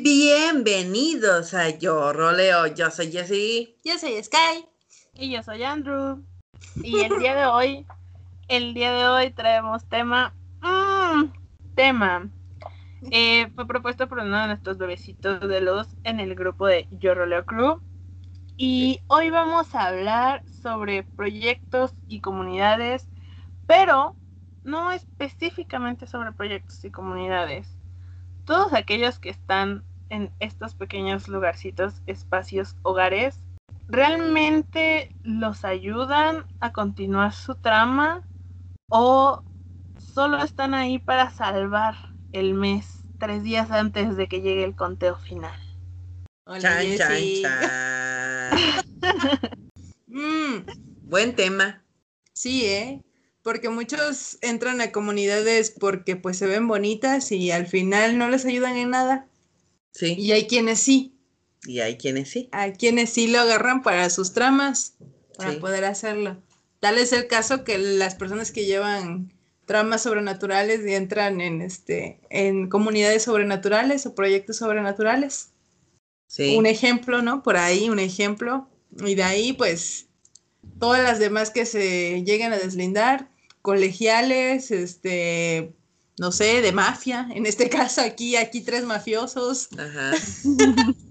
Bienvenidos 0.00 1.52
a 1.52 1.68
Yo 1.78 2.14
Roleo. 2.14 2.66
Yo 2.68 2.90
soy 2.90 3.12
Jessie. 3.12 3.76
Yo 3.84 3.98
soy 3.98 4.22
Sky. 4.22 4.64
Y 5.12 5.30
yo 5.30 5.42
soy 5.42 5.62
Andrew. 5.64 6.24
Y 6.76 7.00
el 7.00 7.18
día 7.18 7.34
de 7.34 7.44
hoy, 7.44 7.86
el 8.48 8.72
día 8.72 8.92
de 8.92 9.06
hoy 9.06 9.30
traemos 9.32 9.86
tema. 9.90 10.34
mm, 10.62 11.24
tema. 11.74 12.30
Eh, 13.10 13.50
fue 13.54 13.66
propuesto 13.66 14.08
por 14.08 14.20
uno 14.20 14.40
de 14.40 14.46
nuestros 14.46 14.78
bebecitos 14.78 15.46
de 15.46 15.60
luz 15.60 15.88
en 16.04 16.20
el 16.20 16.34
grupo 16.34 16.66
de 16.66 16.88
Yo 16.92 17.14
Roleo 17.14 17.44
Crew. 17.44 17.82
Y 18.60 19.00
hoy 19.06 19.30
vamos 19.30 19.72
a 19.76 19.86
hablar 19.86 20.42
sobre 20.50 21.04
proyectos 21.04 21.94
y 22.08 22.20
comunidades, 22.20 23.08
pero 23.66 24.16
no 24.64 24.90
específicamente 24.90 26.08
sobre 26.08 26.32
proyectos 26.32 26.84
y 26.84 26.90
comunidades. 26.90 27.78
Todos 28.44 28.72
aquellos 28.72 29.20
que 29.20 29.30
están 29.30 29.84
en 30.08 30.32
estos 30.40 30.74
pequeños 30.74 31.28
lugarcitos, 31.28 32.02
espacios, 32.06 32.74
hogares, 32.82 33.38
realmente 33.86 35.14
los 35.22 35.64
ayudan 35.64 36.44
a 36.58 36.72
continuar 36.72 37.34
su 37.34 37.54
trama 37.54 38.24
o 38.88 39.44
solo 39.98 40.38
están 40.38 40.74
ahí 40.74 40.98
para 40.98 41.30
salvar 41.30 41.96
el 42.32 42.54
mes 42.54 43.06
tres 43.18 43.44
días 43.44 43.70
antes 43.70 44.16
de 44.16 44.26
que 44.26 44.40
llegue 44.40 44.64
el 44.64 44.74
conteo 44.74 45.14
final. 45.14 45.56
Hola, 46.44 46.60
Chan, 46.60 46.96
chan, 46.96 47.42
chan. 47.42 48.17
Mm, 50.06 50.64
Buen 51.02 51.34
tema. 51.36 51.84
sí, 52.32 52.64
¿eh? 52.66 53.02
Porque 53.42 53.68
muchos 53.68 54.38
entran 54.42 54.80
a 54.80 54.90
comunidades 54.92 55.70
porque 55.70 56.16
pues 56.16 56.36
se 56.38 56.46
ven 56.46 56.66
bonitas 56.68 57.30
y 57.32 57.50
al 57.50 57.66
final 57.66 58.18
no 58.18 58.28
les 58.28 58.44
ayudan 58.44 58.76
en 58.76 58.90
nada. 58.90 59.26
Sí. 59.92 60.14
Y 60.18 60.32
hay 60.32 60.46
quienes 60.46 60.80
sí, 60.80 61.14
Y 61.66 61.80
hay 61.80 61.96
quienes 61.96 62.30
sí. 62.30 62.48
hay 62.52 62.72
quienes 62.72 63.10
sí 63.10 63.26
lo 63.28 63.40
agarran 63.40 63.82
para 63.82 64.08
sus 64.10 64.32
tramas, 64.32 64.94
para 65.36 65.52
Sí. 65.52 65.56
poder 65.58 65.84
hacerlo. 65.84 66.42
Tal 66.80 66.98
es 66.98 67.12
el 67.12 67.26
caso 67.26 67.64
que 67.64 67.78
las 67.78 68.14
personas 68.14 68.50
que 68.52 68.64
llevan 68.66 69.32
tramas 69.66 70.02
sobrenaturales 70.02 70.86
y 70.86 70.94
entran 70.94 71.40
en 71.40 71.60
este 71.62 72.18
en 72.30 72.68
comunidades 72.68 73.22
sobrenaturales 73.24 74.04
o 74.06 74.14
proyectos 74.14 74.56
sobrenaturales. 74.56 75.50
Sí. 76.28 76.56
Un 76.56 76.66
ejemplo, 76.66 77.22
¿no? 77.22 77.42
Por 77.42 77.56
ahí, 77.56 77.90
un 77.90 77.98
ejemplo. 77.98 78.68
Y 79.04 79.16
de 79.16 79.24
ahí, 79.24 79.52
pues, 79.52 80.06
todas 80.78 81.02
las 81.02 81.18
demás 81.18 81.50
que 81.50 81.66
se 81.66 82.22
lleguen 82.24 82.52
a 82.52 82.58
deslindar, 82.58 83.30
colegiales, 83.62 84.70
este, 84.70 85.74
no 86.18 86.30
sé, 86.30 86.62
de 86.62 86.72
mafia. 86.72 87.28
En 87.34 87.46
este 87.46 87.68
caso, 87.70 88.02
aquí, 88.02 88.36
aquí 88.36 88.60
tres 88.60 88.84
mafiosos. 88.84 89.68
Ajá. 89.76 90.12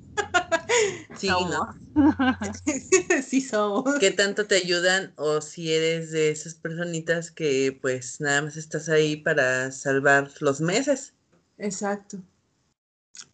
Sí, 1.18 1.28
Somos. 1.28 1.50
¿no? 1.50 1.78
sí 3.28 3.42
somos. 3.42 3.96
¿Qué 4.00 4.12
tanto 4.12 4.46
te 4.46 4.56
ayudan 4.56 5.14
o 5.16 5.42
si 5.42 5.72
eres 5.72 6.12
de 6.12 6.30
esas 6.30 6.56
personitas 6.56 7.32
que 7.32 7.78
pues 7.82 8.20
nada 8.20 8.44
más 8.44 8.58
estás 8.58 8.90
ahí 8.90 9.16
para 9.18 9.72
salvar 9.72 10.32
los 10.40 10.62
meses? 10.62 11.14
Exacto. 11.58 12.22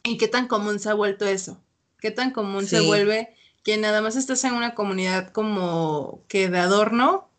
¿Y 0.03 0.17
qué 0.17 0.27
tan 0.27 0.47
común 0.47 0.79
se 0.79 0.89
ha 0.89 0.93
vuelto 0.93 1.25
eso? 1.25 1.62
¿Qué 2.03 2.11
tan 2.11 2.31
común 2.31 2.67
se 2.67 2.81
vuelve 2.81 3.33
que 3.63 3.77
nada 3.77 4.01
más 4.01 4.17
estás 4.17 4.43
en 4.43 4.55
una 4.55 4.75
comunidad 4.75 5.31
como 5.31 6.21
que 6.27 6.49
de 6.49 6.59
adorno 6.59 7.29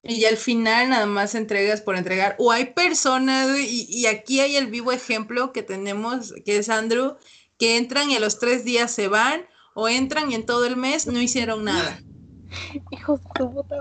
y 0.00 0.20
ya 0.20 0.28
al 0.28 0.36
final 0.36 0.90
nada 0.90 1.06
más 1.06 1.34
entregas 1.34 1.80
por 1.80 1.96
entregar? 1.96 2.36
O 2.38 2.52
hay 2.52 2.66
personas, 2.66 3.58
y, 3.58 3.84
y 3.88 4.06
aquí 4.06 4.38
hay 4.38 4.54
el 4.54 4.68
vivo 4.68 4.92
ejemplo 4.92 5.52
que 5.52 5.64
tenemos, 5.64 6.34
que 6.44 6.58
es 6.58 6.68
Andrew, 6.68 7.16
que 7.58 7.76
entran 7.76 8.10
y 8.10 8.14
a 8.14 8.20
los 8.20 8.38
tres 8.38 8.64
días 8.64 8.92
se 8.92 9.08
van, 9.08 9.44
o 9.74 9.88
entran 9.88 10.30
y 10.30 10.36
en 10.36 10.46
todo 10.46 10.66
el 10.66 10.76
mes 10.76 11.08
no 11.08 11.20
hicieron 11.20 11.64
nada. 11.64 12.00
Hijos 12.92 13.20
de 13.24 13.30
tu 13.34 13.52
puta 13.52 13.76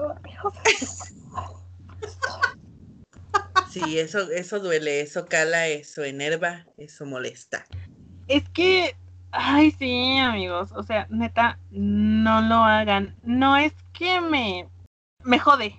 Sí, 3.70 4.00
eso, 4.00 4.32
eso 4.32 4.60
duele, 4.60 5.02
eso 5.02 5.28
cala, 5.28 5.68
eso 5.68 6.04
enerva, 6.04 6.66
eso 6.78 7.06
molesta. 7.06 7.68
Es 8.28 8.44
que, 8.50 8.96
ay, 9.32 9.72
sí, 9.72 10.18
amigos. 10.18 10.72
O 10.76 10.84
sea, 10.84 11.08
neta, 11.10 11.60
no 11.72 12.42
lo 12.42 12.56
hagan. 12.56 13.16
No 13.24 13.58
es 13.58 13.74
que 13.94 14.22
me, 14.22 14.68
me 15.24 15.40
jode. 15.40 15.76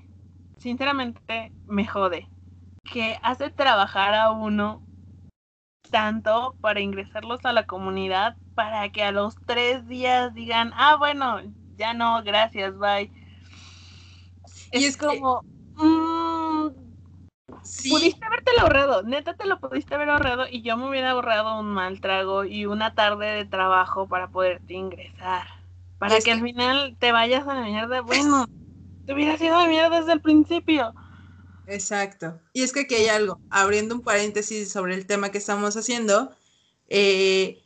Sinceramente, 0.58 1.52
me 1.66 1.86
jode. 1.86 2.28
Que 2.84 3.18
hace 3.22 3.50
trabajar 3.50 4.14
a 4.14 4.30
uno 4.30 4.82
tanto 5.90 6.56
para 6.60 6.80
ingresarlos 6.80 7.44
a 7.44 7.52
la 7.52 7.66
comunidad 7.66 8.36
para 8.54 8.88
que 8.90 9.02
a 9.02 9.12
los 9.12 9.36
tres 9.46 9.86
días 9.86 10.34
digan, 10.34 10.72
ah, 10.74 10.96
bueno, 10.96 11.40
ya 11.76 11.94
no, 11.94 12.22
gracias, 12.22 12.76
bye. 12.78 13.10
Y 14.72 14.84
es, 14.84 14.90
es 14.90 14.96
que- 14.96 15.06
como, 15.06 15.44
Sí, 17.62 17.90
Pudiste 17.90 18.24
habértelo 18.26 18.60
ahorrado, 18.62 19.02
neta 19.02 19.34
te 19.34 19.46
lo 19.46 19.58
pudiste 19.60 19.94
haber 19.94 20.10
ahorrado 20.10 20.46
y 20.50 20.62
yo 20.62 20.76
me 20.76 20.88
hubiera 20.88 21.10
ahorrado 21.10 21.58
un 21.60 21.66
mal 21.72 22.00
trago 22.00 22.44
y 22.44 22.66
una 22.66 22.94
tarde 22.94 23.26
de 23.26 23.44
trabajo 23.44 24.08
para 24.08 24.28
poderte 24.30 24.74
ingresar. 24.74 25.46
Para 25.98 26.16
es 26.16 26.24
que 26.24 26.30
que- 26.30 26.32
al 26.32 26.42
final 26.42 26.96
te 26.98 27.12
vayas 27.12 27.46
a 27.46 27.54
la 27.54 27.62
mierda. 27.62 28.00
Bueno, 28.02 28.46
te 29.06 29.14
hubieras 29.14 29.40
ido 29.40 29.56
a 29.58 29.62
la 29.64 29.68
mierda 29.68 30.00
desde 30.00 30.12
el 30.14 30.20
principio. 30.22 30.94
Exacto. 31.66 32.40
Y 32.52 32.62
es 32.62 32.72
que 32.72 32.80
aquí 32.80 32.94
hay 32.96 33.08
algo, 33.08 33.40
abriendo 33.48 33.94
un 33.94 34.02
paréntesis 34.02 34.70
sobre 34.72 34.94
el 34.94 35.06
tema 35.06 35.30
que 35.30 35.38
estamos 35.38 35.76
haciendo, 35.76 36.34
eh, 36.88 37.61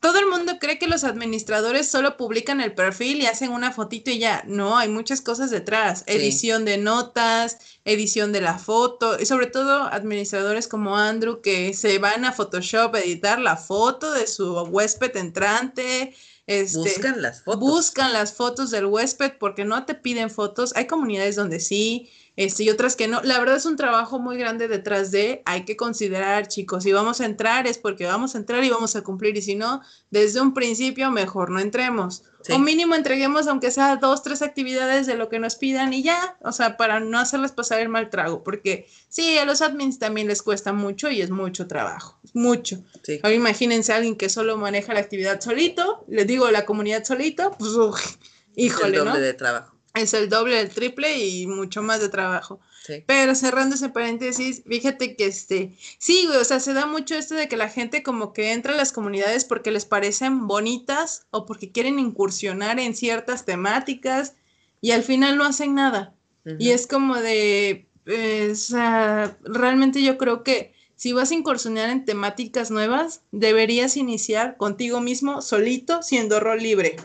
todo 0.00 0.18
el 0.18 0.26
mundo 0.26 0.58
cree 0.58 0.78
que 0.78 0.86
los 0.88 1.04
administradores 1.04 1.88
solo 1.88 2.16
publican 2.16 2.62
el 2.62 2.74
perfil 2.74 3.20
y 3.20 3.26
hacen 3.26 3.52
una 3.52 3.70
fotito 3.70 4.10
y 4.10 4.18
ya. 4.18 4.42
No, 4.46 4.78
hay 4.78 4.88
muchas 4.88 5.20
cosas 5.20 5.50
detrás. 5.50 6.04
Sí. 6.06 6.14
Edición 6.14 6.64
de 6.64 6.78
notas, 6.78 7.58
edición 7.84 8.32
de 8.32 8.40
la 8.40 8.58
foto, 8.58 9.20
y 9.20 9.26
sobre 9.26 9.46
todo 9.46 9.84
administradores 9.84 10.68
como 10.68 10.96
Andrew 10.96 11.42
que 11.42 11.74
se 11.74 11.98
van 11.98 12.24
a 12.24 12.32
Photoshop 12.32 12.94
a 12.94 13.00
editar 13.00 13.38
la 13.38 13.56
foto 13.56 14.10
de 14.12 14.26
su 14.26 14.54
huésped 14.62 15.14
entrante. 15.16 16.14
Este, 16.50 16.78
Buscan 16.78 17.22
las 17.22 17.42
fotos. 17.42 17.60
Buscan 17.60 18.12
las 18.12 18.32
fotos 18.32 18.70
del 18.72 18.86
huésped 18.86 19.34
porque 19.38 19.64
no 19.64 19.84
te 19.86 19.94
piden 19.94 20.30
fotos. 20.30 20.72
Hay 20.74 20.88
comunidades 20.88 21.36
donde 21.36 21.60
sí, 21.60 22.10
este, 22.34 22.64
y 22.64 22.70
otras 22.70 22.96
que 22.96 23.06
no. 23.06 23.20
La 23.22 23.38
verdad 23.38 23.56
es 23.56 23.66
un 23.66 23.76
trabajo 23.76 24.18
muy 24.18 24.38
grande 24.38 24.66
detrás 24.66 25.10
de, 25.10 25.42
hay 25.44 25.64
que 25.64 25.76
considerar, 25.76 26.48
chicos, 26.48 26.84
si 26.84 26.92
vamos 26.92 27.20
a 27.20 27.26
entrar 27.26 27.66
es 27.66 27.76
porque 27.78 28.06
vamos 28.06 28.34
a 28.34 28.38
entrar 28.38 28.64
y 28.64 28.70
vamos 28.70 28.96
a 28.96 29.02
cumplir, 29.02 29.36
y 29.36 29.42
si 29.42 29.54
no, 29.54 29.82
desde 30.10 30.40
un 30.40 30.54
principio 30.54 31.10
mejor 31.10 31.50
no 31.50 31.60
entremos. 31.60 32.22
Sí. 32.42 32.52
O 32.52 32.58
mínimo 32.58 32.94
entreguemos 32.94 33.46
aunque 33.46 33.70
sea 33.70 33.96
dos, 33.96 34.22
tres 34.22 34.40
actividades 34.40 35.06
de 35.06 35.16
lo 35.16 35.28
que 35.28 35.38
nos 35.38 35.56
pidan 35.56 35.92
y 35.92 36.02
ya, 36.02 36.38
o 36.40 36.52
sea, 36.52 36.78
para 36.78 36.98
no 36.98 37.18
hacerles 37.18 37.52
pasar 37.52 37.80
el 37.80 37.90
mal 37.90 38.08
trago, 38.08 38.42
porque 38.42 38.88
sí, 39.08 39.36
a 39.36 39.44
los 39.44 39.60
admins 39.60 39.98
también 39.98 40.26
les 40.26 40.40
cuesta 40.42 40.72
mucho 40.72 41.10
y 41.10 41.20
es 41.20 41.30
mucho 41.30 41.66
trabajo, 41.66 42.18
mucho. 42.34 42.82
Sí. 43.02 43.20
Ahora 43.22 43.34
imagínense 43.34 43.92
a 43.92 43.96
alguien 43.96 44.16
que 44.16 44.28
solo 44.28 44.56
maneja 44.56 44.94
la 44.94 45.00
actividad 45.00 45.40
solito, 45.40 46.04
les 46.08 46.26
digo 46.26 46.50
la 46.50 46.64
comunidad 46.64 47.04
solito, 47.04 47.56
pues 47.58 47.72
uf, 47.72 48.16
el 48.56 48.64
híjole, 48.64 48.98
doble 48.98 49.12
¿no? 49.12 49.20
de 49.20 49.34
trabajo. 49.34 49.74
Es 49.94 50.14
el 50.14 50.28
doble, 50.28 50.60
el 50.60 50.68
triple 50.68 51.18
y 51.18 51.46
mucho 51.46 51.82
más 51.82 52.00
de 52.00 52.08
trabajo. 52.08 52.60
Sí. 52.86 53.04
Pero 53.06 53.34
cerrando 53.34 53.74
ese 53.74 53.88
paréntesis, 53.88 54.62
fíjate 54.66 55.16
que 55.16 55.26
este, 55.26 55.76
sí, 55.98 56.26
güey, 56.26 56.38
o 56.38 56.44
sea, 56.44 56.60
se 56.60 56.72
da 56.72 56.86
mucho 56.86 57.14
esto 57.14 57.34
de 57.34 57.48
que 57.48 57.56
la 57.56 57.68
gente 57.68 58.02
como 58.02 58.32
que 58.32 58.52
entra 58.52 58.72
a 58.72 58.76
las 58.76 58.92
comunidades 58.92 59.44
porque 59.44 59.70
les 59.70 59.84
parecen 59.84 60.46
bonitas 60.46 61.26
o 61.30 61.44
porque 61.44 61.72
quieren 61.72 61.98
incursionar 61.98 62.78
en 62.78 62.94
ciertas 62.94 63.44
temáticas 63.44 64.34
y 64.80 64.92
al 64.92 65.02
final 65.02 65.36
no 65.36 65.44
hacen 65.44 65.74
nada. 65.74 66.14
Y 66.58 66.70
es 66.70 66.86
como 66.86 67.16
de, 67.16 67.86
eh, 68.06 68.48
o 68.50 68.54
sea, 68.54 69.38
realmente 69.42 70.02
yo 70.02 70.16
creo 70.16 70.42
que 70.42 70.72
si 71.00 71.14
vas 71.14 71.30
a 71.30 71.34
incursionar 71.34 71.88
en 71.88 72.04
temáticas 72.04 72.70
nuevas, 72.70 73.22
deberías 73.32 73.96
iniciar 73.96 74.58
contigo 74.58 75.00
mismo, 75.00 75.40
solito, 75.40 76.02
siendo 76.02 76.40
rol 76.40 76.62
libre. 76.62 76.96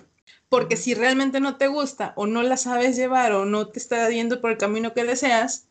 Porque 0.49 0.75
si 0.75 0.93
realmente 0.93 1.39
no 1.39 1.55
te 1.55 1.67
gusta 1.67 2.11
o 2.17 2.27
no 2.27 2.43
la 2.43 2.57
sabes 2.57 2.97
llevar 2.97 3.31
o 3.31 3.45
no 3.45 3.69
te 3.69 3.79
está 3.79 4.09
yendo 4.09 4.41
por 4.41 4.51
el 4.51 4.57
camino 4.57 4.93
que 4.93 5.05
deseas, 5.05 5.69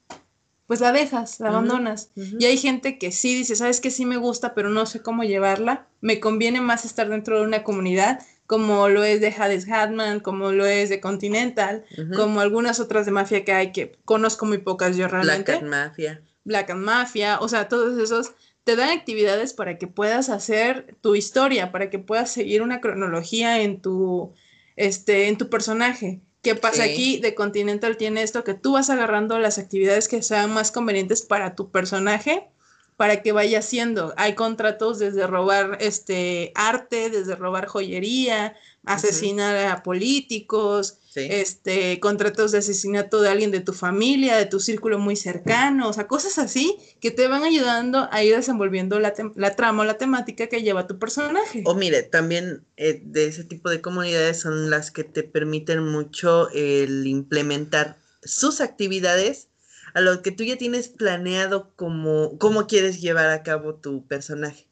pues 0.67 0.81
la 0.81 0.93
dejas, 0.93 1.39
la 1.39 1.51
abandonas. 1.51 2.13
Y 2.17 2.47
hay 2.47 2.57
gente 2.57 2.99
que 2.99 3.13
sí 3.13 3.35
dice, 3.35 3.57
sabes 3.57 3.83
que 3.83 3.91
sí 3.91 4.07
me 4.07 4.17
gusta, 4.17 4.55
pero 4.55 4.71
no 4.71 4.87
sé 4.87 5.03
cómo 5.03 5.23
llevarla. 5.25 5.87
Me 6.01 6.19
conviene 6.19 6.63
más 6.63 6.87
estar 6.87 7.11
dentro 7.11 7.39
de 7.39 7.45
una 7.45 7.63
comunidad, 7.63 8.23
como 8.47 8.89
lo 8.89 9.05
es 9.05 9.21
de 9.21 9.35
Hades 9.37 9.69
Hatman, 9.69 10.21
como 10.21 10.51
lo 10.51 10.65
es 10.65 10.89
de 10.89 10.99
Continental, 10.99 11.85
como 12.17 12.41
algunas 12.41 12.81
otras 12.81 13.05
de 13.05 13.13
mafia 13.13 13.45
que 13.45 13.53
hay 13.53 13.73
que 13.73 13.99
conozco 14.07 14.47
muy 14.47 14.57
pocas 14.57 14.97
yo 14.97 15.09
Black 15.09 15.13
realmente. 15.13 15.53
Cat 15.53 15.63
Mafia. 15.63 16.23
Black 16.45 16.71
and 16.71 16.85
Mafia, 16.85 17.39
o 17.41 17.49
sea, 17.49 17.69
todos 17.69 17.99
esos 17.99 18.33
te 18.65 18.77
dan 18.77 18.91
actividades 18.91 19.53
para 19.53 19.77
que 19.79 19.87
puedas 19.87 20.29
hacer 20.29 20.97
tu 21.01 21.15
historia, 21.15 21.71
para 21.73 21.91
que 21.91 21.99
puedas 21.99 22.31
seguir 22.31 22.63
una 22.63 22.81
cronología 22.81 23.61
en 23.61 23.81
tu, 23.81 24.33
este, 24.77 25.29
en 25.29 25.37
tu 25.37 25.51
personaje. 25.51 26.21
¿Qué 26.43 26.55
pasa 26.55 26.85
Sí. 26.85 26.91
aquí? 26.91 27.19
De 27.19 27.35
Continental 27.35 27.97
tiene 27.97 28.23
esto 28.23 28.45
que 28.45 28.55
tú 28.55 28.73
vas 28.75 28.91
agarrando 28.91 29.39
las 29.39 29.59
actividades 29.59 30.09
que 30.09 30.23
sean 30.23 30.53
más 30.53 30.71
convenientes 30.71 31.23
para 31.23 31.55
tu 31.55 31.71
personaje 31.71 32.49
para 32.97 33.23
que 33.23 33.33
vaya 33.33 33.59
haciendo. 33.59 34.15
Hay 34.17 34.35
contratos 34.35 34.99
desde 34.99 35.27
robar 35.27 35.79
este 35.81 36.53
arte, 36.55 37.11
desde 37.11 37.35
robar 37.35 37.67
joyería, 37.67 38.55
asesinar 38.87 39.57
a 39.67 39.83
políticos, 39.83 40.99
Sí. 41.15 41.29
este, 41.31 42.01
contratos 42.01 42.51
de 42.51 42.59
asesinato 42.59 43.21
de 43.23 43.29
alguien 43.29 43.53
de 43.53 43.61
tu 43.61 43.73
familia, 43.73 44.37
de 44.37 44.47
tu 44.47 44.59
círculo 44.59 44.99
muy 44.99 45.15
cercano, 45.15 45.89
o 45.89 45.93
sea, 45.93 46.09
cosas 46.09 46.39
así 46.39 46.77
que 47.01 47.13
te 47.13 47.29
van 47.29 47.45
ayudando 47.45 48.09
a 48.11 48.25
ir 48.25 48.35
desenvolviendo 48.35 48.99
la, 48.99 49.15
la 49.37 49.55
trama 49.55 49.83
o 49.83 49.87
la 49.87 49.97
temática 49.97 50.49
que 50.49 50.63
lleva 50.63 50.89
tu 50.89 50.99
personaje. 50.99 51.63
O 51.67 51.77
mire, 51.77 52.03
también 52.03 52.65
eh, 52.77 53.01
de 53.05 53.27
ese 53.27 53.45
tipo 53.45 53.71
de 53.71 53.81
comunidades 53.81 54.41
son 54.41 54.71
las 54.71 54.91
que 54.91 55.05
te 55.05 55.23
permiten 55.23 55.85
mucho 55.85 56.51
el 56.51 57.07
implementar 57.07 57.97
sus 58.25 58.61
actividades 58.61 59.47
a 59.95 60.01
lo 60.01 60.21
que 60.21 60.33
tú 60.33 60.43
ya 60.43 60.57
tienes 60.59 60.89
planeado 60.89 61.73
como 61.77 62.39
cómo 62.39 62.67
quieres 62.67 63.01
llevar 63.01 63.31
a 63.31 63.45
cabo 63.45 63.77
tu 63.77 64.05
personaje. 64.09 64.67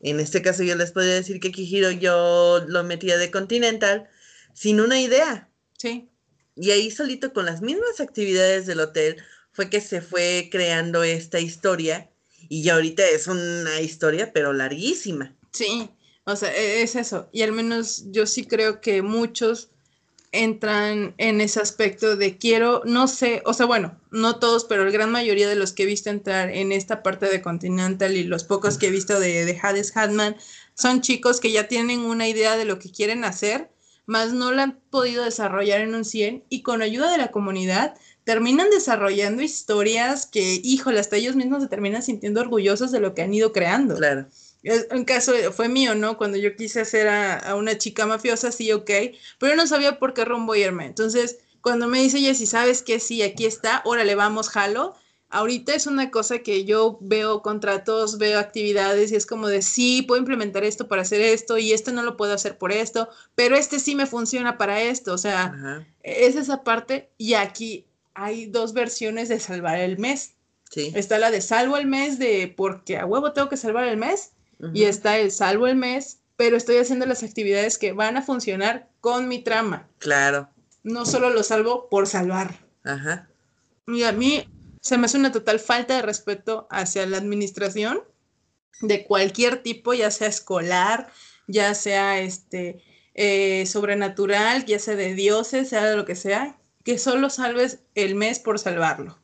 En 0.00 0.20
este 0.20 0.42
caso 0.42 0.62
yo 0.62 0.74
les 0.76 0.92
podría 0.92 1.14
decir 1.14 1.40
que 1.40 1.52
Kihiro 1.52 1.90
yo 1.90 2.64
lo 2.66 2.84
metía 2.84 3.18
de 3.18 3.30
Continental 3.30 4.08
sin 4.54 4.80
una 4.80 5.00
idea. 5.00 5.48
Sí, 5.78 6.08
Y 6.54 6.70
ahí 6.70 6.90
solito 6.92 7.32
con 7.32 7.46
las 7.46 7.60
mismas 7.62 8.00
actividades 8.00 8.66
del 8.66 8.80
hotel 8.80 9.16
fue 9.52 9.68
que 9.70 9.80
se 9.80 10.00
fue 10.00 10.48
creando 10.50 11.02
esta 11.02 11.40
historia 11.40 12.10
y 12.48 12.62
ya 12.62 12.74
ahorita 12.74 13.04
es 13.08 13.26
una 13.26 13.80
historia 13.80 14.32
pero 14.32 14.52
larguísima. 14.52 15.36
sí, 15.52 15.90
o 16.24 16.36
sea, 16.36 16.52
e- 16.54 16.82
es 16.82 16.96
eso. 16.96 17.28
Y 17.32 17.42
al 17.42 17.52
menos 17.52 18.04
yo 18.10 18.26
sí 18.26 18.46
creo 18.46 18.80
que 18.80 19.02
muchos 19.02 19.70
entran 20.32 21.14
en 21.18 21.40
ese 21.40 21.60
aspecto 21.60 22.16
de 22.16 22.38
quiero, 22.38 22.82
no 22.84 23.08
sé, 23.08 23.42
o 23.44 23.52
sea, 23.52 23.66
bueno, 23.66 23.98
no 24.10 24.38
todos, 24.38 24.64
pero 24.64 24.84
la 24.84 24.90
gran 24.90 25.10
mayoría 25.10 25.48
de 25.48 25.56
los 25.56 25.72
que 25.72 25.82
he 25.82 25.86
visto 25.86 26.10
entrar 26.10 26.50
en 26.50 26.72
esta 26.72 27.02
parte 27.02 27.26
de 27.26 27.42
Continental 27.42 28.16
y 28.16 28.24
los 28.24 28.44
pocos 28.44 28.78
que 28.78 28.86
he 28.86 28.90
visto 28.90 29.18
de, 29.18 29.44
de 29.44 29.58
Hades 29.60 29.96
Hatman 29.96 30.36
son 30.74 31.00
chicos 31.00 31.40
que 31.40 31.52
ya 31.52 31.68
tienen 31.68 32.00
una 32.00 32.28
idea 32.28 32.56
de 32.56 32.64
lo 32.64 32.78
que 32.78 32.92
quieren 32.92 33.24
hacer, 33.24 33.70
más 34.06 34.32
no 34.32 34.52
la 34.52 34.64
han 34.64 34.80
podido 34.90 35.24
desarrollar 35.24 35.80
en 35.80 35.94
un 35.94 36.04
100 36.04 36.44
y 36.48 36.62
con 36.62 36.82
ayuda 36.82 37.10
de 37.10 37.18
la 37.18 37.30
comunidad 37.30 37.94
terminan 38.24 38.70
desarrollando 38.70 39.42
historias 39.42 40.26
que, 40.26 40.60
híjole, 40.62 41.00
hasta 41.00 41.16
ellos 41.16 41.36
mismos 41.36 41.62
se 41.62 41.68
terminan 41.68 42.02
sintiendo 42.02 42.40
orgullosos 42.40 42.92
de 42.92 43.00
lo 43.00 43.14
que 43.14 43.22
han 43.22 43.34
ido 43.34 43.52
creando. 43.52 43.96
Claro. 43.96 44.26
Un 44.90 45.04
caso 45.04 45.32
fue 45.52 45.68
mío, 45.68 45.94
¿no? 45.94 46.18
Cuando 46.18 46.36
yo 46.36 46.54
quise 46.54 46.80
hacer 46.80 47.08
a, 47.08 47.38
a 47.38 47.54
una 47.54 47.78
chica 47.78 48.06
mafiosa, 48.06 48.52
sí, 48.52 48.70
ok, 48.72 48.90
pero 49.38 49.56
no 49.56 49.66
sabía 49.66 49.98
por 49.98 50.12
qué 50.12 50.24
rumbo 50.24 50.54
irme. 50.54 50.84
Entonces, 50.86 51.38
cuando 51.60 51.88
me 51.88 52.02
dice 52.02 52.20
Jessy, 52.20 52.46
¿sabes 52.46 52.82
qué? 52.82 53.00
Sí, 53.00 53.22
aquí 53.22 53.46
está, 53.46 53.82
órale, 53.84 54.14
vamos, 54.14 54.48
jalo. 54.48 54.94
Ahorita 55.32 55.74
es 55.74 55.86
una 55.86 56.10
cosa 56.10 56.40
que 56.40 56.64
yo 56.64 56.98
veo 57.00 57.40
contratos, 57.40 58.18
veo 58.18 58.38
actividades 58.38 59.12
y 59.12 59.16
es 59.16 59.26
como 59.26 59.46
de, 59.46 59.62
sí, 59.62 60.02
puedo 60.02 60.18
implementar 60.18 60.64
esto 60.64 60.88
para 60.88 61.02
hacer 61.02 61.20
esto 61.20 61.56
y 61.56 61.72
este 61.72 61.92
no 61.92 62.02
lo 62.02 62.16
puedo 62.16 62.34
hacer 62.34 62.58
por 62.58 62.72
esto, 62.72 63.08
pero 63.36 63.56
este 63.56 63.78
sí 63.78 63.94
me 63.94 64.06
funciona 64.06 64.58
para 64.58 64.82
esto. 64.82 65.12
O 65.12 65.18
sea, 65.18 65.44
Ajá. 65.44 65.86
es 66.02 66.34
esa 66.34 66.64
parte 66.64 67.10
y 67.16 67.34
aquí 67.34 67.86
hay 68.12 68.46
dos 68.46 68.72
versiones 68.72 69.28
de 69.28 69.38
salvar 69.38 69.78
el 69.78 69.98
mes. 69.98 70.32
Sí. 70.68 70.92
Está 70.96 71.18
la 71.18 71.30
de 71.30 71.40
salvo 71.40 71.76
el 71.76 71.86
mes 71.86 72.18
de 72.18 72.52
porque 72.56 72.96
a 72.96 73.06
huevo 73.06 73.32
tengo 73.32 73.48
que 73.48 73.56
salvar 73.56 73.84
el 73.84 73.96
mes 73.96 74.32
y 74.74 74.84
está 74.84 75.18
el 75.18 75.30
salvo 75.30 75.66
el 75.66 75.76
mes, 75.76 76.20
pero 76.36 76.56
estoy 76.56 76.78
haciendo 76.78 77.06
las 77.06 77.22
actividades 77.22 77.78
que 77.78 77.92
van 77.92 78.16
a 78.16 78.22
funcionar 78.22 78.88
con 79.00 79.28
mi 79.28 79.40
trama. 79.40 79.88
Claro. 79.98 80.48
No 80.82 81.04
solo 81.04 81.30
lo 81.30 81.42
salvo 81.42 81.88
por 81.88 82.06
salvar. 82.06 82.58
Ajá. 82.84 83.28
Y 83.86 84.04
a 84.04 84.12
mí 84.12 84.46
se 84.80 84.96
me 84.96 85.06
hace 85.06 85.18
una 85.18 85.32
total 85.32 85.60
falta 85.60 85.96
de 85.96 86.02
respeto 86.02 86.66
hacia 86.70 87.06
la 87.06 87.18
administración 87.18 88.02
de 88.80 89.04
cualquier 89.04 89.62
tipo, 89.62 89.92
ya 89.92 90.10
sea 90.10 90.28
escolar, 90.28 91.12
ya 91.46 91.74
sea 91.74 92.20
este 92.20 92.82
eh, 93.14 93.66
sobrenatural, 93.66 94.64
ya 94.64 94.78
sea 94.78 94.96
de 94.96 95.14
dioses, 95.14 95.68
sea 95.68 95.84
de 95.84 95.96
lo 95.96 96.04
que 96.04 96.16
sea, 96.16 96.58
que 96.84 96.96
solo 96.98 97.28
salves 97.28 97.80
el 97.94 98.14
mes 98.14 98.38
por 98.38 98.58
salvarlo 98.58 99.18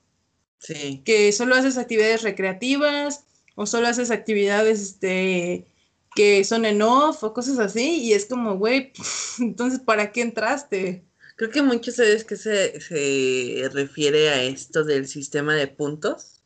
Sí. 0.58 1.02
que 1.04 1.30
solo 1.32 1.54
haces 1.54 1.76
actividades 1.78 2.22
recreativas 2.22 3.25
o 3.56 3.66
solo 3.66 3.88
haces 3.88 4.12
actividades 4.12 4.80
este, 4.80 5.66
que 6.14 6.44
son 6.44 6.64
en 6.64 6.80
off 6.82 7.24
o 7.24 7.34
cosas 7.34 7.58
así 7.58 8.04
y 8.04 8.12
es 8.12 8.26
como, 8.26 8.56
güey, 8.56 8.92
entonces, 9.40 9.80
¿para 9.80 10.12
qué 10.12 10.22
entraste? 10.22 11.04
Creo 11.36 11.50
que 11.50 11.62
mucho 11.62 11.90
sabes 11.90 12.24
que 12.24 12.36
se, 12.36 12.80
se 12.80 13.68
refiere 13.72 14.30
a 14.30 14.42
esto 14.44 14.84
del 14.84 15.08
sistema 15.08 15.54
de 15.54 15.66
puntos, 15.66 16.42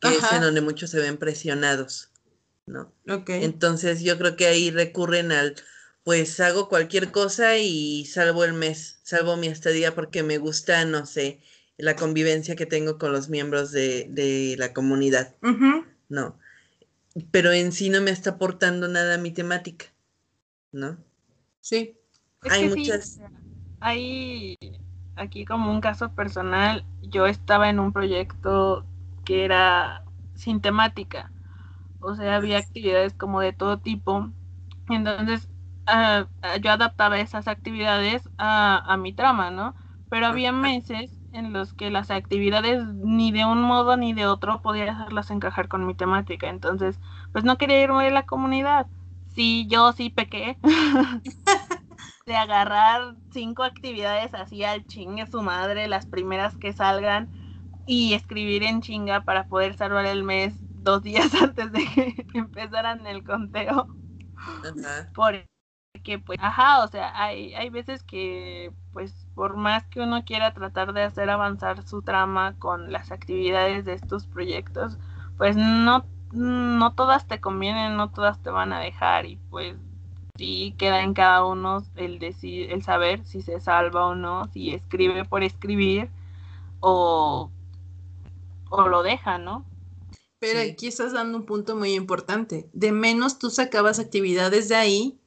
que 0.00 0.08
es 0.08 0.32
en 0.32 0.42
donde 0.42 0.60
muchos 0.60 0.90
se 0.90 0.98
ven 0.98 1.16
presionados, 1.16 2.10
¿no? 2.66 2.92
Entonces 3.28 4.02
yo 4.02 4.18
creo 4.18 4.36
que 4.36 4.46
ahí 4.46 4.70
recurren 4.70 5.32
al, 5.32 5.54
pues 6.04 6.40
hago 6.40 6.68
cualquier 6.68 7.10
cosa 7.10 7.56
y 7.58 8.04
salvo 8.06 8.44
el 8.44 8.52
mes, 8.52 9.00
salvo 9.02 9.36
mi 9.36 9.46
estadía 9.46 9.94
porque 9.94 10.22
me 10.22 10.38
gusta, 10.38 10.84
no 10.84 11.06
sé, 11.06 11.40
la 11.78 11.96
convivencia 11.96 12.56
que 12.56 12.66
tengo 12.66 12.98
con 12.98 13.12
los 13.12 13.28
miembros 13.30 13.72
de, 13.72 14.06
de 14.10 14.56
la 14.58 14.74
comunidad, 14.74 15.34
Ujú, 15.42 15.84
¿no? 16.12 16.38
Pero 17.32 17.52
en 17.52 17.72
sí 17.72 17.90
no 17.90 18.00
me 18.02 18.10
está 18.12 18.30
aportando 18.32 18.88
nada 18.88 19.14
a 19.16 19.18
mi 19.18 19.32
temática, 19.32 19.86
¿no? 20.72 20.98
Sí. 21.60 21.96
Es 22.42 22.56
Hay 22.56 22.58
que 22.58 22.68
sí, 22.68 22.98
muchas- 22.98 23.22
hay 23.80 24.56
aquí 25.16 25.44
como 25.44 25.70
un 25.72 25.80
caso 25.82 26.14
personal, 26.14 26.86
yo 27.02 27.26
estaba 27.26 27.70
en 27.70 27.80
un 27.80 27.92
proyecto 27.92 28.86
que 29.24 29.44
era 29.44 30.04
sin 30.34 30.60
temática, 30.60 31.32
o 32.00 32.14
sea, 32.16 32.36
había 32.36 32.58
actividades 32.58 33.14
como 33.14 33.40
de 33.42 33.54
todo 33.54 33.80
tipo, 33.80 34.32
entonces 34.88 35.50
ah, 35.86 36.28
ah, 36.42 36.58
yo 36.58 36.72
adaptaba 36.72 37.20
esas 37.20 37.48
actividades 37.48 38.30
a, 38.38 38.78
a 38.92 38.98
mi 38.98 39.14
trama, 39.14 39.52
¿no? 39.52 39.76
Pero 40.10 40.26
había 40.28 40.52
meses 40.52 41.21
en 41.32 41.52
los 41.52 41.74
que 41.74 41.90
las 41.90 42.10
actividades 42.10 42.84
ni 42.88 43.32
de 43.32 43.44
un 43.46 43.62
modo 43.62 43.96
ni 43.96 44.12
de 44.14 44.26
otro 44.26 44.62
podía 44.62 44.92
hacerlas 44.92 45.30
encajar 45.30 45.68
con 45.68 45.86
mi 45.86 45.94
temática, 45.94 46.48
entonces 46.48 47.00
pues 47.32 47.44
no 47.44 47.58
quería 47.58 47.82
irme 47.82 48.04
de 48.04 48.10
la 48.10 48.24
comunidad. 48.24 48.88
Sí, 49.28 49.66
yo 49.68 49.92
sí 49.92 50.10
pequé 50.10 50.58
de 52.26 52.36
agarrar 52.36 53.16
cinco 53.32 53.62
actividades 53.64 54.34
así 54.34 54.64
al 54.64 54.86
chingue 54.86 55.26
su 55.26 55.42
madre, 55.42 55.88
las 55.88 56.06
primeras 56.06 56.56
que 56.56 56.72
salgan, 56.72 57.30
y 57.86 58.14
escribir 58.14 58.64
en 58.64 58.82
chinga 58.82 59.22
para 59.22 59.48
poder 59.48 59.74
salvar 59.76 60.06
el 60.06 60.24
mes 60.24 60.56
dos 60.74 61.02
días 61.02 61.34
antes 61.42 61.72
de 61.72 61.86
que 61.86 62.26
empezaran 62.34 63.06
el 63.06 63.24
conteo. 63.24 63.88
Ajá. 64.62 65.12
Porque, 66.02 66.18
pues, 66.18 66.38
ajá, 66.42 66.82
o 66.82 66.88
sea, 66.88 67.12
hay, 67.22 67.54
hay 67.54 67.70
veces 67.70 68.02
que, 68.02 68.72
pues, 68.92 69.28
por 69.34 69.56
más 69.56 69.86
que 69.86 70.00
uno 70.00 70.24
quiera 70.24 70.52
tratar 70.52 70.92
de 70.94 71.02
hacer 71.04 71.30
avanzar 71.30 71.84
su 71.86 72.02
trama 72.02 72.56
con 72.58 72.90
las 72.90 73.12
actividades 73.12 73.84
de 73.84 73.92
estos 73.92 74.26
proyectos, 74.26 74.98
pues 75.38 75.56
no, 75.56 76.04
no 76.32 76.92
todas 76.94 77.28
te 77.28 77.40
convienen, 77.40 77.96
no 77.96 78.10
todas 78.10 78.42
te 78.42 78.50
van 78.50 78.72
a 78.72 78.80
dejar, 78.80 79.26
y 79.26 79.36
pues 79.50 79.76
sí 80.36 80.74
queda 80.76 81.02
en 81.02 81.14
cada 81.14 81.44
uno 81.46 81.84
el 81.94 82.18
decir, 82.18 82.72
el 82.72 82.82
saber 82.82 83.24
si 83.24 83.40
se 83.42 83.60
salva 83.60 84.06
o 84.08 84.16
no, 84.16 84.46
si 84.48 84.74
escribe 84.74 85.24
por 85.24 85.44
escribir, 85.44 86.10
o, 86.80 87.50
o 88.70 88.88
lo 88.88 89.02
deja, 89.04 89.38
¿no? 89.38 89.64
Pero 90.38 90.60
Sí. 90.60 90.72
aquí 90.72 90.88
estás 90.88 91.12
dando 91.12 91.38
un 91.38 91.46
punto 91.46 91.76
muy 91.76 91.94
importante. 91.94 92.68
De 92.72 92.92
menos 92.92 93.38
tú 93.38 93.50
sacabas 93.50 93.98
actividades 93.98 94.68
de 94.68 94.74
ahí 94.76 95.20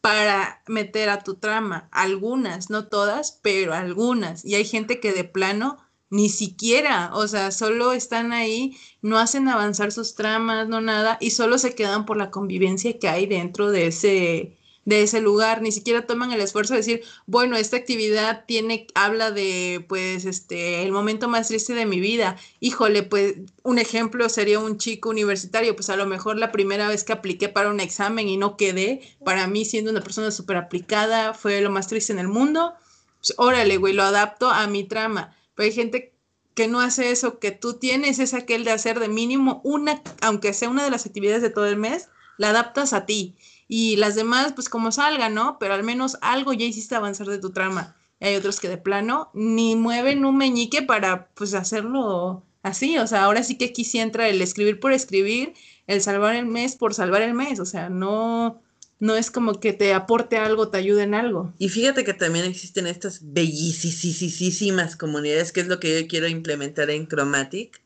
para 0.00 0.62
meter 0.66 1.08
a 1.10 1.22
tu 1.22 1.34
trama. 1.34 1.88
Algunas, 1.92 2.70
no 2.70 2.88
todas, 2.88 3.38
pero 3.42 3.74
algunas. 3.74 4.44
Y 4.44 4.54
hay 4.54 4.64
gente 4.64 5.00
que 5.00 5.12
de 5.12 5.24
plano 5.24 5.78
ni 6.10 6.28
siquiera, 6.28 7.10
o 7.14 7.28
sea, 7.28 7.52
solo 7.52 7.92
están 7.92 8.32
ahí, 8.32 8.76
no 9.00 9.18
hacen 9.18 9.48
avanzar 9.48 9.92
sus 9.92 10.16
tramas, 10.16 10.68
no 10.68 10.80
nada, 10.80 11.18
y 11.20 11.30
solo 11.30 11.56
se 11.56 11.74
quedan 11.76 12.04
por 12.04 12.16
la 12.16 12.30
convivencia 12.30 12.98
que 12.98 13.08
hay 13.08 13.26
dentro 13.26 13.70
de 13.70 13.86
ese 13.86 14.58
de 14.90 15.02
ese 15.02 15.20
lugar, 15.20 15.62
ni 15.62 15.70
siquiera 15.70 16.04
toman 16.04 16.32
el 16.32 16.40
esfuerzo 16.40 16.74
de 16.74 16.80
decir, 16.80 17.02
bueno, 17.24 17.56
esta 17.56 17.76
actividad 17.76 18.44
tiene, 18.44 18.88
habla 18.96 19.30
de, 19.30 19.84
pues, 19.88 20.24
este, 20.24 20.82
el 20.82 20.90
momento 20.90 21.28
más 21.28 21.46
triste 21.46 21.74
de 21.74 21.86
mi 21.86 22.00
vida. 22.00 22.36
Híjole, 22.58 23.04
pues, 23.04 23.36
un 23.62 23.78
ejemplo 23.78 24.28
sería 24.28 24.58
un 24.58 24.78
chico 24.78 25.08
universitario, 25.08 25.76
pues 25.76 25.90
a 25.90 25.96
lo 25.96 26.06
mejor 26.06 26.38
la 26.38 26.50
primera 26.50 26.88
vez 26.88 27.04
que 27.04 27.12
apliqué 27.12 27.48
para 27.48 27.70
un 27.70 27.78
examen 27.78 28.28
y 28.28 28.36
no 28.36 28.56
quedé, 28.56 29.00
para 29.24 29.46
mí 29.46 29.64
siendo 29.64 29.92
una 29.92 30.00
persona 30.00 30.32
súper 30.32 30.56
aplicada, 30.56 31.34
fue 31.34 31.60
lo 31.60 31.70
más 31.70 31.86
triste 31.86 32.12
en 32.12 32.18
el 32.18 32.28
mundo. 32.28 32.74
Pues, 33.18 33.32
órale, 33.36 33.76
güey, 33.76 33.94
lo 33.94 34.02
adapto 34.02 34.50
a 34.50 34.66
mi 34.66 34.82
trama. 34.82 35.36
Pero 35.54 35.66
hay 35.66 35.72
gente 35.72 36.12
que 36.54 36.66
no 36.66 36.80
hace 36.80 37.12
eso, 37.12 37.38
que 37.38 37.52
tú 37.52 37.74
tienes 37.74 38.18
es 38.18 38.34
aquel 38.34 38.64
de 38.64 38.72
hacer 38.72 38.98
de 38.98 39.08
mínimo 39.08 39.60
una, 39.62 40.02
aunque 40.20 40.52
sea 40.52 40.68
una 40.68 40.82
de 40.82 40.90
las 40.90 41.06
actividades 41.06 41.42
de 41.42 41.50
todo 41.50 41.66
el 41.66 41.76
mes, 41.76 42.08
la 42.38 42.50
adaptas 42.50 42.92
a 42.92 43.06
ti. 43.06 43.36
Y 43.72 43.94
las 43.94 44.16
demás, 44.16 44.52
pues 44.52 44.68
como 44.68 44.90
salgan, 44.90 45.32
¿no? 45.32 45.56
Pero 45.60 45.74
al 45.74 45.84
menos 45.84 46.18
algo 46.22 46.52
ya 46.52 46.64
hiciste 46.64 46.96
avanzar 46.96 47.28
de 47.28 47.38
tu 47.38 47.50
trama. 47.50 47.94
y 48.18 48.24
hay 48.24 48.34
otros 48.34 48.58
que 48.58 48.68
de 48.68 48.78
plano 48.78 49.30
ni 49.32 49.76
mueven 49.76 50.24
un 50.24 50.36
meñique 50.36 50.82
para 50.82 51.28
pues 51.34 51.54
hacerlo 51.54 52.42
así, 52.64 52.98
o 52.98 53.06
sea, 53.06 53.22
ahora 53.22 53.44
sí 53.44 53.56
que 53.56 53.66
aquí 53.66 53.84
sí 53.84 54.00
entra 54.00 54.28
el 54.28 54.42
escribir 54.42 54.80
por 54.80 54.92
escribir, 54.92 55.54
el 55.86 56.02
salvar 56.02 56.34
el 56.34 56.46
mes 56.46 56.74
por 56.74 56.94
salvar 56.94 57.22
el 57.22 57.32
mes, 57.32 57.60
o 57.60 57.64
sea, 57.64 57.88
no, 57.88 58.60
no 58.98 59.14
es 59.14 59.30
como 59.30 59.60
que 59.60 59.72
te 59.72 59.94
aporte 59.94 60.36
algo, 60.36 60.66
te 60.66 60.78
ayude 60.78 61.04
en 61.04 61.14
algo. 61.14 61.54
Y 61.58 61.68
fíjate 61.68 62.02
que 62.02 62.12
también 62.12 62.46
existen 62.46 62.88
estas 62.88 63.20
bellísimas 63.22 64.96
comunidades, 64.96 65.52
que 65.52 65.60
es 65.60 65.68
lo 65.68 65.78
que 65.78 66.02
yo 66.02 66.08
quiero 66.08 66.26
implementar 66.26 66.90
en 66.90 67.06
Chromatic, 67.06 67.80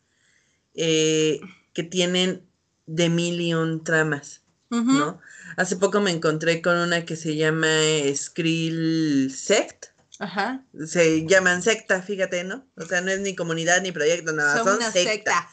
eh, 0.75 1.41
que 1.75 1.83
tienen 1.83 2.41
de 2.87 3.11
mil 3.11 3.39
y 3.39 3.53
un 3.53 3.85
tramas, 3.85 4.41
¿no? 4.71 5.21
Hace 5.57 5.77
poco 5.77 6.01
me 6.01 6.11
encontré 6.11 6.63
con 6.63 6.77
una 6.77 7.05
que 7.05 7.17
se 7.17 7.37
llama 7.37 7.69
Skrill 8.15 9.33
Sect. 9.35 9.87
Ajá. 10.19 10.65
Se 10.87 11.27
llaman 11.27 11.63
secta, 11.63 12.03
fíjate, 12.03 12.45
¿no? 12.45 12.67
O 12.77 12.85
sea, 12.85 13.01
no 13.01 13.11
es 13.11 13.21
ni 13.21 13.35
comunidad 13.35 13.83
ni 13.83 13.93
proyecto, 13.93 14.33
nada, 14.33 14.63
son, 14.63 14.77
una 14.77 14.91
secta. 14.93 15.49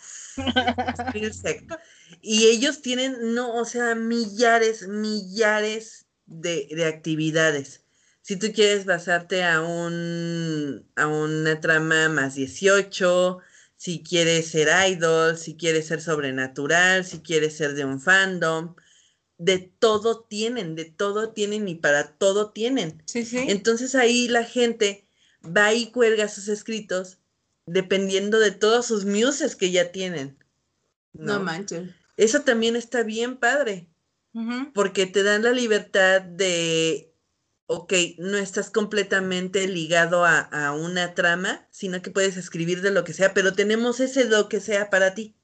Skrill 1.10 1.34
Sect. 1.34 1.72
Y 2.22 2.46
ellos 2.48 2.82
tienen, 2.82 3.34
no, 3.34 3.56
o 3.56 3.66
sea, 3.66 3.96
millares, 3.96 4.88
millares 4.88 6.06
de, 6.26 6.68
de 6.72 6.86
actividades. 6.86 7.82
Si 8.22 8.36
tú 8.36 8.52
quieres 8.54 8.86
basarte 8.86 9.44
a 9.44 9.62
un 9.62 10.88
a 10.96 11.08
una 11.08 11.60
trama 11.60 12.08
más 12.08 12.36
18, 12.36 13.40
si 13.78 14.04
quieres 14.04 14.50
ser 14.50 14.70
idol, 14.92 15.38
si 15.38 15.58
quieres 15.58 15.88
ser 15.88 16.02
sobrenatural, 16.02 17.04
si 17.04 17.22
quieres 17.22 17.58
ser 17.58 17.74
de 17.74 17.84
un 17.84 18.00
fandom, 18.00 18.76
de 19.42 19.58
todo 19.58 20.20
tienen, 20.20 20.76
de 20.76 20.86
todo 20.86 21.32
tienen 21.32 21.68
y 21.68 21.74
para 21.74 22.14
todo 22.14 22.52
tienen. 22.52 23.02
Sí, 23.06 23.26
sí. 23.26 23.40
Entonces 23.48 23.96
ahí 23.96 24.28
la 24.28 24.44
gente 24.44 25.08
va 25.44 25.74
y 25.74 25.88
cuelga 25.88 26.28
sus 26.28 26.48
escritos 26.48 27.18
dependiendo 27.66 28.38
de 28.38 28.52
todos 28.52 28.86
sus 28.86 29.04
muses 29.06 29.56
que 29.56 29.72
ya 29.72 29.92
tienen. 29.92 30.38
No, 31.14 31.40
manches. 31.40 31.90
Eso 32.18 32.42
también 32.42 32.76
está 32.76 33.02
bien 33.02 33.38
padre, 33.38 33.90
porque 34.76 35.08
te 35.08 35.24
dan 35.24 35.42
la 35.42 35.52
libertad 35.52 36.22
de, 36.22 37.12
ok, 37.66 37.94
no 38.20 38.38
estás 38.38 38.70
completamente 38.70 39.68
ligado 39.68 40.24
a, 40.24 40.40
a 40.40 40.74
una 40.74 41.16
trama, 41.16 41.68
sino 41.72 42.04
que 42.04 42.12
puedes 42.12 42.38
escribir 42.38 42.82
de 42.82 42.92
lo 42.92 43.04
que 43.04 43.14
sea, 43.14 43.34
pero 43.34 43.54
tenemos 43.54 44.00
ese 44.00 44.26
lo 44.26 44.50
que 44.50 44.60
sea 44.60 44.92
para 44.92 45.16
ti. 45.16 45.36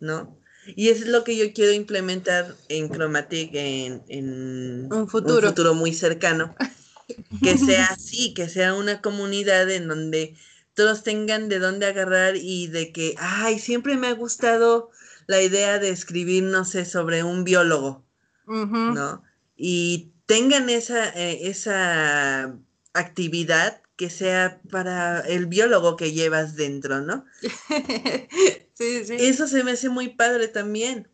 ¿no? 0.00 0.37
Y 0.76 0.88
eso 0.88 1.04
es 1.04 1.10
lo 1.10 1.24
que 1.24 1.36
yo 1.36 1.52
quiero 1.52 1.72
implementar 1.72 2.54
en 2.68 2.88
Chromatic 2.90 3.50
en, 3.54 4.02
en 4.08 4.92
Un 4.92 5.08
futuro. 5.08 5.48
futuro 5.48 5.74
muy 5.74 5.92
cercano. 5.94 6.54
Que 7.42 7.56
sea 7.56 7.86
así, 7.86 8.34
que 8.34 8.50
sea 8.50 8.74
una 8.74 9.00
comunidad 9.00 9.70
en 9.70 9.88
donde 9.88 10.36
todos 10.74 11.02
tengan 11.02 11.48
de 11.48 11.58
dónde 11.58 11.86
agarrar 11.86 12.36
y 12.36 12.66
de 12.66 12.92
que, 12.92 13.14
ay, 13.16 13.58
siempre 13.58 13.96
me 13.96 14.08
ha 14.08 14.12
gustado 14.12 14.90
la 15.26 15.40
idea 15.40 15.78
de 15.78 15.88
escribir, 15.88 16.42
no 16.42 16.66
sé, 16.66 16.84
sobre 16.84 17.22
un 17.24 17.44
biólogo. 17.44 18.04
¿no? 18.46 19.22
Y 19.56 20.12
tengan 20.26 20.68
esa, 20.68 21.08
eh, 21.10 21.48
esa 21.48 22.54
actividad 22.92 23.80
que 23.96 24.10
sea 24.10 24.60
para 24.70 25.20
el 25.20 25.46
biólogo 25.46 25.96
que 25.96 26.12
llevas 26.12 26.56
dentro, 26.56 27.00
¿no? 27.00 27.24
sí, 28.78 29.04
sí. 29.04 29.16
Eso 29.18 29.46
se 29.46 29.64
me 29.64 29.72
hace 29.72 29.88
muy 29.88 30.08
padre 30.10 30.48
también. 30.48 31.08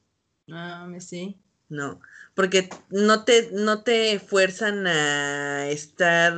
Ah, 0.51 0.87
me 0.89 1.01
sí. 1.01 1.39
No, 1.69 2.01
porque 2.35 2.69
no 2.91 3.25
te, 3.25 3.51
no 3.53 3.83
te 3.83 4.19
fuerzan 4.21 4.87
a 4.87 5.69
estar 5.71 6.35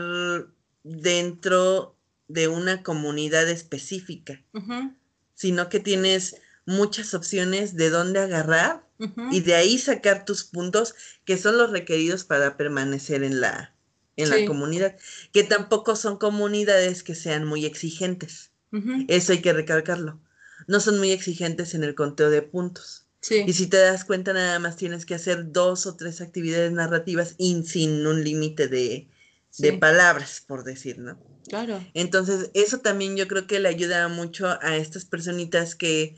dentro 0.84 1.96
de 2.28 2.48
una 2.48 2.82
comunidad 2.82 3.48
específica, 3.48 4.42
sino 5.34 5.68
que 5.68 5.80
tienes 5.80 6.36
muchas 6.64 7.12
opciones 7.14 7.74
de 7.76 7.90
dónde 7.90 8.20
agarrar 8.20 8.86
y 9.30 9.40
de 9.40 9.54
ahí 9.54 9.78
sacar 9.78 10.24
tus 10.24 10.44
puntos 10.44 10.94
que 11.24 11.36
son 11.36 11.58
los 11.58 11.70
requeridos 11.70 12.24
para 12.24 12.56
permanecer 12.56 13.22
en 13.24 13.40
la, 13.40 13.74
en 14.16 14.28
Sí. 14.28 14.40
la 14.40 14.46
comunidad, 14.46 14.96
que 15.32 15.42
tampoco 15.42 15.96
son 15.96 16.18
comunidades 16.18 17.02
que 17.02 17.14
sean 17.14 17.44
muy 17.44 17.66
exigentes. 17.66 18.52
Eso 19.08 19.32
hay 19.32 19.40
que 19.42 19.52
recalcarlo. 19.52 20.20
No 20.66 20.80
son 20.80 20.98
muy 20.98 21.12
exigentes 21.12 21.74
en 21.74 21.84
el 21.84 21.94
conteo 21.94 22.30
de 22.30 22.42
puntos. 22.42 23.06
Sí. 23.20 23.44
Y 23.46 23.52
si 23.54 23.66
te 23.66 23.78
das 23.78 24.04
cuenta, 24.04 24.32
nada 24.32 24.58
más 24.58 24.76
tienes 24.76 25.04
que 25.06 25.14
hacer 25.14 25.50
dos 25.50 25.86
o 25.86 25.96
tres 25.96 26.20
actividades 26.20 26.72
narrativas 26.72 27.34
y 27.38 27.62
sin 27.64 28.06
un 28.06 28.22
límite 28.22 28.68
de, 28.68 29.08
de 29.58 29.72
palabras, 29.72 30.44
por 30.46 30.64
decir, 30.64 30.98
¿no? 30.98 31.18
claro. 31.48 31.84
Entonces, 31.94 32.50
eso 32.54 32.78
también 32.78 33.16
yo 33.16 33.28
creo 33.28 33.46
que 33.46 33.60
le 33.60 33.68
ayuda 33.68 34.08
mucho 34.08 34.58
a 34.60 34.76
estas 34.76 35.04
personitas 35.04 35.74
que 35.74 36.16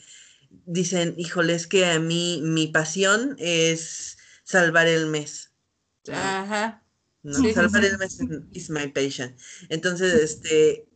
dicen, 0.67 1.15
híjole, 1.17 1.55
es 1.55 1.67
que 1.67 1.87
a 1.87 1.99
mí 1.99 2.41
mi 2.43 2.69
pasión 2.69 3.37
es 3.39 4.19
salvar 4.45 4.87
el 4.87 5.07
mes. 5.07 5.53
Ajá. 6.11 6.83
¿no? 7.23 7.35
Sí, 7.35 7.53
Salvar 7.53 7.85
el 7.85 7.99
mes 7.99 8.19
is 8.53 8.71
my 8.71 8.89
passion. 8.89 9.37
Entonces, 9.69 10.15
este, 10.15 10.88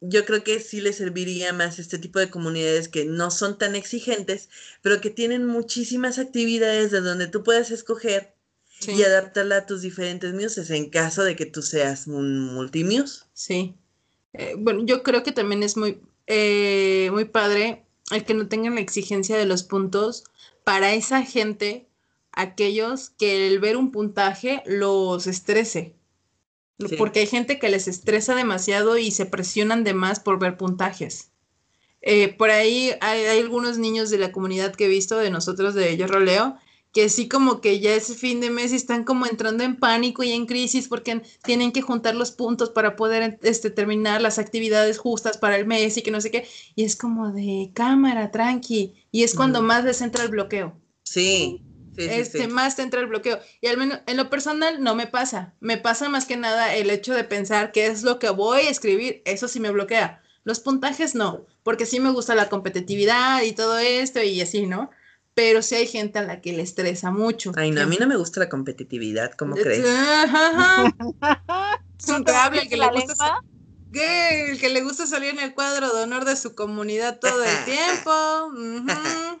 yo 0.00 0.24
creo 0.24 0.42
que 0.42 0.60
sí 0.60 0.80
le 0.80 0.92
serviría 0.92 1.52
más 1.52 1.78
este 1.78 1.98
tipo 1.98 2.18
de 2.18 2.30
comunidades 2.30 2.88
que 2.88 3.04
no 3.04 3.30
son 3.30 3.58
tan 3.58 3.74
exigentes, 3.74 4.48
pero 4.82 5.00
que 5.00 5.10
tienen 5.10 5.46
muchísimas 5.46 6.18
actividades 6.18 6.90
de 6.90 7.00
donde 7.00 7.26
tú 7.28 7.42
puedes 7.42 7.70
escoger 7.70 8.34
Sí. 8.80 8.92
y 8.92 9.02
adaptarla 9.02 9.56
a 9.58 9.66
tus 9.66 9.82
diferentes 9.82 10.32
muses 10.32 10.70
en 10.70 10.88
caso 10.88 11.22
de 11.22 11.36
que 11.36 11.44
tú 11.44 11.60
seas 11.60 12.06
un 12.06 12.40
multimuse. 12.54 13.24
Sí. 13.34 13.74
Eh, 14.32 14.54
bueno, 14.56 14.82
yo 14.86 15.02
creo 15.02 15.22
que 15.22 15.32
también 15.32 15.62
es 15.62 15.76
muy, 15.76 16.00
eh, 16.26 17.10
muy 17.12 17.26
padre 17.26 17.84
el 18.10 18.24
que 18.24 18.32
no 18.32 18.48
tengan 18.48 18.76
la 18.76 18.80
exigencia 18.80 19.36
de 19.36 19.44
los 19.44 19.64
puntos 19.64 20.24
para 20.64 20.94
esa 20.94 21.22
gente, 21.22 21.88
aquellos 22.32 23.10
que 23.10 23.48
el 23.48 23.58
ver 23.58 23.76
un 23.76 23.92
puntaje 23.92 24.62
los 24.64 25.26
estrese. 25.26 25.94
Sí. 26.88 26.96
Porque 26.96 27.20
hay 27.20 27.26
gente 27.26 27.58
que 27.58 27.68
les 27.68 27.88
estresa 27.88 28.34
demasiado 28.34 28.98
y 28.98 29.10
se 29.10 29.26
presionan 29.26 29.84
de 29.84 29.94
más 29.94 30.20
por 30.20 30.38
ver 30.38 30.56
puntajes. 30.56 31.30
Eh, 32.02 32.34
por 32.34 32.50
ahí 32.50 32.92
hay, 33.00 33.24
hay 33.24 33.40
algunos 33.40 33.78
niños 33.78 34.10
de 34.10 34.18
la 34.18 34.32
comunidad 34.32 34.74
que 34.74 34.86
he 34.86 34.88
visto 34.88 35.18
de 35.18 35.30
nosotros 35.30 35.74
de 35.74 35.96
Yo 35.96 36.06
Roleo 36.06 36.56
que 36.92 37.08
sí 37.08 37.28
como 37.28 37.60
que 37.60 37.80
ya 37.80 37.94
es 37.94 38.16
fin 38.16 38.40
de 38.40 38.50
mes 38.50 38.72
y 38.72 38.76
están 38.76 39.04
como 39.04 39.26
entrando 39.26 39.62
en 39.62 39.76
pánico 39.76 40.22
y 40.22 40.32
en 40.32 40.46
crisis 40.46 40.88
porque 40.88 41.22
tienen 41.44 41.72
que 41.72 41.82
juntar 41.82 42.16
los 42.16 42.32
puntos 42.32 42.70
para 42.70 42.96
poder 42.96 43.38
este, 43.42 43.70
terminar 43.70 44.20
las 44.20 44.38
actividades 44.38 44.98
justas 44.98 45.38
para 45.38 45.56
el 45.56 45.66
mes 45.66 45.96
y 45.96 46.02
que 46.02 46.10
no 46.10 46.20
sé 46.20 46.30
qué. 46.30 46.48
Y 46.74 46.84
es 46.84 46.96
como 46.96 47.32
de 47.32 47.70
cámara, 47.74 48.30
tranqui. 48.30 48.94
Y 49.12 49.22
es 49.22 49.34
cuando 49.34 49.62
más 49.62 49.84
les 49.84 50.00
entra 50.00 50.24
el 50.24 50.30
bloqueo. 50.30 50.76
Sí, 51.04 51.62
sí, 52.08 52.14
Este, 52.20 52.42
sí. 52.42 52.48
más 52.48 52.76
te 52.76 52.82
entra 52.82 53.00
el 53.00 53.06
bloqueo. 53.06 53.38
Y 53.60 53.66
al 53.68 53.76
menos 53.76 54.00
en 54.06 54.16
lo 54.16 54.30
personal 54.30 54.82
no 54.82 54.94
me 54.94 55.06
pasa. 55.06 55.54
Me 55.60 55.76
pasa 55.78 56.08
más 56.08 56.26
que 56.26 56.36
nada 56.36 56.74
el 56.74 56.90
hecho 56.90 57.14
de 57.14 57.24
pensar 57.24 57.72
qué 57.72 57.86
es 57.86 58.02
lo 58.02 58.18
que 58.18 58.30
voy 58.30 58.62
a 58.62 58.70
escribir. 58.70 59.22
Eso 59.24 59.48
sí 59.48 59.60
me 59.60 59.70
bloquea. 59.70 60.22
Los 60.44 60.60
puntajes 60.60 61.14
no, 61.14 61.46
porque 61.62 61.84
sí 61.86 62.00
me 62.00 62.10
gusta 62.10 62.34
la 62.34 62.48
competitividad 62.48 63.42
y 63.42 63.52
todo 63.52 63.78
esto 63.78 64.22
y 64.22 64.40
así, 64.40 64.66
¿no? 64.66 64.90
Pero 65.34 65.62
sí 65.62 65.74
hay 65.76 65.86
gente 65.86 66.18
a 66.18 66.22
la 66.22 66.40
que 66.40 66.52
le 66.52 66.62
estresa 66.62 67.10
mucho. 67.10 67.52
Ay, 67.56 67.70
no, 67.70 67.82
a 67.82 67.86
mí 67.86 67.96
no 68.00 68.06
me 68.06 68.16
gusta 68.16 68.40
la 68.40 68.48
competitividad, 68.48 69.32
¿cómo 69.32 69.54
crees? 69.54 69.86
Ajá, 69.86 70.94
ajá. 71.20 71.84
Es 72.00 72.08
un 72.08 72.14
¿No 72.20 72.24
te 72.24 72.32
cable, 72.32 72.62
el 72.62 72.68
que 72.68 72.76
le 72.78 72.88
gusta 72.88 73.12
lengua? 73.24 73.44
¿Qué? 73.92 74.50
El 74.52 74.58
que 74.60 74.68
le 74.70 74.82
gusta 74.82 75.06
salir 75.06 75.30
en 75.30 75.40
el 75.40 75.52
cuadro 75.54 75.94
de 75.94 76.02
honor 76.04 76.24
de 76.24 76.36
su 76.36 76.54
comunidad 76.54 77.18
todo 77.20 77.44
el 77.44 77.64
tiempo. 77.64 78.10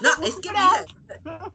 No, 0.00 0.10
es 0.26 0.34
que 0.36 0.50
mira, 0.50 0.84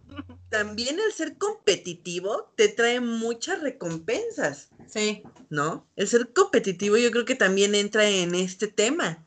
también 0.49 0.99
el 0.99 1.11
ser 1.13 1.37
competitivo 1.37 2.51
te 2.55 2.67
trae 2.69 2.99
muchas 2.99 3.61
recompensas, 3.61 4.69
Sí, 4.89 5.21
¿no? 5.49 5.87
El 5.95 6.07
ser 6.07 6.33
competitivo 6.33 6.97
yo 6.97 7.11
creo 7.11 7.25
que 7.25 7.35
también 7.35 7.75
entra 7.75 8.09
en 8.09 8.33
este 8.33 8.67
tema, 8.67 9.23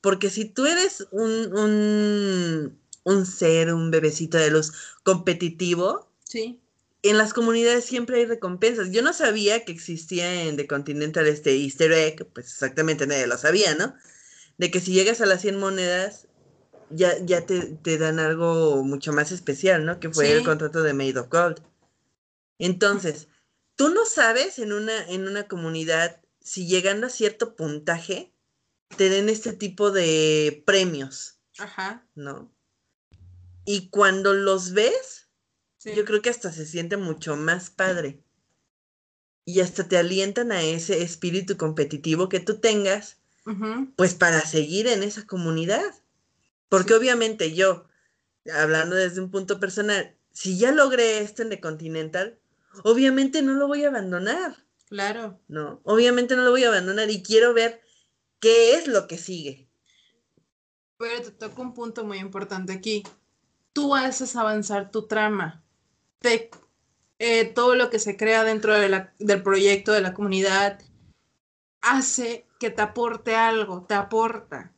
porque 0.00 0.30
si 0.30 0.46
tú 0.46 0.64
eres 0.64 1.06
un, 1.10 1.54
un, 1.54 2.78
un 3.04 3.26
ser, 3.26 3.74
un 3.74 3.90
bebecito 3.90 4.38
de 4.38 4.50
luz 4.50 4.72
competitivo, 5.02 6.10
sí. 6.24 6.60
en 7.02 7.18
las 7.18 7.34
comunidades 7.34 7.84
siempre 7.84 8.18
hay 8.18 8.24
recompensas. 8.24 8.90
Yo 8.90 9.02
no 9.02 9.12
sabía 9.12 9.64
que 9.64 9.72
existía 9.72 10.44
en 10.44 10.56
The 10.56 10.66
Continental 10.66 11.26
este 11.26 11.54
easter 11.54 11.92
egg, 11.92 12.26
pues 12.32 12.46
exactamente 12.46 13.06
nadie 13.06 13.26
lo 13.26 13.36
sabía, 13.36 13.74
¿no? 13.74 13.94
De 14.56 14.70
que 14.70 14.80
si 14.80 14.92
llegas 14.92 15.20
a 15.20 15.26
las 15.26 15.42
100 15.42 15.58
monedas, 15.58 16.26
ya, 16.90 17.12
ya 17.24 17.46
te, 17.46 17.60
te 17.82 17.98
dan 17.98 18.18
algo 18.18 18.82
mucho 18.84 19.12
más 19.12 19.32
especial, 19.32 19.84
¿no? 19.84 19.98
Que 20.00 20.10
fue 20.10 20.32
el 20.32 20.44
contrato 20.44 20.82
de 20.82 20.94
Made 20.94 21.18
of 21.18 21.28
Gold. 21.28 21.60
Entonces, 22.58 23.28
tú 23.74 23.88
no 23.90 24.04
sabes 24.06 24.58
en 24.58 24.72
una, 24.72 25.06
en 25.08 25.26
una 25.28 25.48
comunidad 25.48 26.20
si 26.40 26.66
llegando 26.66 27.06
a 27.08 27.10
cierto 27.10 27.56
puntaje 27.56 28.32
te 28.96 29.08
den 29.08 29.28
este 29.28 29.52
tipo 29.52 29.90
de 29.90 30.62
premios, 30.64 31.40
Ajá. 31.58 32.06
¿no? 32.14 32.52
Y 33.64 33.88
cuando 33.90 34.32
los 34.32 34.72
ves, 34.72 35.24
Sí. 35.78 35.92
yo 35.94 36.04
creo 36.04 36.20
que 36.22 36.30
hasta 36.30 36.50
se 36.52 36.66
siente 36.66 36.96
mucho 36.96 37.36
más 37.36 37.70
padre. 37.70 38.22
y 39.48 39.60
hasta 39.60 39.86
te 39.86 39.96
alientan 39.96 40.50
a 40.50 40.60
ese 40.62 41.02
espíritu 41.04 41.56
competitivo 41.56 42.28
que 42.28 42.40
tú 42.40 42.58
tengas, 42.58 43.18
pues 43.94 44.14
para 44.14 44.40
seguir 44.40 44.88
en 44.88 45.04
esa 45.04 45.24
comunidad. 45.24 45.84
Porque 46.68 46.94
obviamente 46.94 47.54
yo, 47.54 47.86
hablando 48.52 48.96
desde 48.96 49.20
un 49.20 49.30
punto 49.30 49.60
personal, 49.60 50.16
si 50.32 50.58
ya 50.58 50.72
logré 50.72 51.20
esto 51.20 51.42
en 51.42 51.50
The 51.50 51.60
Continental, 51.60 52.38
obviamente 52.84 53.42
no 53.42 53.54
lo 53.54 53.66
voy 53.66 53.84
a 53.84 53.88
abandonar. 53.88 54.56
Claro. 54.88 55.40
No, 55.48 55.80
obviamente 55.84 56.36
no 56.36 56.44
lo 56.44 56.50
voy 56.50 56.64
a 56.64 56.68
abandonar 56.68 57.10
y 57.10 57.22
quiero 57.22 57.54
ver 57.54 57.80
qué 58.40 58.74
es 58.74 58.86
lo 58.86 59.06
que 59.06 59.18
sigue. 59.18 59.68
Pero 60.98 61.22
te 61.22 61.30
toca 61.30 61.60
un 61.60 61.74
punto 61.74 62.04
muy 62.04 62.18
importante 62.18 62.72
aquí. 62.72 63.02
Tú 63.72 63.94
haces 63.94 64.36
avanzar 64.36 64.90
tu 64.90 65.06
trama. 65.06 65.64
Eh, 67.18 67.44
todo 67.54 67.76
lo 67.76 67.88
que 67.88 67.98
se 67.98 68.16
crea 68.16 68.44
dentro 68.44 68.74
del 68.74 69.42
proyecto, 69.42 69.92
de 69.92 70.00
la 70.00 70.14
comunidad, 70.14 70.80
hace 71.80 72.46
que 72.58 72.70
te 72.70 72.82
aporte 72.82 73.34
algo, 73.34 73.86
te 73.86 73.94
aporta. 73.94 74.75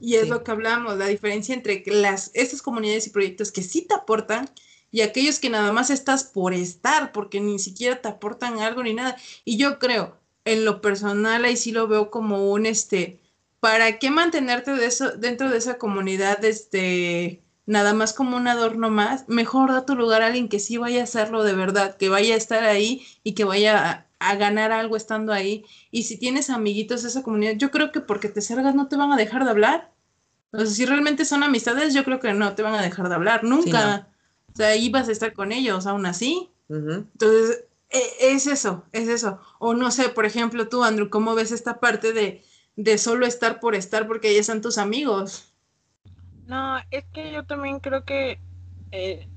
Y 0.00 0.16
es 0.16 0.28
lo 0.28 0.42
que 0.42 0.50
hablamos, 0.50 0.96
la 0.96 1.06
diferencia 1.06 1.54
entre 1.54 1.82
las, 1.86 2.30
estas 2.34 2.62
comunidades 2.62 3.06
y 3.06 3.10
proyectos 3.10 3.52
que 3.52 3.62
sí 3.62 3.82
te 3.82 3.94
aportan 3.94 4.50
y 4.90 5.02
aquellos 5.02 5.38
que 5.38 5.50
nada 5.50 5.72
más 5.72 5.90
estás 5.90 6.24
por 6.24 6.52
estar, 6.52 7.12
porque 7.12 7.40
ni 7.40 7.58
siquiera 7.58 8.00
te 8.00 8.08
aportan 8.08 8.58
algo 8.58 8.82
ni 8.82 8.94
nada. 8.94 9.16
Y 9.44 9.56
yo 9.56 9.78
creo, 9.78 10.16
en 10.44 10.64
lo 10.64 10.80
personal, 10.80 11.44
ahí 11.44 11.56
sí 11.56 11.72
lo 11.72 11.86
veo 11.86 12.10
como 12.10 12.50
un, 12.50 12.66
este, 12.66 13.20
¿para 13.60 13.98
qué 13.98 14.10
mantenerte 14.10 14.72
de 14.72 14.86
eso, 14.86 15.12
dentro 15.12 15.48
de 15.48 15.58
esa 15.58 15.78
comunidad, 15.78 16.44
este, 16.44 17.42
nada 17.66 17.94
más 17.94 18.12
como 18.12 18.36
un 18.36 18.48
adorno 18.48 18.90
más? 18.90 19.28
Mejor 19.28 19.70
da 19.70 19.86
tu 19.86 19.94
lugar 19.94 20.22
a 20.22 20.26
alguien 20.26 20.48
que 20.48 20.58
sí 20.60 20.76
vaya 20.76 21.02
a 21.02 21.04
hacerlo 21.04 21.44
de 21.44 21.54
verdad, 21.54 21.96
que 21.96 22.08
vaya 22.08 22.34
a 22.34 22.38
estar 22.38 22.64
ahí 22.64 23.06
y 23.22 23.34
que 23.34 23.44
vaya 23.44 23.90
a, 23.90 24.09
a 24.20 24.36
ganar 24.36 24.70
algo 24.70 24.96
estando 24.96 25.32
ahí. 25.32 25.64
Y 25.90 26.04
si 26.04 26.18
tienes 26.18 26.50
amiguitos 26.50 27.02
de 27.02 27.08
esa 27.08 27.22
comunidad, 27.22 27.54
yo 27.56 27.70
creo 27.70 27.90
que 27.90 28.00
porque 28.00 28.28
te 28.28 28.42
salgas 28.42 28.74
no 28.74 28.86
te 28.86 28.96
van 28.96 29.10
a 29.10 29.16
dejar 29.16 29.44
de 29.44 29.50
hablar. 29.50 29.92
O 30.52 30.58
sea, 30.58 30.66
si 30.66 30.86
realmente 30.86 31.24
son 31.24 31.42
amistades, 31.42 31.94
yo 31.94 32.04
creo 32.04 32.20
que 32.20 32.32
no 32.32 32.54
te 32.54 32.62
van 32.62 32.74
a 32.74 32.82
dejar 32.82 33.08
de 33.08 33.14
hablar, 33.14 33.42
nunca. 33.44 34.08
O 34.52 34.56
sea, 34.56 34.68
ahí 34.68 34.90
vas 34.90 35.08
a 35.08 35.12
estar 35.12 35.32
con 35.32 35.52
ellos 35.52 35.86
aún 35.86 36.06
así. 36.06 36.50
Entonces, 36.68 37.64
e, 37.88 38.02
es 38.20 38.46
eso, 38.46 38.84
es 38.92 39.08
eso. 39.08 39.40
O 39.58 39.74
no 39.74 39.90
sé, 39.90 40.10
por 40.10 40.26
ejemplo, 40.26 40.68
tú, 40.68 40.84
Andrew, 40.84 41.08
¿cómo 41.08 41.34
ves 41.34 41.50
esta 41.50 41.80
parte 41.80 42.12
de, 42.12 42.44
de 42.76 42.98
solo 42.98 43.26
estar 43.26 43.58
por 43.58 43.74
estar 43.74 44.06
porque 44.06 44.28
ahí 44.28 44.36
están 44.36 44.60
tus 44.60 44.78
amigos? 44.78 45.52
No, 46.46 46.78
es 46.90 47.04
que 47.12 47.32
yo 47.32 47.44
también 47.44 47.80
creo 47.80 48.04
que 48.04 48.40
eh, 48.90 49.28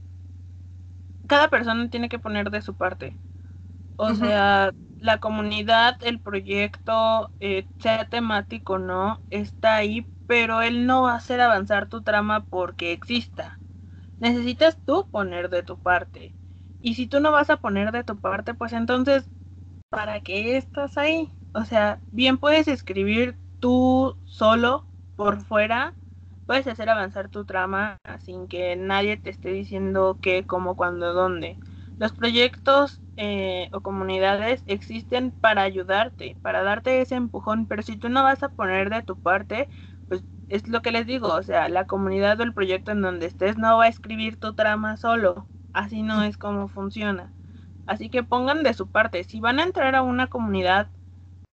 cada 1.27 1.49
persona 1.49 1.89
tiene 1.89 2.09
que 2.09 2.19
poner 2.19 2.49
de 2.51 2.61
su 2.61 2.73
parte. 2.75 3.15
O 3.95 4.13
sea, 4.15 4.75
la 4.99 5.19
comunidad, 5.19 5.97
el 6.01 6.19
proyecto, 6.21 7.31
eh, 7.39 7.67
sea 7.79 8.05
temático 8.05 8.79
no, 8.79 9.23
está 9.29 9.75
ahí, 9.77 10.09
pero 10.27 10.61
él 10.61 10.85
no 10.87 11.03
va 11.03 11.13
a 11.13 11.15
hacer 11.17 11.41
avanzar 11.41 11.87
tu 11.89 12.01
trama 12.03 12.45
porque 12.49 12.91
exista 12.91 13.59
necesitas 14.19 14.79
tú 14.85 15.07
poner 15.11 15.49
de 15.49 15.63
tu 15.63 15.77
parte. 15.79 16.35
Y 16.81 16.95
si 16.95 17.07
tú 17.07 17.19
no 17.19 17.31
vas 17.31 17.49
a 17.49 17.57
poner 17.57 17.91
de 17.91 18.03
tu 18.03 18.19
parte, 18.19 18.53
pues 18.53 18.73
entonces, 18.73 19.29
¿para 19.89 20.21
qué 20.21 20.57
estás 20.57 20.97
ahí? 20.97 21.31
O 21.53 21.65
sea, 21.65 22.01
bien 22.11 22.37
puedes 22.37 22.67
escribir 22.67 23.39
tú 23.59 24.17
solo 24.25 24.87
por 25.15 25.41
fuera, 25.41 25.95
puedes 26.45 26.67
hacer 26.67 26.89
avanzar 26.89 27.29
tu 27.29 27.45
trama 27.45 27.99
sin 28.21 28.47
que 28.47 28.75
nadie 28.75 29.17
te 29.17 29.29
esté 29.29 29.49
diciendo 29.51 30.19
qué, 30.21 30.45
cómo, 30.45 30.75
cuándo, 30.75 31.13
dónde. 31.13 31.59
Los 31.97 32.13
proyectos 32.13 33.01
eh, 33.17 33.69
o 33.71 33.81
comunidades 33.81 34.63
existen 34.67 35.31
para 35.31 35.61
ayudarte, 35.63 36.37
para 36.41 36.63
darte 36.63 37.01
ese 37.01 37.15
empujón, 37.15 37.67
pero 37.67 37.81
si 37.83 37.97
tú 37.97 38.09
no 38.09 38.23
vas 38.23 38.43
a 38.43 38.49
poner 38.49 38.89
de 38.89 39.03
tu 39.03 39.17
parte, 39.17 39.69
pues 40.07 40.23
es 40.49 40.67
lo 40.67 40.81
que 40.81 40.91
les 40.91 41.05
digo, 41.07 41.29
o 41.33 41.43
sea, 41.43 41.69
la 41.69 41.85
comunidad 41.85 42.39
o 42.39 42.43
el 42.43 42.53
proyecto 42.53 42.91
en 42.91 43.01
donde 43.01 43.25
estés 43.27 43.57
no 43.57 43.77
va 43.77 43.85
a 43.85 43.87
escribir 43.87 44.37
tu 44.37 44.53
trama 44.53 44.97
solo, 44.97 45.47
así 45.73 46.01
no 46.03 46.23
es 46.23 46.37
como 46.37 46.67
funciona. 46.67 47.33
Así 47.85 48.09
que 48.09 48.23
pongan 48.23 48.63
de 48.63 48.73
su 48.73 48.87
parte, 48.89 49.23
si 49.23 49.39
van 49.39 49.59
a 49.59 49.63
entrar 49.63 49.95
a 49.95 50.01
una 50.03 50.27
comunidad, 50.27 50.89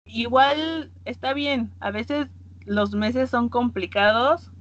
igual 0.05 0.93
está 1.05 1.33
bien, 1.35 1.75
a 1.81 1.91
veces 1.91 2.29
los 2.65 2.93
meses 2.95 3.31
son 3.31 3.49
complicados, 3.49 4.53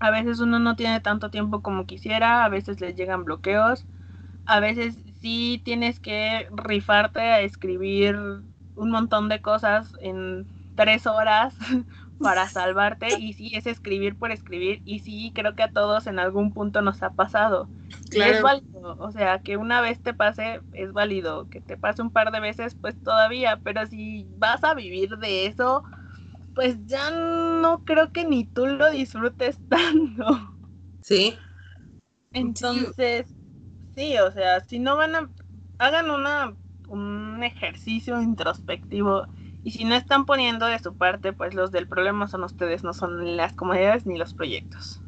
a 0.00 0.10
veces 0.10 0.40
uno 0.40 0.58
no 0.58 0.76
tiene 0.76 1.00
tanto 1.00 1.30
tiempo 1.30 1.62
como 1.62 1.86
quisiera, 1.86 2.44
a 2.44 2.48
veces 2.48 2.80
les 2.80 2.96
llegan 2.96 3.24
bloqueos, 3.24 3.86
a 4.46 4.60
veces 4.60 4.98
sí 5.24 5.62
tienes 5.64 6.00
que 6.00 6.46
rifarte 6.50 7.22
a 7.22 7.40
escribir 7.40 8.14
un 8.14 8.90
montón 8.90 9.30
de 9.30 9.40
cosas 9.40 9.96
en 10.02 10.46
tres 10.74 11.06
horas 11.06 11.54
para 12.18 12.46
salvarte 12.50 13.08
y 13.18 13.32
sí 13.32 13.50
es 13.54 13.66
escribir 13.66 14.16
por 14.16 14.32
escribir 14.32 14.82
y 14.84 14.98
sí 14.98 15.32
creo 15.34 15.54
que 15.54 15.62
a 15.62 15.72
todos 15.72 16.06
en 16.08 16.18
algún 16.18 16.52
punto 16.52 16.82
nos 16.82 17.02
ha 17.02 17.14
pasado. 17.14 17.70
Claro. 18.10 18.34
es 18.34 18.42
válido, 18.42 18.96
o 18.98 19.12
sea, 19.12 19.38
que 19.38 19.56
una 19.56 19.80
vez 19.80 19.98
te 19.98 20.12
pase 20.12 20.60
es 20.72 20.92
válido, 20.92 21.48
que 21.48 21.62
te 21.62 21.78
pase 21.78 22.02
un 22.02 22.10
par 22.10 22.30
de 22.30 22.40
veces 22.40 22.74
pues 22.74 22.94
todavía, 23.02 23.60
pero 23.64 23.86
si 23.86 24.26
vas 24.36 24.62
a 24.62 24.74
vivir 24.74 25.16
de 25.16 25.46
eso, 25.46 25.84
pues 26.54 26.76
ya 26.84 27.10
no 27.10 27.82
creo 27.86 28.12
que 28.12 28.26
ni 28.26 28.44
tú 28.44 28.66
lo 28.66 28.90
disfrutes 28.90 29.58
tanto. 29.70 30.54
Sí. 31.00 31.34
Entonces, 32.34 33.33
sí, 33.94 34.18
o 34.18 34.30
sea, 34.32 34.60
si 34.60 34.78
no 34.78 34.96
van 34.96 35.14
a 35.16 35.30
hagan 35.78 36.10
una 36.10 36.56
un 36.88 37.42
ejercicio 37.42 38.20
introspectivo 38.20 39.26
y 39.62 39.70
si 39.72 39.84
no 39.84 39.94
están 39.96 40.26
poniendo 40.26 40.66
de 40.66 40.78
su 40.78 40.94
parte, 40.96 41.32
pues 41.32 41.54
los 41.54 41.70
del 41.72 41.88
problema 41.88 42.28
son 42.28 42.44
ustedes, 42.44 42.84
no 42.84 42.92
son 42.92 43.36
las 43.36 43.54
comunidades 43.54 44.06
ni 44.06 44.18
los 44.18 44.34
proyectos. 44.34 45.02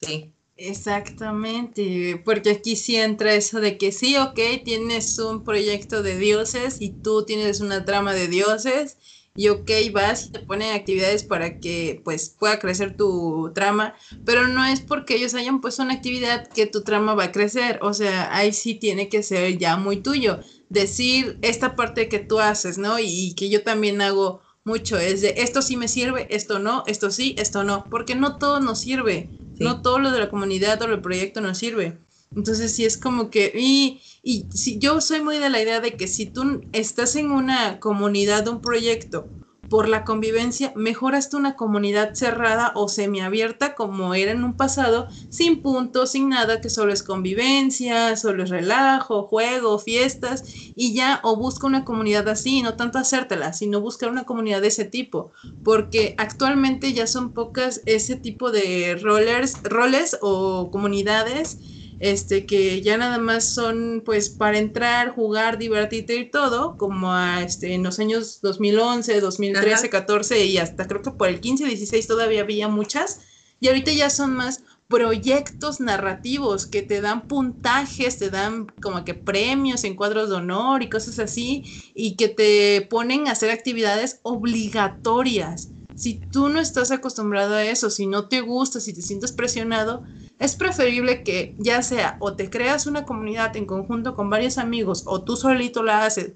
Sí. 0.00 0.34
Exactamente, 0.56 2.20
porque 2.24 2.50
aquí 2.50 2.76
sí 2.76 2.96
entra 2.96 3.34
eso 3.34 3.58
de 3.60 3.78
que 3.78 3.90
sí, 3.90 4.16
ok, 4.18 4.38
tienes 4.64 5.18
un 5.18 5.42
proyecto 5.42 6.02
de 6.02 6.16
dioses 6.18 6.80
y 6.80 6.90
tú 6.92 7.24
tienes 7.24 7.60
una 7.60 7.84
trama 7.86 8.12
de 8.12 8.28
dioses 8.28 8.98
y 9.34 9.48
ok, 9.48 9.70
vas 9.92 10.26
y 10.26 10.30
te 10.30 10.40
ponen 10.40 10.74
actividades 10.74 11.24
para 11.24 11.58
que 11.58 12.00
pues 12.04 12.34
pueda 12.38 12.58
crecer 12.58 12.96
tu 12.96 13.50
trama, 13.54 13.94
pero 14.24 14.48
no 14.48 14.64
es 14.64 14.80
porque 14.80 15.14
ellos 15.14 15.34
hayan 15.34 15.60
puesto 15.60 15.82
una 15.82 15.94
actividad 15.94 16.46
que 16.48 16.66
tu 16.66 16.82
trama 16.82 17.14
va 17.14 17.24
a 17.24 17.32
crecer, 17.32 17.78
o 17.82 17.94
sea, 17.94 18.34
ahí 18.36 18.52
sí 18.52 18.74
tiene 18.74 19.08
que 19.08 19.22
ser 19.22 19.56
ya 19.58 19.76
muy 19.76 19.98
tuyo 19.98 20.40
decir 20.68 21.38
esta 21.42 21.76
parte 21.76 22.08
que 22.08 22.18
tú 22.18 22.40
haces, 22.40 22.78
¿no? 22.78 22.98
Y, 22.98 23.34
que 23.34 23.48
yo 23.50 23.62
también 23.62 24.00
hago 24.00 24.40
mucho, 24.64 24.98
es 24.98 25.20
de 25.20 25.34
esto 25.38 25.60
sí 25.60 25.76
me 25.76 25.88
sirve, 25.88 26.26
esto 26.30 26.58
no, 26.58 26.84
esto 26.86 27.10
sí, 27.10 27.34
esto 27.38 27.64
no, 27.64 27.84
porque 27.90 28.14
no 28.14 28.38
todo 28.38 28.60
nos 28.60 28.80
sirve, 28.80 29.28
no 29.58 29.82
todo 29.82 29.98
lo 29.98 30.10
de 30.10 30.20
la 30.20 30.30
comunidad 30.30 30.80
o 30.82 30.86
el 30.86 31.00
proyecto 31.00 31.40
nos 31.40 31.58
sirve. 31.58 31.98
Entonces 32.34 32.74
sí 32.74 32.84
es 32.84 32.96
como 32.96 33.30
que, 33.30 33.52
y, 33.54 34.00
y 34.22 34.48
si, 34.54 34.78
yo 34.78 35.00
soy 35.00 35.20
muy 35.22 35.38
de 35.38 35.50
la 35.50 35.60
idea 35.62 35.80
de 35.80 35.96
que 35.96 36.08
si 36.08 36.26
tú 36.26 36.62
estás 36.72 37.16
en 37.16 37.30
una 37.30 37.80
comunidad, 37.80 38.48
un 38.48 38.60
proyecto, 38.60 39.26
por 39.72 39.88
la 39.88 40.04
convivencia, 40.04 40.74
mejoraste 40.76 41.34
una 41.34 41.56
comunidad 41.56 42.12
cerrada 42.12 42.72
o 42.74 42.88
semiabierta 42.88 43.74
como 43.74 44.14
era 44.14 44.30
en 44.32 44.44
un 44.44 44.54
pasado, 44.54 45.08
sin 45.30 45.62
puntos, 45.62 46.10
sin 46.10 46.28
nada, 46.28 46.60
que 46.60 46.68
solo 46.68 46.92
es 46.92 47.02
convivencia, 47.02 48.14
solo 48.18 48.42
es 48.42 48.50
relajo, 48.50 49.22
juego, 49.22 49.78
fiestas, 49.78 50.44
y 50.76 50.92
ya 50.92 51.20
o 51.22 51.36
busca 51.36 51.66
una 51.66 51.86
comunidad 51.86 52.28
así, 52.28 52.60
no 52.60 52.74
tanto 52.74 52.98
hacértela, 52.98 53.54
sino 53.54 53.80
buscar 53.80 54.10
una 54.10 54.24
comunidad 54.24 54.60
de 54.60 54.68
ese 54.68 54.84
tipo, 54.84 55.32
porque 55.62 56.14
actualmente 56.18 56.92
ya 56.92 57.06
son 57.06 57.32
pocas 57.32 57.80
ese 57.86 58.16
tipo 58.16 58.50
de 58.50 58.98
rollers, 59.00 59.58
roles 59.62 60.18
o 60.20 60.70
comunidades 60.70 61.60
este, 62.02 62.46
que 62.46 62.82
ya 62.82 62.96
nada 62.96 63.18
más 63.18 63.44
son 63.44 64.02
pues 64.04 64.28
para 64.28 64.58
entrar, 64.58 65.14
jugar, 65.14 65.56
divertirte 65.56 66.16
y 66.16 66.28
todo, 66.28 66.76
como 66.76 67.12
a, 67.12 67.44
este, 67.44 67.74
en 67.74 67.84
los 67.84 68.00
años 68.00 68.40
2011, 68.42 69.20
2013, 69.20 69.88
14 69.88 70.44
y 70.46 70.58
hasta 70.58 70.88
creo 70.88 71.00
que 71.00 71.12
por 71.12 71.28
el 71.28 71.38
15, 71.38 71.64
16 71.64 72.08
todavía 72.08 72.42
había 72.42 72.66
muchas, 72.66 73.20
y 73.60 73.68
ahorita 73.68 73.92
ya 73.92 74.10
son 74.10 74.34
más 74.34 74.64
proyectos 74.88 75.78
narrativos 75.78 76.66
que 76.66 76.82
te 76.82 77.00
dan 77.00 77.28
puntajes, 77.28 78.18
te 78.18 78.30
dan 78.30 78.66
como 78.82 79.04
que 79.04 79.14
premios 79.14 79.84
en 79.84 79.94
cuadros 79.94 80.28
de 80.28 80.34
honor 80.34 80.82
y 80.82 80.90
cosas 80.90 81.20
así, 81.20 81.62
y 81.94 82.16
que 82.16 82.28
te 82.28 82.84
ponen 82.90 83.28
a 83.28 83.32
hacer 83.32 83.52
actividades 83.52 84.18
obligatorias. 84.24 85.68
Si 85.94 86.14
tú 86.14 86.48
no 86.48 86.60
estás 86.60 86.90
acostumbrado 86.90 87.54
a 87.54 87.64
eso, 87.64 87.90
si 87.90 88.08
no 88.08 88.26
te 88.26 88.40
gusta, 88.40 88.80
si 88.80 88.92
te 88.92 89.02
sientes 89.02 89.30
presionado, 89.30 90.02
es 90.42 90.56
preferible 90.56 91.22
que 91.22 91.54
ya 91.58 91.82
sea 91.82 92.16
o 92.18 92.34
te 92.34 92.50
creas 92.50 92.86
una 92.86 93.04
comunidad 93.04 93.56
en 93.56 93.64
conjunto 93.64 94.14
con 94.14 94.28
varios 94.28 94.58
amigos 94.58 95.04
o 95.06 95.22
tú 95.22 95.36
solito 95.36 95.84
la 95.84 96.04
haces 96.04 96.32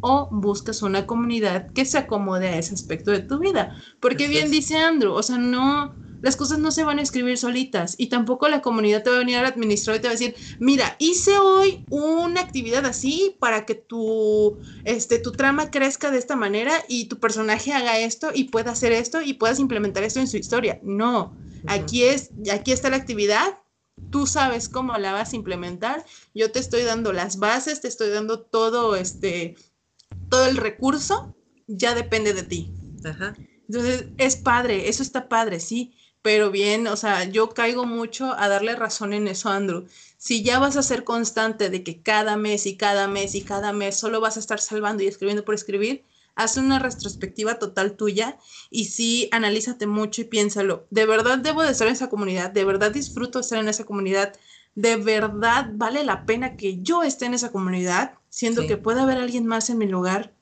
o 0.00 0.28
buscas 0.30 0.82
una 0.82 1.06
comunidad 1.06 1.72
que 1.72 1.86
se 1.86 1.96
acomode 1.96 2.48
a 2.48 2.58
ese 2.58 2.74
aspecto 2.74 3.10
de 3.10 3.20
tu 3.20 3.38
vida. 3.38 3.74
Porque 4.00 4.28
bien 4.28 4.50
dice 4.50 4.76
Andrew, 4.76 5.14
o 5.14 5.22
sea, 5.22 5.38
no, 5.38 5.94
las 6.20 6.36
cosas 6.36 6.58
no 6.58 6.70
se 6.70 6.84
van 6.84 6.98
a 6.98 7.02
escribir 7.02 7.38
solitas 7.38 7.94
y 7.96 8.08
tampoco 8.08 8.46
la 8.48 8.60
comunidad 8.60 9.02
te 9.02 9.10
va 9.10 9.16
a 9.16 9.20
venir 9.20 9.36
a 9.36 9.48
administrar 9.48 9.96
y 9.96 10.00
te 10.00 10.08
va 10.08 10.10
a 10.10 10.18
decir, 10.18 10.34
mira, 10.58 10.94
hice 10.98 11.38
hoy 11.38 11.86
una 11.88 12.42
actividad 12.42 12.84
así 12.84 13.36
para 13.38 13.64
que 13.64 13.74
tu, 13.74 14.58
este, 14.84 15.18
tu 15.18 15.32
trama 15.32 15.70
crezca 15.70 16.10
de 16.10 16.18
esta 16.18 16.36
manera 16.36 16.84
y 16.88 17.06
tu 17.06 17.18
personaje 17.18 17.72
haga 17.72 17.98
esto 17.98 18.30
y 18.34 18.44
pueda 18.44 18.72
hacer 18.72 18.92
esto 18.92 19.22
y 19.22 19.34
puedas 19.34 19.60
implementar 19.60 20.02
esto 20.02 20.20
en 20.20 20.28
su 20.28 20.36
historia. 20.36 20.78
No, 20.82 21.38
aquí, 21.66 22.04
es, 22.04 22.30
aquí 22.52 22.72
está 22.72 22.90
la 22.90 22.96
actividad, 22.96 23.58
tú 24.10 24.26
sabes 24.26 24.68
cómo 24.68 24.96
la 24.98 25.12
vas 25.12 25.32
a 25.32 25.36
implementar, 25.36 26.04
yo 26.34 26.52
te 26.52 26.58
estoy 26.58 26.82
dando 26.82 27.12
las 27.12 27.38
bases, 27.38 27.80
te 27.80 27.88
estoy 27.88 28.10
dando 28.10 28.40
todo, 28.40 28.96
este, 28.96 29.56
todo 30.28 30.46
el 30.46 30.56
recurso, 30.56 31.34
ya 31.66 31.94
depende 31.94 32.34
de 32.34 32.42
ti. 32.42 32.72
Entonces, 33.68 34.06
es 34.18 34.36
padre, 34.36 34.88
eso 34.88 35.02
está 35.02 35.28
padre, 35.28 35.60
sí, 35.60 35.94
pero 36.22 36.50
bien, 36.50 36.86
o 36.88 36.96
sea, 36.96 37.24
yo 37.24 37.50
caigo 37.50 37.86
mucho 37.86 38.32
a 38.36 38.48
darle 38.48 38.74
razón 38.74 39.12
en 39.12 39.28
eso, 39.28 39.48
Andrew. 39.48 39.86
Si 40.18 40.42
ya 40.42 40.58
vas 40.58 40.76
a 40.76 40.82
ser 40.82 41.04
constante 41.04 41.70
de 41.70 41.84
que 41.84 42.02
cada 42.02 42.36
mes 42.36 42.66
y 42.66 42.76
cada 42.76 43.06
mes 43.06 43.34
y 43.34 43.42
cada 43.42 43.72
mes 43.72 43.96
solo 43.96 44.20
vas 44.20 44.36
a 44.36 44.40
estar 44.40 44.60
salvando 44.60 45.02
y 45.04 45.06
escribiendo 45.06 45.44
por 45.44 45.54
escribir, 45.54 46.04
haz 46.36 46.56
una 46.58 46.78
retrospectiva 46.78 47.58
total 47.58 47.96
tuya 47.96 48.38
y 48.70 48.84
sí, 48.84 49.28
analízate 49.32 49.86
mucho 49.86 50.20
y 50.20 50.24
piénsalo. 50.24 50.86
¿De 50.90 51.06
verdad 51.06 51.38
debo 51.38 51.62
de 51.62 51.72
estar 51.72 51.88
en 51.88 51.94
esa 51.94 52.08
comunidad? 52.08 52.50
¿De 52.50 52.64
verdad 52.64 52.92
disfruto 52.92 53.40
estar 53.40 53.58
en 53.58 53.68
esa 53.68 53.84
comunidad? 53.84 54.34
¿De 54.74 54.96
verdad 54.96 55.70
vale 55.72 56.04
la 56.04 56.26
pena 56.26 56.56
que 56.56 56.80
yo 56.82 57.02
esté 57.02 57.24
en 57.24 57.34
esa 57.34 57.50
comunidad? 57.50 58.14
Siendo 58.28 58.66
que 58.66 58.76
pueda 58.76 59.02
haber 59.02 59.16
alguien 59.16 59.46
más 59.46 59.70
en 59.70 59.78
mi 59.78 59.86
lugar 59.86 60.34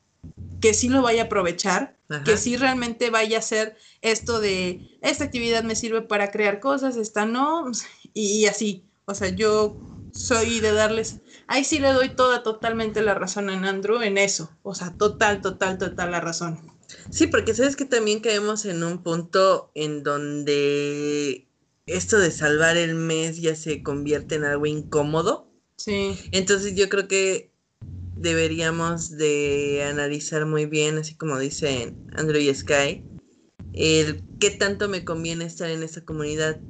que 0.61 0.75
sí 0.75 0.89
lo 0.89 1.03
vaya 1.03 1.23
a 1.23 1.25
aprovechar, 1.27 1.97
que 2.25 2.37
sí 2.37 2.57
realmente 2.57 3.11
vaya 3.11 3.37
a 3.37 3.41
hacer 3.41 3.77
esto 4.01 4.41
de, 4.41 4.99
esta 5.03 5.25
actividad 5.25 5.63
me 5.63 5.77
sirve 5.77 6.03
para 6.03 6.31
crear 6.31 6.59
cosas, 6.59 6.97
esta 6.97 7.27
no, 7.27 7.71
y 8.15 8.47
así. 8.47 8.85
O 9.07 9.15
sea, 9.15 9.29
yo 9.29 9.77
soy 10.13 10.61
de 10.61 10.73
darles, 10.73 11.21
ahí 11.47 11.65
sí 11.65 11.79
le 11.79 11.93
doy 11.93 12.11
toda 12.11 12.43
totalmente 12.43 13.03
la 13.03 13.15
razón 13.15 13.51
a 13.51 13.69
Andrew 13.69 14.03
en 14.03 14.19
eso, 14.19 14.51
o 14.63 14.75
sea, 14.75 14.95
total, 14.97 15.41
total, 15.41 15.79
total 15.79 16.11
la 16.11 16.21
razón. 16.21 16.73
Sí, 17.11 17.27
porque 17.27 17.55
sabes 17.55 17.77
que 17.77 17.85
también 17.85 18.21
caemos 18.21 18.65
en 18.65 18.83
un 18.83 19.03
punto 19.03 19.71
en 19.75 20.03
donde 20.03 21.49
esto 21.87 22.19
de 22.19 22.31
salvar 22.31 22.77
el 22.77 22.95
mes 22.95 23.41
ya 23.41 23.55
se 23.55 23.83
convierte 23.83 24.37
en 24.37 24.45
algo 24.45 24.67
incómodo. 24.67 25.51
Sí. 25.77 26.17
Entonces 26.33 26.75
yo 26.75 26.89
creo 26.89 27.09
que 27.09 27.53
deberíamos 28.17 29.17
de 29.17 29.85
analizar 29.89 30.47
muy 30.47 30.67
bien, 30.67 30.99
así 30.99 31.15
como 31.15 31.39
dicen 31.39 32.07
Andrew 32.17 32.41
y 32.41 32.55
Sky, 32.55 33.05
el 33.75 34.23
qué 34.41 34.51
tanto 34.51 34.89
me 34.89 35.05
conviene 35.05 35.45
estar 35.45 35.71
en 35.71 35.83
esta 35.83 36.05
comunidad. 36.05 36.61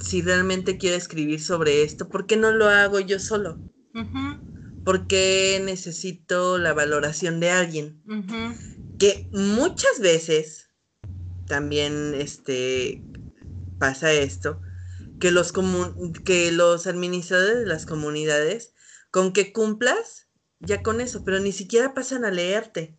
Si 0.00 0.22
realmente 0.22 0.78
quiero 0.78 0.96
escribir 0.96 1.40
sobre 1.40 1.82
esto, 1.82 2.08
¿por 2.08 2.26
qué 2.26 2.36
no 2.36 2.52
lo 2.52 2.68
hago 2.68 2.98
yo 3.00 3.18
solo? 3.18 3.58
¿Por 4.84 5.06
qué 5.06 5.60
necesito 5.64 6.58
la 6.58 6.72
valoración 6.72 7.40
de 7.40 7.50
alguien? 7.50 8.02
Que 8.98 9.28
muchas 9.32 10.00
veces 10.00 10.70
también 11.46 12.14
este, 12.14 13.02
pasa 13.78 14.12
esto, 14.12 14.60
que 15.20 15.30
los, 15.30 15.52
que 16.24 16.52
los 16.52 16.86
administradores 16.86 17.60
de 17.60 17.66
las 17.66 17.86
comunidades, 17.86 18.74
con 19.10 19.32
que 19.32 19.52
cumplas, 19.52 20.28
ya 20.60 20.82
con 20.82 21.00
eso, 21.00 21.24
pero 21.24 21.40
ni 21.40 21.52
siquiera 21.52 21.94
pasan 21.94 22.24
a 22.24 22.30
leerte. 22.30 22.96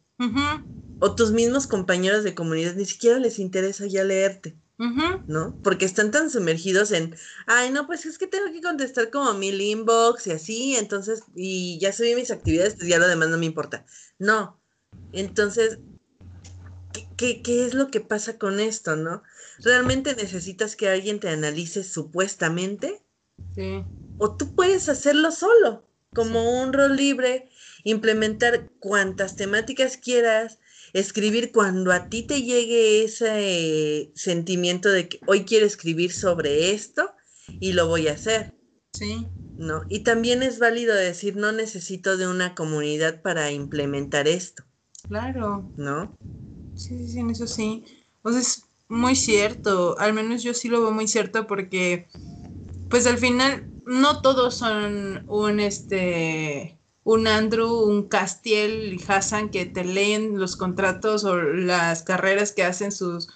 O 0.99 1.15
tus 1.15 1.31
mismos 1.31 1.67
compañeros 1.67 2.23
de 2.23 2.35
comunidad 2.35 2.75
ni 2.75 2.85
siquiera 2.85 3.19
les 3.19 3.39
interesa 3.39 3.87
ya 3.87 4.03
leerte. 4.03 4.57
¿No? 4.77 5.57
Porque 5.63 5.85
están 5.85 6.11
tan 6.11 6.29
sumergidos 6.29 6.91
en, 6.91 7.15
ay, 7.45 7.69
no, 7.69 7.85
pues 7.85 8.05
es 8.05 8.17
que 8.17 8.27
tengo 8.27 8.51
que 8.51 8.61
contestar 8.61 9.11
como 9.11 9.33
mil 9.33 9.61
inbox 9.61 10.27
y 10.27 10.31
así, 10.31 10.75
entonces, 10.75 11.23
y 11.35 11.77
ya 11.79 11.93
subí 11.93 12.15
mis 12.15 12.31
actividades, 12.31 12.75
pues 12.75 12.87
ya 12.87 12.97
lo 12.99 13.07
demás 13.07 13.29
no 13.29 13.37
me 13.37 13.45
importa. 13.45 13.85
No. 14.19 14.59
Entonces, 15.13 15.79
¿qué, 17.15 17.41
qué 17.41 17.65
es 17.65 17.73
lo 17.73 17.91
que 17.91 18.01
pasa 18.01 18.37
con 18.37 18.59
esto, 18.59 18.95
no? 18.95 19.23
¿Realmente 19.59 20.15
necesitas 20.15 20.75
que 20.75 20.89
alguien 20.89 21.19
te 21.19 21.29
analice 21.29 21.83
supuestamente? 21.83 23.01
Sí. 23.55 23.83
O 24.17 24.35
tú 24.35 24.53
puedes 24.55 24.89
hacerlo 24.89 25.31
solo, 25.31 25.87
como 26.13 26.61
un 26.61 26.73
rol 26.73 26.95
libre, 26.95 27.49
implementar 27.83 28.69
cuantas 28.79 29.35
temáticas 29.35 29.97
quieras, 29.97 30.59
escribir 30.93 31.51
cuando 31.51 31.91
a 31.91 32.07
ti 32.07 32.23
te 32.23 32.43
llegue 32.43 33.03
ese 33.03 34.11
sentimiento 34.15 34.89
de 34.89 35.09
que 35.09 35.19
hoy 35.25 35.43
quiero 35.43 35.65
escribir 35.65 36.13
sobre 36.13 36.71
esto 36.71 37.11
y 37.59 37.73
lo 37.73 37.87
voy 37.87 38.07
a 38.07 38.13
hacer. 38.13 38.53
Sí. 38.93 39.27
¿No? 39.57 39.83
Y 39.89 39.99
también 39.99 40.43
es 40.43 40.59
válido 40.59 40.95
decir, 40.95 41.35
no 41.35 41.51
necesito 41.51 42.17
de 42.17 42.27
una 42.27 42.55
comunidad 42.55 43.21
para 43.21 43.51
implementar 43.51 44.27
esto. 44.27 44.63
Claro. 45.07 45.71
¿No? 45.75 46.15
Sí, 46.75 47.07
sí, 47.07 47.21
eso 47.29 47.47
sí. 47.47 47.83
O 48.21 48.31
sea, 48.31 48.41
es 48.41 48.63
muy 48.87 49.15
cierto. 49.15 49.97
Al 49.99 50.13
menos 50.13 50.43
yo 50.43 50.53
sí 50.53 50.69
lo 50.69 50.81
veo 50.81 50.91
muy 50.91 51.07
cierto 51.07 51.47
porque, 51.47 52.07
pues 52.89 53.05
al 53.07 53.17
final, 53.17 53.67
no 53.85 54.21
todos 54.21 54.55
son 54.55 55.25
un, 55.27 55.59
este, 55.59 56.79
un 57.03 57.27
Andrew, 57.27 57.83
un 57.83 58.07
Castiel 58.07 58.93
y 58.93 59.03
Hassan 59.05 59.49
que 59.49 59.65
te 59.65 59.83
leen 59.83 60.39
los 60.39 60.55
contratos 60.55 61.23
o 61.25 61.35
las 61.35 62.03
carreras 62.03 62.51
que 62.51 62.63
hacen 62.63 62.91
sus, 62.91 63.27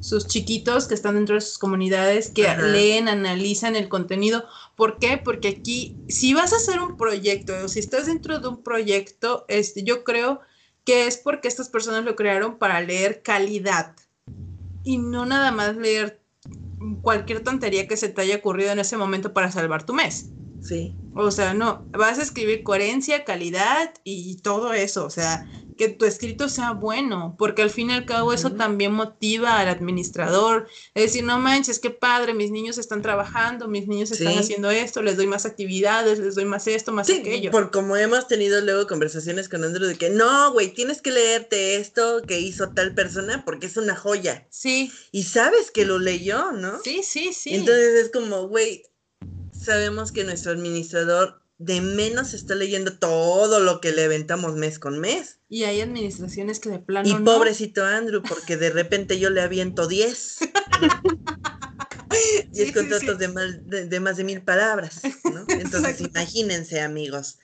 sus 0.00 0.26
chiquitos 0.26 0.86
que 0.86 0.94
están 0.94 1.16
dentro 1.16 1.34
de 1.34 1.40
sus 1.40 1.58
comunidades, 1.58 2.30
que 2.30 2.46
leen, 2.56 3.08
analizan 3.08 3.74
el 3.74 3.88
contenido. 3.88 4.44
¿Por 4.76 4.98
qué? 4.98 5.18
Porque 5.22 5.48
aquí, 5.48 5.96
si 6.08 6.34
vas 6.34 6.52
a 6.52 6.56
hacer 6.56 6.80
un 6.80 6.96
proyecto 6.96 7.52
o 7.64 7.68
si 7.68 7.80
estás 7.80 8.06
dentro 8.06 8.38
de 8.38 8.48
un 8.48 8.62
proyecto, 8.62 9.44
este, 9.48 9.82
yo 9.82 10.04
creo 10.04 10.40
que 10.84 11.06
es 11.08 11.16
porque 11.16 11.48
estas 11.48 11.68
personas 11.68 12.04
lo 12.04 12.14
crearon 12.14 12.58
para 12.58 12.80
leer 12.80 13.22
calidad 13.22 13.96
y 14.84 14.98
no 14.98 15.26
nada 15.26 15.50
más 15.50 15.76
leer 15.76 16.20
cualquier 17.02 17.42
tontería 17.42 17.88
que 17.88 17.96
se 17.96 18.08
te 18.08 18.22
haya 18.22 18.36
ocurrido 18.36 18.70
en 18.70 18.78
ese 18.78 18.96
momento 18.96 19.32
para 19.32 19.50
salvar 19.50 19.84
tu 19.84 19.94
mes. 19.94 20.30
Sí. 20.66 20.94
O 21.14 21.30
sea, 21.30 21.54
no, 21.54 21.86
vas 21.92 22.18
a 22.18 22.22
escribir 22.22 22.62
coherencia, 22.62 23.24
calidad 23.24 23.94
y 24.04 24.36
todo 24.36 24.72
eso, 24.72 25.06
o 25.06 25.10
sea, 25.10 25.46
que 25.76 25.88
tu 25.88 26.04
escrito 26.04 26.48
sea 26.48 26.72
bueno, 26.72 27.36
porque 27.38 27.62
al 27.62 27.70
fin 27.70 27.90
y 27.90 27.94
al 27.94 28.06
cabo 28.06 28.32
eso 28.32 28.52
también 28.52 28.92
motiva 28.92 29.58
al 29.58 29.68
administrador, 29.68 30.66
es 30.94 31.04
decir, 31.04 31.24
no 31.24 31.38
manches, 31.38 31.78
qué 31.78 31.90
padre, 31.90 32.34
mis 32.34 32.50
niños 32.50 32.78
están 32.78 33.02
trabajando, 33.02 33.68
mis 33.68 33.86
niños 33.86 34.10
están 34.10 34.38
haciendo 34.38 34.70
esto, 34.70 35.02
les 35.02 35.16
doy 35.16 35.26
más 35.26 35.44
actividades, 35.44 36.18
les 36.18 36.34
doy 36.34 36.46
más 36.46 36.66
esto, 36.66 36.92
más 36.92 37.06
sí, 37.06 37.20
aquello. 37.20 37.50
Por 37.50 37.70
como 37.70 37.96
hemos 37.96 38.26
tenido 38.26 38.60
luego 38.60 38.86
conversaciones 38.86 39.48
con 39.48 39.64
Andrew 39.64 39.86
de 39.86 39.96
que 39.96 40.10
no, 40.10 40.52
güey, 40.52 40.72
tienes 40.72 41.02
que 41.02 41.10
leerte 41.10 41.76
esto 41.76 42.22
que 42.26 42.40
hizo 42.40 42.70
tal 42.70 42.94
persona 42.94 43.44
porque 43.44 43.66
es 43.66 43.76
una 43.76 43.96
joya. 43.96 44.46
Sí. 44.50 44.90
Y 45.12 45.24
sabes 45.24 45.70
que 45.70 45.84
lo 45.84 45.98
leyó, 45.98 46.52
¿no? 46.52 46.80
Sí, 46.82 47.02
sí, 47.02 47.32
sí. 47.32 47.54
Entonces 47.54 48.04
es 48.04 48.10
como, 48.10 48.48
güey, 48.48 48.82
sabemos 49.66 50.12
que 50.12 50.24
nuestro 50.24 50.52
administrador 50.52 51.42
de 51.58 51.80
menos 51.80 52.34
está 52.34 52.54
leyendo 52.54 52.98
todo 52.98 53.60
lo 53.60 53.80
que 53.80 53.92
le 53.92 54.04
aventamos 54.04 54.54
mes 54.54 54.78
con 54.78 54.98
mes. 54.98 55.40
Y 55.48 55.64
hay 55.64 55.80
administraciones 55.80 56.60
que 56.60 56.70
de 56.70 56.78
plano. 56.78 57.08
Y 57.08 57.14
pobrecito 57.22 57.84
Andrew, 57.84 58.22
porque 58.22 58.56
de 58.56 58.70
repente 58.70 59.18
yo 59.18 59.30
le 59.30 59.40
aviento 59.40 59.86
10. 59.86 60.38
10 62.50 62.72
contratos 62.74 63.18
De, 63.18 64.00
más 64.00 64.16
de 64.16 64.24
mil 64.24 64.42
palabras, 64.42 65.00
¿no? 65.24 65.44
Entonces 65.48 66.00
imagínense, 66.00 66.80
amigos, 66.80 67.38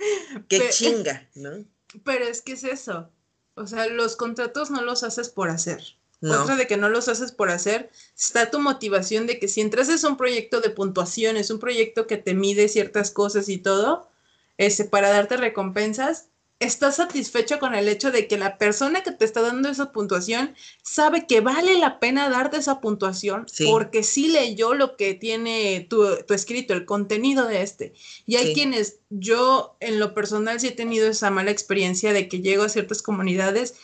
qué 0.49 0.69
chinga, 0.71 1.29
¿no? 1.35 1.65
Pero 2.05 2.25
es 2.25 2.43
que 2.43 2.53
es 2.53 2.65
eso. 2.65 3.11
O 3.55 3.67
sea, 3.67 3.87
los 3.89 4.17
contratos 4.17 4.71
no 4.71 4.83
los 4.83 5.03
haces 5.03 5.29
por 5.29 5.51
hacer. 5.51 5.83
Otra 6.23 6.55
de 6.57 6.67
que 6.69 6.77
no 6.77 6.89
los 6.89 7.09
haces 7.09 7.33
por 7.33 7.51
hacer, 7.51 7.91
está 8.17 8.51
tu 8.51 8.61
motivación 8.61 9.27
de 9.27 9.39
que 9.39 9.49
si 9.49 9.61
entras 9.61 9.89
es 9.89 10.05
un 10.05 10.17
proyecto 10.17 10.61
de 10.61 10.71
puntuación, 10.71 11.37
es 11.37 11.51
un 11.51 11.59
proyecto 11.59 12.07
que 12.07 12.17
te 12.17 12.35
mide 12.35 12.69
ciertas 12.69 13.11
cosas 13.11 13.49
y 13.49 13.59
todo, 13.59 14.09
ese, 14.57 14.85
para 14.85 15.11
darte 15.11 15.37
recompensas, 15.37 16.29
estás 16.61 16.97
satisfecho 16.97 17.59
con 17.59 17.75
el 17.75 17.89
hecho 17.89 18.11
de 18.11 18.29
que 18.29 18.39
la 18.39 18.57
persona 18.57 19.03
que 19.03 19.11
te 19.11 19.25
está 19.25 19.43
dando 19.43 19.69
esa 19.69 19.91
puntuación 19.91 20.55
sabe 20.83 21.27
que 21.27 21.41
vale 21.41 21.77
la 21.79 21.99
pena 21.99 22.29
darte 22.29 22.59
esa 22.59 22.81
puntuación 22.81 23.47
porque 23.65 24.03
sí 24.05 24.29
leyó 24.29 24.75
lo 24.75 24.97
que 24.97 25.15
tiene 25.15 25.87
tu, 25.91 26.07
tu, 26.25 26.35
escrito, 26.35 26.73
el 26.73 26.85
contenido 26.85 27.47
de 27.47 27.63
este. 27.63 27.95
Y 28.27 28.37
hay 28.37 28.55
quienes, 28.55 29.01
yo 29.11 29.77
en 29.81 29.99
lo 29.99 30.15
personal 30.15 30.61
sí 30.61 30.69
he 30.69 30.73
tenido 30.73 31.09
esa 31.09 31.31
mala 31.31 31.51
experiencia 31.51 32.13
de 32.13 32.29
que 32.29 32.41
llego 32.41 32.63
a 32.63 32.69
ciertas 32.69 33.03
comunidades 33.03 33.75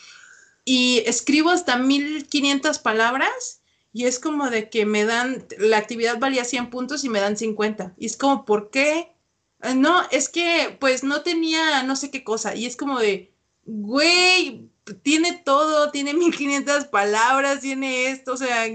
y 0.65 1.03
escribo 1.05 1.49
hasta 1.49 1.77
1500 1.77 2.79
palabras 2.79 3.59
y 3.91 4.05
es 4.05 4.19
como 4.19 4.49
de 4.49 4.69
que 4.69 4.85
me 4.85 5.05
dan, 5.05 5.45
la 5.57 5.77
actividad 5.77 6.19
valía 6.19 6.45
100 6.45 6.69
puntos 6.69 7.03
y 7.03 7.09
me 7.09 7.19
dan 7.19 7.37
50. 7.37 7.95
Y 7.97 8.05
es 8.05 8.17
como, 8.17 8.45
¿por 8.45 8.69
qué? 8.69 9.13
Ah, 9.61 9.73
no, 9.73 10.01
es 10.11 10.29
que 10.29 10.77
pues 10.79 11.03
no 11.03 11.21
tenía 11.21 11.83
no 11.83 11.95
sé 11.95 12.11
qué 12.11 12.23
cosa. 12.23 12.55
Y 12.55 12.65
es 12.65 12.77
como 12.77 12.99
de, 12.99 13.33
güey, 13.65 14.69
tiene 15.01 15.41
todo, 15.43 15.91
tiene 15.91 16.13
1500 16.13 16.85
palabras, 16.85 17.61
tiene 17.61 18.09
esto, 18.11 18.33
o 18.33 18.37
sea, 18.37 18.65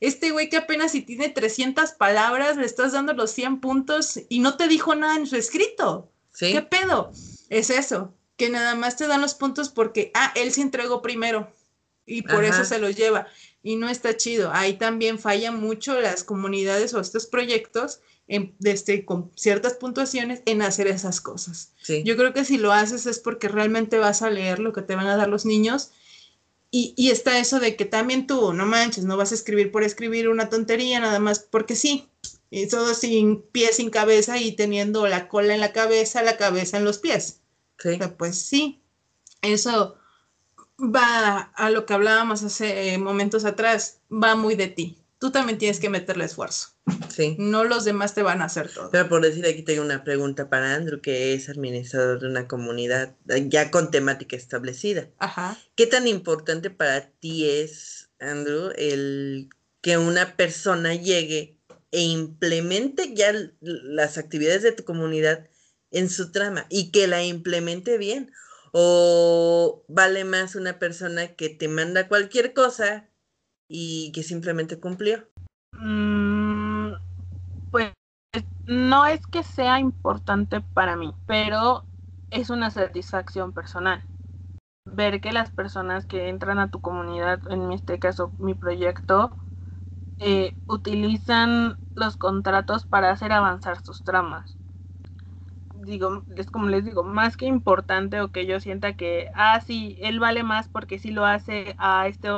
este 0.00 0.30
güey 0.30 0.48
que 0.48 0.56
apenas 0.56 0.92
si 0.92 1.02
tiene 1.02 1.28
300 1.28 1.92
palabras, 1.92 2.56
le 2.56 2.66
estás 2.66 2.92
dando 2.92 3.12
los 3.12 3.30
100 3.32 3.60
puntos 3.60 4.20
y 4.28 4.40
no 4.40 4.56
te 4.56 4.68
dijo 4.68 4.94
nada 4.94 5.16
en 5.16 5.26
su 5.26 5.36
escrito. 5.36 6.10
¿Qué 6.38 6.62
pedo? 6.62 7.12
Es 7.50 7.70
eso, 7.70 8.14
que 8.40 8.48
nada 8.48 8.74
más 8.74 8.96
te 8.96 9.06
dan 9.06 9.20
los 9.20 9.34
puntos 9.34 9.68
porque, 9.68 10.10
ah, 10.14 10.32
él 10.34 10.50
se 10.50 10.62
entregó 10.62 11.02
primero 11.02 11.52
y 12.06 12.22
por 12.22 12.42
eso 12.42 12.64
se 12.64 12.78
los 12.78 12.96
lleva. 12.96 13.26
Y 13.62 13.76
no 13.76 13.86
está 13.90 14.16
chido. 14.16 14.50
Ahí 14.50 14.78
también 14.78 15.18
fallan 15.18 15.60
mucho 15.60 16.00
las 16.00 16.24
comunidades 16.24 16.94
o 16.94 17.00
estos 17.00 17.26
proyectos 17.26 18.00
este, 18.64 19.04
con 19.04 19.30
ciertas 19.36 19.74
puntuaciones 19.74 20.40
en 20.46 20.62
hacer 20.62 20.86
esas 20.86 21.20
cosas. 21.20 21.74
Yo 21.86 22.16
creo 22.16 22.32
que 22.32 22.46
si 22.46 22.56
lo 22.56 22.72
haces 22.72 23.04
es 23.04 23.18
porque 23.18 23.48
realmente 23.48 23.98
vas 23.98 24.22
a 24.22 24.30
leer 24.30 24.58
lo 24.58 24.72
que 24.72 24.80
te 24.80 24.96
van 24.96 25.08
a 25.08 25.16
dar 25.16 25.28
los 25.28 25.44
niños. 25.44 25.90
Y, 26.70 26.94
y, 26.96 27.10
está 27.10 27.38
eso 27.38 27.60
de 27.60 27.76
que 27.76 27.84
también 27.84 28.26
tú, 28.26 28.54
no 28.54 28.64
manches, 28.64 29.04
no 29.04 29.18
vas 29.18 29.32
a 29.32 29.34
escribir 29.34 29.70
por 29.70 29.82
escribir 29.82 30.30
una 30.30 30.48
tontería 30.48 30.98
nada 30.98 31.18
más 31.18 31.40
porque 31.40 31.76
sí. 31.76 32.08
Y 32.48 32.68
todo 32.68 32.94
sin 32.94 33.42
pies, 33.42 33.76
sin 33.76 33.90
cabeza 33.90 34.38
y 34.38 34.52
teniendo 34.52 35.06
la 35.08 35.28
cola 35.28 35.52
en 35.52 35.60
la 35.60 35.72
cabeza, 35.72 36.22
la 36.22 36.38
cabeza 36.38 36.78
en 36.78 36.84
los 36.84 36.96
pies. 36.96 37.39
Pues 38.16 38.40
sí, 38.40 38.82
eso 39.42 39.96
va 40.78 41.38
a 41.54 41.70
lo 41.70 41.86
que 41.86 41.94
hablábamos 41.94 42.42
hace 42.42 42.94
eh, 42.94 42.98
momentos 42.98 43.44
atrás, 43.44 44.00
va 44.10 44.34
muy 44.34 44.54
de 44.54 44.68
ti 44.68 45.00
tú 45.20 45.30
también 45.30 45.58
tienes 45.58 45.78
que 45.78 45.90
meterle 45.90 46.24
esfuerzo. 46.24 46.70
Sí. 47.14 47.36
No 47.38 47.62
los 47.64 47.84
demás 47.84 48.14
te 48.14 48.22
van 48.22 48.40
a 48.40 48.46
hacer 48.46 48.72
todo. 48.72 48.90
Pero 48.90 49.08
por 49.08 49.20
decir 49.20 49.46
aquí 49.46 49.62
tengo 49.62 49.82
una 49.82 50.02
pregunta 50.02 50.48
para 50.48 50.74
Andrew, 50.74 51.00
que 51.00 51.34
es 51.34 51.48
administrador 51.48 52.20
de 52.20 52.26
una 52.26 52.48
comunidad 52.48 53.14
ya 53.26 53.70
con 53.70 53.90
temática 53.90 54.34
establecida. 54.34 55.08
Ajá. 55.18 55.58
¿Qué 55.76 55.86
tan 55.86 56.08
importante 56.08 56.70
para 56.70 57.10
ti 57.10 57.48
es, 57.48 58.08
Andrew, 58.18 58.72
el 58.76 59.50
que 59.82 59.98
una 59.98 60.36
persona 60.36 60.94
llegue 60.94 61.58
e 61.92 62.00
implemente 62.00 63.14
ya 63.14 63.34
las 63.60 64.16
actividades 64.16 64.62
de 64.62 64.72
tu 64.72 64.84
comunidad 64.84 65.48
en 65.90 66.08
su 66.10 66.32
trama 66.32 66.66
y 66.70 66.92
que 66.92 67.06
la 67.06 67.22
implemente 67.24 67.98
bien? 67.98 68.32
¿O 68.72 69.84
vale 69.88 70.24
más 70.24 70.54
una 70.54 70.78
persona 70.78 71.34
que 71.34 71.48
te 71.50 71.68
manda 71.68 72.08
cualquier 72.08 72.54
cosa 72.54 73.08
y 73.68 74.12
que 74.12 74.22
simplemente 74.22 74.78
cumplió? 74.80 75.28
Mm, 75.72 76.92
pues 77.70 77.94
no 78.66 79.06
es 79.06 79.26
que 79.26 79.42
sea 79.42 79.80
importante 79.80 80.60
para 80.60 80.96
mí, 80.96 81.14
pero 81.26 81.86
es 82.30 82.50
una 82.50 82.70
satisfacción 82.70 83.52
personal. 83.52 84.04
Ver 84.86 85.20
que 85.20 85.32
las 85.32 85.50
personas 85.52 86.06
que 86.06 86.28
entran 86.28 86.60
a 86.60 86.70
tu 86.70 86.80
comunidad, 86.80 87.40
en 87.50 87.72
este 87.72 87.98
caso 87.98 88.34
mi 88.38 88.54
proyecto, 88.54 89.36
eh, 90.20 90.56
utilizan 90.68 91.78
los 91.96 92.16
contratos 92.18 92.86
para 92.86 93.10
hacer 93.12 93.32
avanzar 93.32 93.82
sus 93.84 94.04
tramas. 94.04 94.59
Digo, 95.84 96.24
es 96.36 96.50
como 96.50 96.68
les 96.68 96.84
digo, 96.84 97.02
más 97.04 97.36
que 97.36 97.46
importante 97.46 98.20
o 98.20 98.30
que 98.30 98.46
yo 98.46 98.60
sienta 98.60 98.94
que, 98.94 99.30
ah, 99.34 99.60
sí, 99.60 99.96
él 100.00 100.20
vale 100.20 100.42
más 100.42 100.68
porque 100.68 100.98
sí 100.98 101.10
lo 101.10 101.24
hace 101.24 101.74
a 101.78 102.06
este 102.08 102.28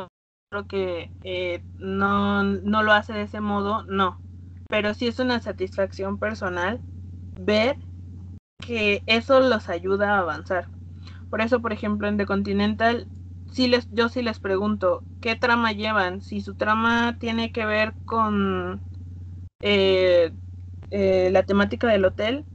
que 0.68 1.10
eh, 1.22 1.62
no, 1.78 2.42
no 2.44 2.82
lo 2.82 2.92
hace 2.92 3.12
de 3.14 3.22
ese 3.22 3.40
modo, 3.40 3.84
no. 3.84 4.20
Pero 4.68 4.94
sí 4.94 5.08
es 5.08 5.18
una 5.18 5.40
satisfacción 5.40 6.18
personal 6.18 6.80
ver 7.36 7.78
que 8.60 9.02
eso 9.06 9.40
los 9.40 9.68
ayuda 9.68 10.14
a 10.16 10.20
avanzar. 10.20 10.68
Por 11.30 11.40
eso, 11.40 11.60
por 11.62 11.72
ejemplo, 11.72 12.08
en 12.08 12.18
The 12.18 12.26
Continental, 12.26 13.08
sí 13.50 13.68
les, 13.68 13.88
yo 13.90 14.08
sí 14.08 14.22
les 14.22 14.38
pregunto, 14.40 15.04
¿qué 15.20 15.36
trama 15.36 15.72
llevan? 15.72 16.22
Si 16.22 16.40
su 16.40 16.54
trama 16.54 17.16
tiene 17.18 17.52
que 17.52 17.66
ver 17.66 17.94
con 18.04 18.82
eh, 19.62 20.32
eh, 20.90 21.30
la 21.32 21.42
temática 21.44 21.88
del 21.88 22.04
hotel, 22.04 22.46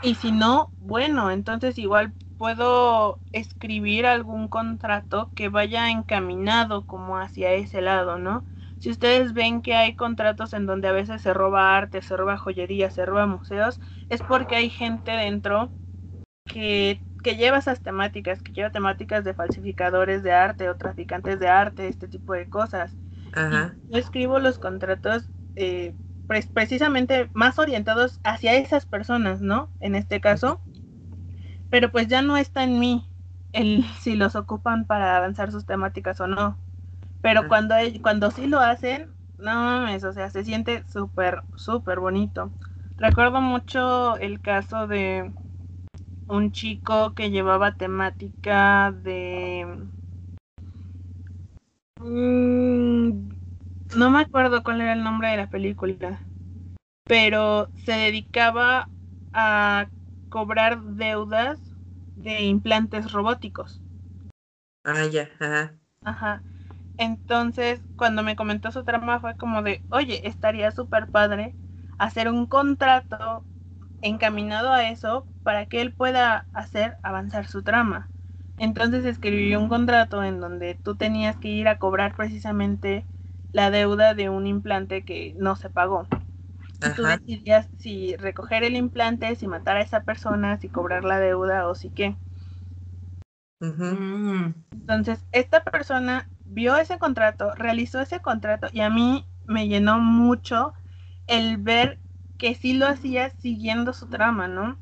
y 0.00 0.16
si 0.16 0.32
no, 0.32 0.72
bueno, 0.78 1.30
entonces 1.30 1.78
igual 1.78 2.14
puedo 2.36 3.22
escribir 3.32 4.06
algún 4.06 4.48
contrato 4.48 5.32
que 5.34 5.48
vaya 5.48 5.90
encaminado 5.90 6.86
como 6.86 7.18
hacia 7.18 7.52
ese 7.52 7.80
lado, 7.80 8.18
¿no? 8.18 8.46
Si 8.78 8.90
ustedes 8.90 9.32
ven 9.32 9.60
que 9.62 9.74
hay 9.74 9.96
contratos 9.96 10.52
en 10.54 10.66
donde 10.66 10.88
a 10.88 10.92
veces 10.92 11.22
se 11.22 11.34
roba 11.34 11.76
arte, 11.76 12.00
se 12.02 12.16
roba 12.16 12.36
joyería, 12.38 12.90
se 12.90 13.04
roba 13.06 13.26
museos, 13.26 13.80
es 14.08 14.22
porque 14.22 14.54
hay 14.56 14.70
gente 14.70 15.10
dentro 15.12 15.74
que, 16.46 17.04
que 17.22 17.36
lleva 17.36 17.58
esas 17.58 17.82
temáticas, 17.82 18.42
que 18.42 18.52
lleva 18.52 18.70
temáticas 18.72 19.24
de 19.24 19.34
falsificadores 19.34 20.22
de 20.22 20.32
arte 20.32 20.68
o 20.70 20.76
traficantes 20.76 21.38
de 21.40 21.48
arte, 21.48 21.88
este 21.88 22.08
tipo 22.08 22.34
de 22.34 22.48
cosas. 22.48 22.98
Ajá. 23.32 23.76
Yo 23.86 23.98
escribo 23.98 24.38
los 24.38 24.58
contratos 24.58 25.30
eh, 25.56 25.96
precisamente 26.52 27.30
más 27.32 27.58
orientados 27.58 28.20
hacia 28.22 28.54
esas 28.54 28.86
personas, 28.86 29.40
¿no? 29.40 29.68
En 29.80 29.94
este 29.94 30.20
caso, 30.20 30.60
pero 31.70 31.90
pues 31.90 32.06
ya 32.08 32.22
no 32.22 32.36
está 32.36 32.64
en 32.64 32.78
mí 32.78 33.06
el 33.52 33.84
si 34.00 34.14
los 34.14 34.36
ocupan 34.36 34.86
para 34.86 35.16
avanzar 35.16 35.50
sus 35.50 35.64
temáticas 35.64 36.20
o 36.20 36.26
no. 36.26 36.56
Pero 37.20 37.40
ah. 37.40 37.48
cuando, 37.48 37.74
cuando 38.02 38.30
sí 38.30 38.46
lo 38.46 38.60
hacen, 38.60 39.08
no 39.38 39.54
mames, 39.54 40.04
o 40.04 40.12
sea, 40.12 40.30
se 40.30 40.44
siente 40.44 40.84
súper, 40.92 41.42
súper 41.56 42.00
bonito. 42.00 42.52
Recuerdo 42.96 43.40
mucho 43.40 44.16
el 44.18 44.40
caso 44.40 44.86
de 44.86 45.32
un 46.26 46.52
chico 46.52 47.14
que 47.14 47.30
llevaba 47.30 47.72
temática 47.72 48.92
de... 48.92 49.88
Mm, 52.00 53.37
no 53.96 54.10
me 54.10 54.20
acuerdo 54.20 54.62
cuál 54.62 54.80
era 54.80 54.92
el 54.92 55.02
nombre 55.04 55.28
de 55.30 55.36
la 55.36 55.50
película, 55.50 56.26
pero 57.06 57.72
se 57.84 57.92
dedicaba 57.92 58.90
a 59.32 59.90
cobrar 60.30 60.82
deudas 60.82 61.60
de 62.16 62.42
implantes 62.42 63.12
robóticos. 63.12 63.82
Ah, 64.84 65.04
ya, 65.06 65.22
ajá. 65.40 65.78
Ajá. 66.04 66.44
Entonces, 66.96 67.82
cuando 67.96 68.22
me 68.22 68.36
comentó 68.36 68.72
su 68.72 68.84
trama 68.84 69.20
fue 69.20 69.36
como 69.36 69.62
de, 69.62 69.84
oye, 69.90 70.26
estaría 70.28 70.70
súper 70.72 71.10
padre 71.10 71.56
hacer 71.98 72.28
un 72.28 72.46
contrato 72.46 73.46
encaminado 74.02 74.72
a 74.72 74.88
eso 74.90 75.28
para 75.42 75.66
que 75.66 75.80
él 75.82 75.94
pueda 75.94 76.48
hacer 76.52 76.98
avanzar 77.02 77.46
su 77.48 77.62
trama. 77.64 78.10
Entonces 78.58 79.04
escribió 79.06 79.60
un 79.60 79.68
contrato 79.68 80.24
en 80.24 80.40
donde 80.40 80.74
tú 80.76 80.96
tenías 80.96 81.38
que 81.38 81.48
ir 81.48 81.68
a 81.68 81.78
cobrar 81.78 82.16
precisamente 82.16 83.06
la 83.52 83.70
deuda 83.70 84.14
de 84.14 84.28
un 84.28 84.46
implante 84.46 85.04
que 85.04 85.34
no 85.36 85.56
se 85.56 85.70
pagó. 85.70 86.06
Tú 86.94 87.02
decidías 87.02 87.68
si 87.78 88.16
recoger 88.16 88.62
el 88.62 88.76
implante, 88.76 89.34
si 89.34 89.48
matar 89.48 89.76
a 89.76 89.82
esa 89.82 90.04
persona, 90.04 90.58
si 90.58 90.68
cobrar 90.68 91.04
la 91.04 91.18
deuda 91.18 91.66
o 91.66 91.74
si 91.74 91.90
qué. 91.90 92.14
Mm. 93.60 94.54
Entonces, 94.72 95.24
esta 95.32 95.64
persona 95.64 96.28
vio 96.44 96.76
ese 96.76 96.98
contrato, 96.98 97.52
realizó 97.54 98.00
ese 98.00 98.20
contrato 98.20 98.68
y 98.72 98.80
a 98.80 98.90
mí 98.90 99.26
me 99.46 99.66
llenó 99.66 99.98
mucho 99.98 100.72
el 101.26 101.56
ver 101.56 101.98
que 102.38 102.54
sí 102.54 102.74
lo 102.74 102.86
hacía 102.86 103.30
siguiendo 103.30 103.92
su 103.92 104.06
trama, 104.08 104.46
¿no? 104.46 104.78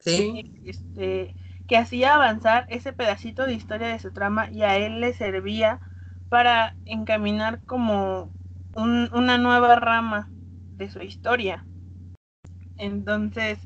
Sí. 0.00 0.52
Este, 0.66 1.34
que 1.66 1.78
hacía 1.78 2.14
avanzar 2.14 2.66
ese 2.68 2.92
pedacito 2.92 3.46
de 3.46 3.54
historia 3.54 3.88
de 3.88 3.98
su 3.98 4.12
trama 4.12 4.50
y 4.50 4.62
a 4.62 4.76
él 4.76 5.00
le 5.00 5.14
servía 5.14 5.80
para 6.28 6.74
encaminar 6.84 7.60
como 7.66 8.30
una 8.74 9.38
nueva 9.38 9.76
rama 9.76 10.28
de 10.76 10.90
su 10.90 11.00
historia. 11.00 11.64
Entonces, 12.78 13.58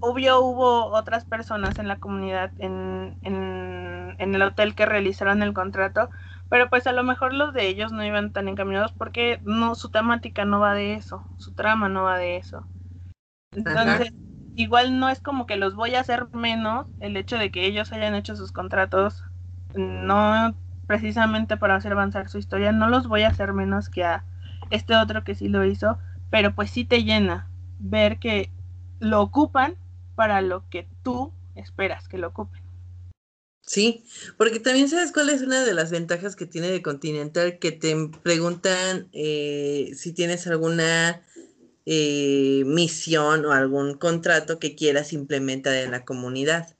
obvio 0.00 0.40
hubo 0.40 0.86
otras 0.86 1.24
personas 1.24 1.78
en 1.78 1.88
la 1.88 1.96
comunidad, 1.96 2.52
en, 2.58 3.16
en, 3.22 4.14
en, 4.18 4.34
el 4.34 4.42
hotel 4.42 4.74
que 4.74 4.86
realizaron 4.86 5.42
el 5.42 5.54
contrato, 5.54 6.10
pero 6.48 6.68
pues 6.70 6.86
a 6.86 6.92
lo 6.92 7.02
mejor 7.02 7.34
los 7.34 7.52
de 7.52 7.66
ellos 7.66 7.90
no 7.90 8.04
iban 8.04 8.32
tan 8.32 8.48
encaminados 8.48 8.92
porque 8.92 9.40
no, 9.44 9.74
su 9.74 9.88
temática 9.88 10.44
no 10.44 10.60
va 10.60 10.74
de 10.74 10.94
eso, 10.94 11.24
su 11.36 11.52
trama 11.52 11.88
no 11.88 12.04
va 12.04 12.18
de 12.18 12.36
eso. 12.36 12.66
Entonces, 13.52 14.12
igual 14.54 14.98
no 14.98 15.08
es 15.08 15.20
como 15.20 15.46
que 15.46 15.56
los 15.56 15.74
voy 15.74 15.94
a 15.94 16.00
hacer 16.00 16.28
menos 16.32 16.86
el 17.00 17.16
hecho 17.16 17.38
de 17.38 17.50
que 17.50 17.66
ellos 17.66 17.92
hayan 17.92 18.14
hecho 18.14 18.36
sus 18.36 18.52
contratos, 18.52 19.24
no 19.74 20.54
precisamente 20.86 21.56
para 21.56 21.76
hacer 21.76 21.92
avanzar 21.92 22.28
su 22.28 22.38
historia, 22.38 22.72
no 22.72 22.88
los 22.88 23.08
voy 23.08 23.22
a 23.22 23.28
hacer 23.28 23.52
menos 23.52 23.88
que 23.88 24.04
a 24.04 24.24
este 24.70 24.96
otro 24.96 25.24
que 25.24 25.34
sí 25.34 25.48
lo 25.48 25.64
hizo, 25.64 25.98
pero 26.30 26.54
pues 26.54 26.70
sí 26.70 26.84
te 26.84 27.04
llena 27.04 27.48
ver 27.78 28.18
que 28.18 28.50
lo 29.00 29.20
ocupan 29.20 29.76
para 30.14 30.40
lo 30.40 30.68
que 30.68 30.88
tú 31.02 31.32
esperas 31.54 32.08
que 32.08 32.18
lo 32.18 32.28
ocupen. 32.28 32.62
Sí, 33.66 34.04
porque 34.36 34.60
también 34.60 34.88
sabes 34.88 35.10
cuál 35.10 35.30
es 35.30 35.40
una 35.40 35.64
de 35.64 35.72
las 35.72 35.90
ventajas 35.90 36.36
que 36.36 36.44
tiene 36.46 36.70
de 36.70 36.82
Continental, 36.82 37.58
que 37.58 37.72
te 37.72 37.96
preguntan 38.22 39.08
eh, 39.12 39.92
si 39.94 40.12
tienes 40.12 40.46
alguna 40.46 41.22
eh, 41.86 42.62
misión 42.66 43.46
o 43.46 43.52
algún 43.52 43.94
contrato 43.94 44.58
que 44.58 44.74
quieras 44.74 45.14
implementar 45.14 45.74
en 45.74 45.92
la 45.92 46.04
comunidad. 46.04 46.76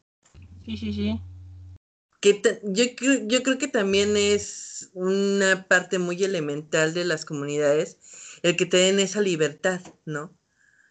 Sí, 0.66 0.76
sí, 0.76 0.92
sí. 0.92 1.20
Que 2.24 2.60
yo, 2.62 2.84
yo 3.26 3.42
creo 3.42 3.58
que 3.58 3.68
también 3.68 4.16
es 4.16 4.88
una 4.94 5.68
parte 5.68 5.98
muy 5.98 6.24
elemental 6.24 6.94
de 6.94 7.04
las 7.04 7.26
comunidades 7.26 7.98
el 8.42 8.56
que 8.56 8.64
te 8.64 8.78
den 8.78 8.98
esa 8.98 9.20
libertad, 9.20 9.82
¿no? 10.06 10.34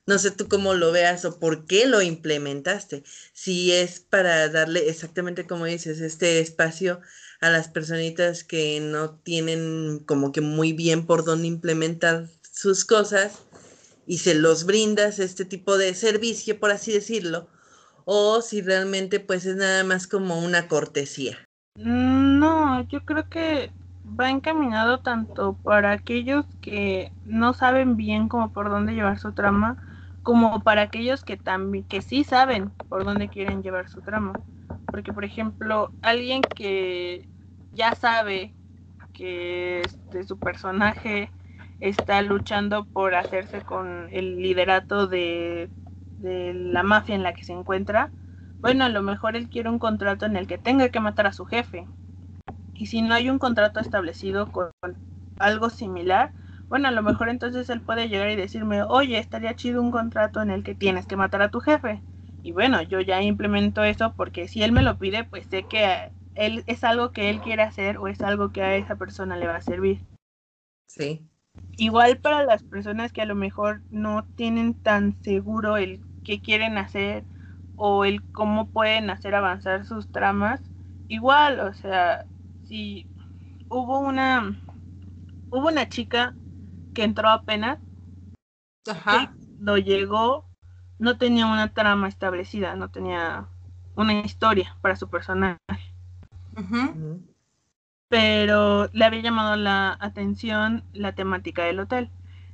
No 0.06 0.20
sé 0.20 0.30
tú 0.30 0.48
cómo 0.48 0.76
lo 0.76 0.92
veas 0.92 1.26
o 1.26 1.40
por 1.40 1.66
qué 1.66 1.88
lo 1.88 2.04
implementaste. 2.04 3.04
Si 3.34 3.72
es 3.72 4.00
para 4.00 4.48
darle 4.50 4.90
exactamente 4.90 5.48
como 5.48 5.66
dices, 5.66 6.02
este 6.02 6.40
espacio 6.40 7.02
a 7.42 7.50
las 7.50 7.68
personitas 7.68 8.44
que 8.44 8.80
no 8.80 9.16
tienen 9.16 10.04
como 10.06 10.32
que 10.32 10.42
muy 10.42 10.72
bien 10.72 11.08
por 11.08 11.26
dónde 11.26 11.48
implementar 11.48 12.30
sus 12.52 12.86
cosas 12.86 13.40
y 14.06 14.20
se 14.20 14.36
los 14.36 14.66
brindas 14.66 15.18
este 15.18 15.46
tipo 15.46 15.80
de 15.80 15.96
servicio, 15.96 16.60
por 16.60 16.70
así 16.70 16.92
decirlo, 16.92 17.48
o 18.06 18.42
si 18.42 18.62
realmente 18.62 19.20
pues 19.20 19.46
es 19.46 19.56
nada 19.56 19.84
más 19.84 20.08
como 20.08 20.40
una 20.40 20.68
cortesía. 20.68 21.38
Mm, 21.76 22.40
no, 22.40 22.82
yo 22.88 23.04
creo 23.06 23.28
que 23.30 23.72
va 24.20 24.30
encaminado 24.30 25.00
tanto 25.00 25.54
para 25.64 25.92
aquellos 25.92 26.46
que 26.62 27.12
no 27.26 27.54
saben 27.54 27.96
bien 27.96 28.28
como 28.28 28.52
por 28.52 28.70
dónde 28.70 28.94
llevar 28.94 29.18
su 29.20 29.32
trama, 29.34 29.78
como 30.22 30.62
para 30.62 30.84
aquellos 30.84 31.24
que 31.24 31.38
también 31.38 31.84
que 31.86 32.02
sí 32.02 32.24
saben 32.24 32.70
por 32.90 33.06
dónde 33.06 33.30
quieren 33.30 33.64
llevar 33.64 33.90
su 33.90 34.02
trama. 34.02 34.34
Porque 34.86 35.14
por 35.14 35.26
ejemplo, 35.26 35.92
alguien 36.02 36.42
que 36.42 37.28
ya 37.72 37.96
sabe 37.96 38.54
que 39.14 39.82
este, 39.82 40.24
su 40.24 40.38
personaje 40.38 41.32
está 41.80 42.22
luchando 42.22 42.86
por 42.86 43.16
hacerse 43.16 43.62
con 43.62 44.08
el 44.12 44.38
liderato 44.38 45.08
de, 45.08 45.70
de 46.24 46.56
la 46.56 46.82
mafia 46.82 47.14
en 47.14 47.22
la 47.22 47.34
que 47.34 47.44
se 47.44 47.54
encuentra, 47.54 48.10
bueno, 48.62 48.86
a 48.86 48.90
lo 48.90 49.04
mejor 49.04 49.36
él 49.36 49.50
quiere 49.50 49.70
un 49.70 49.78
contrato 49.78 50.26
en 50.26 50.38
el 50.38 50.48
que 50.48 50.58
tenga 50.58 50.90
que 50.90 51.00
matar 51.00 51.28
a 51.28 51.34
su 51.34 51.46
jefe 51.46 51.86
y 52.76 52.88
si 52.88 53.02
no 53.02 53.14
hay 53.14 53.30
un 53.30 53.40
contrato 53.40 53.80
establecido 53.80 54.52
con, 54.52 54.72
algo 55.40 55.70
similar, 55.70 56.34
bueno, 56.68 56.88
a 56.88 56.92
lo 56.92 57.04
mejor 57.04 57.30
entonces 57.30 57.70
él 57.70 57.82
puede 57.82 58.10
llegar 58.10 58.30
y 58.30 58.36
decirme, 58.36 58.84
oye, 58.84 59.18
estaría 59.18 59.56
chido 59.56 59.82
un 59.82 59.92
contrato 59.92 60.42
en 60.42 60.50
el 60.50 60.64
que 60.64 60.76
tienes 60.76 61.06
que 61.06 61.16
matar 61.16 61.42
a 61.42 61.50
tu 61.50 61.60
jefe. 61.60 62.02
Y 62.44 62.52
bueno, 62.52 62.82
yo 62.82 63.00
ya 63.00 63.22
implemento 63.22 63.84
eso 63.84 64.14
porque 64.18 64.48
si 64.48 64.64
él 64.64 64.72
me 64.72 64.82
lo 64.82 64.98
pide, 64.98 65.24
pues 65.24 65.46
sé 65.48 65.64
que 65.64 66.12
él 66.36 66.64
es 66.68 66.84
algo 66.84 67.12
que 67.12 67.30
él 67.30 67.40
quiere 67.42 67.62
hacer 67.62 67.98
o 68.00 68.08
es 68.08 68.22
algo 68.22 68.52
que 68.52 68.64
a 68.64 68.76
esa 68.76 68.96
persona 68.96 69.38
le 69.38 69.48
va 69.48 69.58
a 69.58 69.62
servir. 69.62 70.02
Sí. 70.88 71.26
Igual 71.78 72.18
para 72.18 72.44
las 72.44 72.64
personas 72.64 73.14
que 73.14 73.22
a 73.22 73.26
lo 73.26 73.36
mejor 73.36 73.82
no 73.92 74.26
tienen 74.36 74.74
tan 74.74 75.16
seguro 75.24 75.78
el 75.78 76.02
qué 76.24 76.42
quieren 76.42 76.78
hacer 76.78 77.26
o 77.76 78.06
el 78.06 78.24
cómo 78.32 78.68
pueden 78.70 79.10
hacer 79.10 79.36
avanzar 79.36 79.86
sus 79.86 80.08
tramas, 80.12 80.62
igual, 81.08 81.60
o 81.60 81.74
sea, 81.74 82.26
si 82.64 83.08
hubo 83.70 84.00
una 84.00 84.58
hubo 85.50 85.68
una 85.70 85.88
chica 85.90 86.36
que 86.94 87.04
entró 87.04 87.30
apenas 87.30 87.80
Ajá. 88.88 89.36
lo 89.60 89.78
llegó 89.78 90.46
no 91.00 91.18
tenía 91.18 91.46
una 91.48 91.74
trama 91.74 92.08
establecida 92.08 92.76
no 92.76 92.90
tenía 92.90 93.48
una 93.96 94.14
historia 94.14 94.76
para 94.82 94.96
su 94.96 95.10
personaje. 95.10 95.60
Pero 98.10 98.90
le 98.94 99.06
había 99.06 99.22
llamado 99.22 99.56
la 99.56 99.98
atención 100.00 100.84
la 100.94 101.14
temática 101.14 101.64
del 101.64 101.80
hotel. 101.80 102.10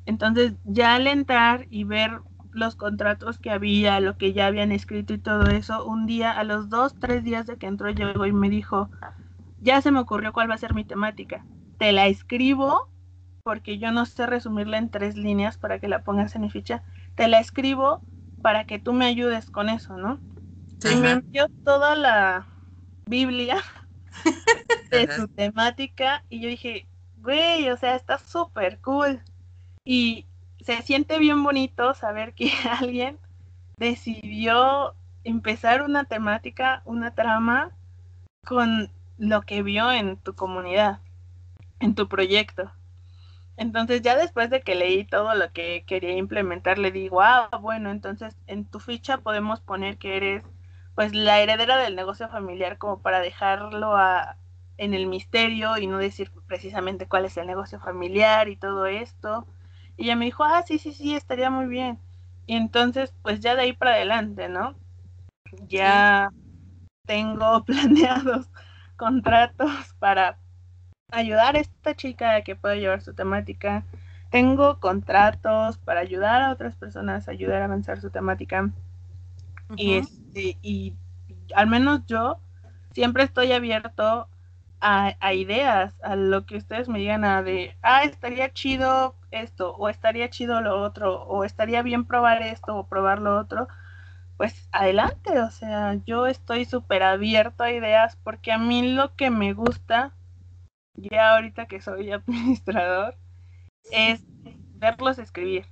Entonces 0.06 0.54
ya 0.64 0.96
al 0.96 1.08
entrar 1.08 1.68
y 1.70 1.84
ver 1.84 2.22
los 2.52 2.76
contratos 2.76 3.40
que 3.40 3.52
había, 3.52 4.00
lo 4.00 4.18
que 4.18 4.34
ya 4.34 4.48
habían 4.48 4.72
escrito 4.72 5.14
y 5.14 5.20
todo 5.20 5.50
eso, 5.50 5.86
un 5.86 6.06
día, 6.08 6.32
a 6.32 6.44
los 6.44 6.70
dos, 6.70 6.96
tres 7.00 7.24
días 7.24 7.48
de 7.48 7.58
que 7.58 7.68
entró, 7.68 7.90
llegó 7.92 8.26
y 8.26 8.34
me 8.34 8.50
dijo, 8.50 8.92
ya 9.60 9.82
se 9.82 9.92
me 9.92 10.00
ocurrió 10.00 10.34
cuál 10.34 10.50
va 10.50 10.56
a 10.56 10.58
ser 10.60 10.74
mi 10.74 10.86
temática. 10.86 11.48
Te 11.78 11.92
la 11.92 12.08
escribo 12.08 12.90
porque 13.44 13.80
yo 13.80 13.92
no 13.92 14.06
sé 14.06 14.28
resumirla 14.28 14.78
en 14.78 14.90
tres 14.92 15.16
líneas 15.18 15.58
para 15.58 15.80
que 15.80 15.88
la 15.88 16.04
pongas 16.04 16.36
en 16.36 16.42
mi 16.44 16.50
ficha. 16.50 16.84
Te 17.16 17.28
la 17.28 17.40
escribo 17.40 18.06
para 18.42 18.66
que 18.66 18.80
tú 18.80 18.94
me 18.94 19.06
ayudes 19.06 19.50
con 19.52 19.70
eso, 19.70 19.98
¿no? 19.98 20.22
Y 20.84 20.96
me 20.96 21.12
envió 21.12 21.48
toda 21.64 21.96
la 21.96 22.48
Biblia 23.06 23.64
de 24.92 25.08
su 25.10 25.28
temática 25.30 26.26
y 26.30 26.42
yo 26.42 26.50
dije, 26.50 26.90
güey, 27.18 27.70
o 27.70 27.78
sea, 27.78 27.96
está 27.96 28.18
súper 28.20 28.80
cool. 28.82 29.24
Y 29.86 30.29
se 30.62 30.82
siente 30.82 31.19
bien 31.19 31.43
bonito 31.43 31.93
saber 31.93 32.34
que 32.34 32.52
alguien 32.80 33.19
decidió 33.78 34.95
empezar 35.24 35.82
una 35.82 36.06
temática, 36.06 36.82
una 36.86 37.13
trama 37.13 37.72
con 38.45 38.91
lo 39.17 39.41
que 39.41 39.63
vio 39.63 39.91
en 39.91 40.17
tu 40.17 40.34
comunidad, 40.36 41.00
en 41.80 41.95
tu 41.95 42.08
proyecto. 42.08 42.72
Entonces 43.58 44.02
ya 44.02 44.15
después 44.15 44.50
de 44.50 44.62
que 44.62 44.76
leí 44.76 45.04
todo 45.04 45.36
lo 45.36 45.52
que 45.52 45.84
quería 45.86 46.13
implementar, 46.13 46.80
le 46.80 46.91
digo, 46.91 47.22
ah, 47.22 47.50
bueno, 47.62 47.91
entonces 47.91 48.38
en 48.48 48.65
tu 48.65 48.80
ficha 48.80 49.17
podemos 49.17 49.60
poner 49.60 49.98
que 49.98 50.15
eres 50.15 50.43
pues 50.95 51.13
la 51.13 51.39
heredera 51.39 51.78
del 51.78 51.95
negocio 51.95 52.30
familiar 52.30 52.78
como 52.78 53.02
para 53.02 53.19
dejarlo 53.19 53.98
a, 53.98 54.38
en 54.78 54.93
el 54.93 55.08
misterio 55.08 55.78
y 55.78 55.88
no 55.88 55.98
decir 55.98 56.32
precisamente 56.48 57.08
cuál 57.08 57.26
es 57.26 57.38
el 57.38 57.48
negocio 57.48 57.80
familiar 57.80 58.48
y 58.48 58.56
todo 58.56 58.86
esto. 58.86 59.45
Y 60.00 60.06
ella 60.06 60.16
me 60.16 60.26
dijo, 60.26 60.46
ah, 60.46 60.64
sí, 60.66 60.80
sí, 60.80 60.94
sí, 60.94 61.14
estaría 61.14 61.50
muy 61.50 61.68
bien. 61.68 62.00
Y 62.48 62.56
entonces, 62.56 63.14
pues 63.22 63.42
ya 63.42 63.56
de 63.56 63.64
ahí 63.64 63.74
para 63.74 63.92
adelante, 63.92 64.48
¿no? 64.48 64.74
Ya 65.68 66.32
tengo 67.06 67.64
planeados 67.66 68.50
contratos 68.96 69.94
para 70.00 70.38
ayudar 71.12 71.58
a 71.58 71.60
esta 71.60 71.96
chica 71.96 72.36
a 72.36 72.44
que 72.44 72.56
pueda 72.56 72.76
llevar 72.76 73.02
su 73.02 73.14
temática. 73.14 73.84
Tengo 74.32 74.80
contratos 74.80 75.78
para 75.80 76.00
ayudar 76.00 76.44
a 76.44 76.52
otras 76.52 76.76
personas 76.78 77.28
a 77.28 77.32
ayudar 77.32 77.62
a 77.62 77.66
avanzar 77.66 78.00
su 78.00 78.10
temática. 78.10 78.72
y, 79.76 79.96
este, 79.96 80.58
y 80.62 80.94
al 81.54 81.68
menos 81.68 82.06
yo 82.06 82.40
siempre 82.94 83.24
estoy 83.24 83.52
abierto 83.52 84.30
a, 84.80 85.16
a, 85.20 85.34
ideas, 85.34 85.94
a 86.04 86.16
lo 86.16 86.46
que 86.46 86.56
ustedes 86.56 86.88
me 86.88 87.00
digan 87.00 87.26
a 87.26 87.44
de, 87.44 87.76
ah, 87.82 88.04
estaría 88.06 88.54
chido 88.54 89.19
esto, 89.32 89.76
o 89.76 89.89
estaría 89.89 90.30
chido 90.30 90.62
lo 90.62 90.82
otro, 90.82 91.24
o 91.24 91.44
estaría 91.44 91.82
bien 91.82 92.06
probar 92.06 92.42
esto 92.42 92.76
o 92.76 92.88
probar 92.88 93.20
lo 93.20 93.38
otro 93.38 93.68
pues 94.39 94.70
adelante, 94.72 95.38
o 95.42 95.52
sea, 95.52 95.96
yo 96.06 96.26
estoy 96.26 96.63
súper 96.63 97.04
abierto 97.04 97.62
a 97.65 97.74
ideas 97.74 98.15
porque 98.24 98.54
a 98.54 98.58
mí 98.58 98.94
lo 98.94 99.13
que 99.18 99.32
me 99.32 99.52
gusta, 99.52 100.13
ya 100.94 101.36
ahorita 101.36 101.65
que 101.65 101.82
soy 101.82 102.10
administrador, 102.13 103.18
es 103.92 104.24
verlos 104.76 105.20
escribir. 105.20 105.65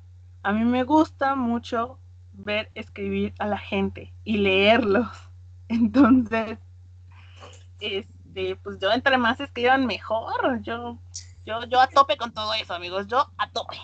A 0.43 0.51
mí 0.51 0.65
me 0.65 0.83
gusta 0.83 1.35
mucho 1.35 1.97
ver 2.33 2.69
escribir 2.75 3.33
a 3.39 3.47
la 3.47 3.57
gente 3.57 4.13
y 4.25 4.39
leerlos. 4.39 5.07
Entonces, 5.69 6.59
este, 7.79 8.57
pues 8.57 8.79
yo 8.79 8.91
entre 8.91 9.17
más 9.17 9.39
escriban 9.39 9.85
mejor. 9.85 10.61
Yo, 10.63 10.99
yo, 11.47 11.65
yo 11.69 11.79
a 11.79 11.87
tope 11.87 12.17
con 12.17 12.33
todo 12.33 12.53
eso, 12.53 12.73
amigos. 12.73 13.07
Yo 13.07 13.31
a 13.37 13.51
tope. 13.51 13.77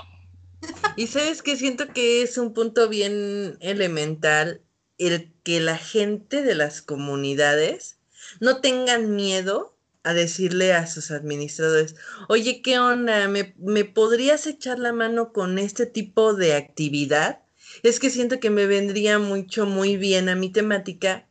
Y 0.95 1.07
sabes 1.07 1.41
que 1.41 1.55
siento 1.55 1.87
que 1.93 2.21
es 2.21 2.37
un 2.37 2.53
punto 2.53 2.89
bien 2.89 3.57
elemental 3.61 4.61
el 4.97 5.33
que 5.43 5.59
la 5.59 5.77
gente 5.77 6.43
de 6.43 6.55
las 6.55 6.81
comunidades 6.81 7.99
no 8.39 8.61
tengan 8.61 9.15
miedo 9.15 9.77
a 10.03 10.13
decirle 10.13 10.73
a 10.73 10.85
sus 10.85 11.11
administradores, 11.11 11.95
oye, 12.27 12.61
¿qué 12.61 12.77
onda? 12.77 13.27
¿Me, 13.29 13.55
¿Me, 13.57 13.85
podrías 13.85 14.45
echar 14.47 14.77
la 14.77 14.91
mano 14.91 15.31
con 15.31 15.57
este 15.57 15.85
tipo 15.85 16.33
de 16.33 16.55
actividad? 16.55 17.41
Es 17.83 17.99
que 17.99 18.09
siento 18.09 18.39
que 18.39 18.49
me 18.49 18.65
vendría 18.65 19.19
mucho, 19.19 19.65
muy 19.65 19.95
bien 19.95 20.27
a 20.27 20.35
mi 20.35 20.49
temática 20.49 21.27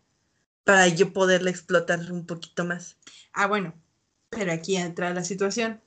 para 0.64 0.88
yo 0.88 1.12
poderla 1.12 1.50
explotar 1.50 2.00
un 2.10 2.24
poquito 2.24 2.64
más. 2.64 2.96
Ah, 3.34 3.46
bueno, 3.46 3.74
pero 4.30 4.52
aquí 4.52 4.76
entra 4.76 5.12
la 5.12 5.24
situación. 5.24 5.80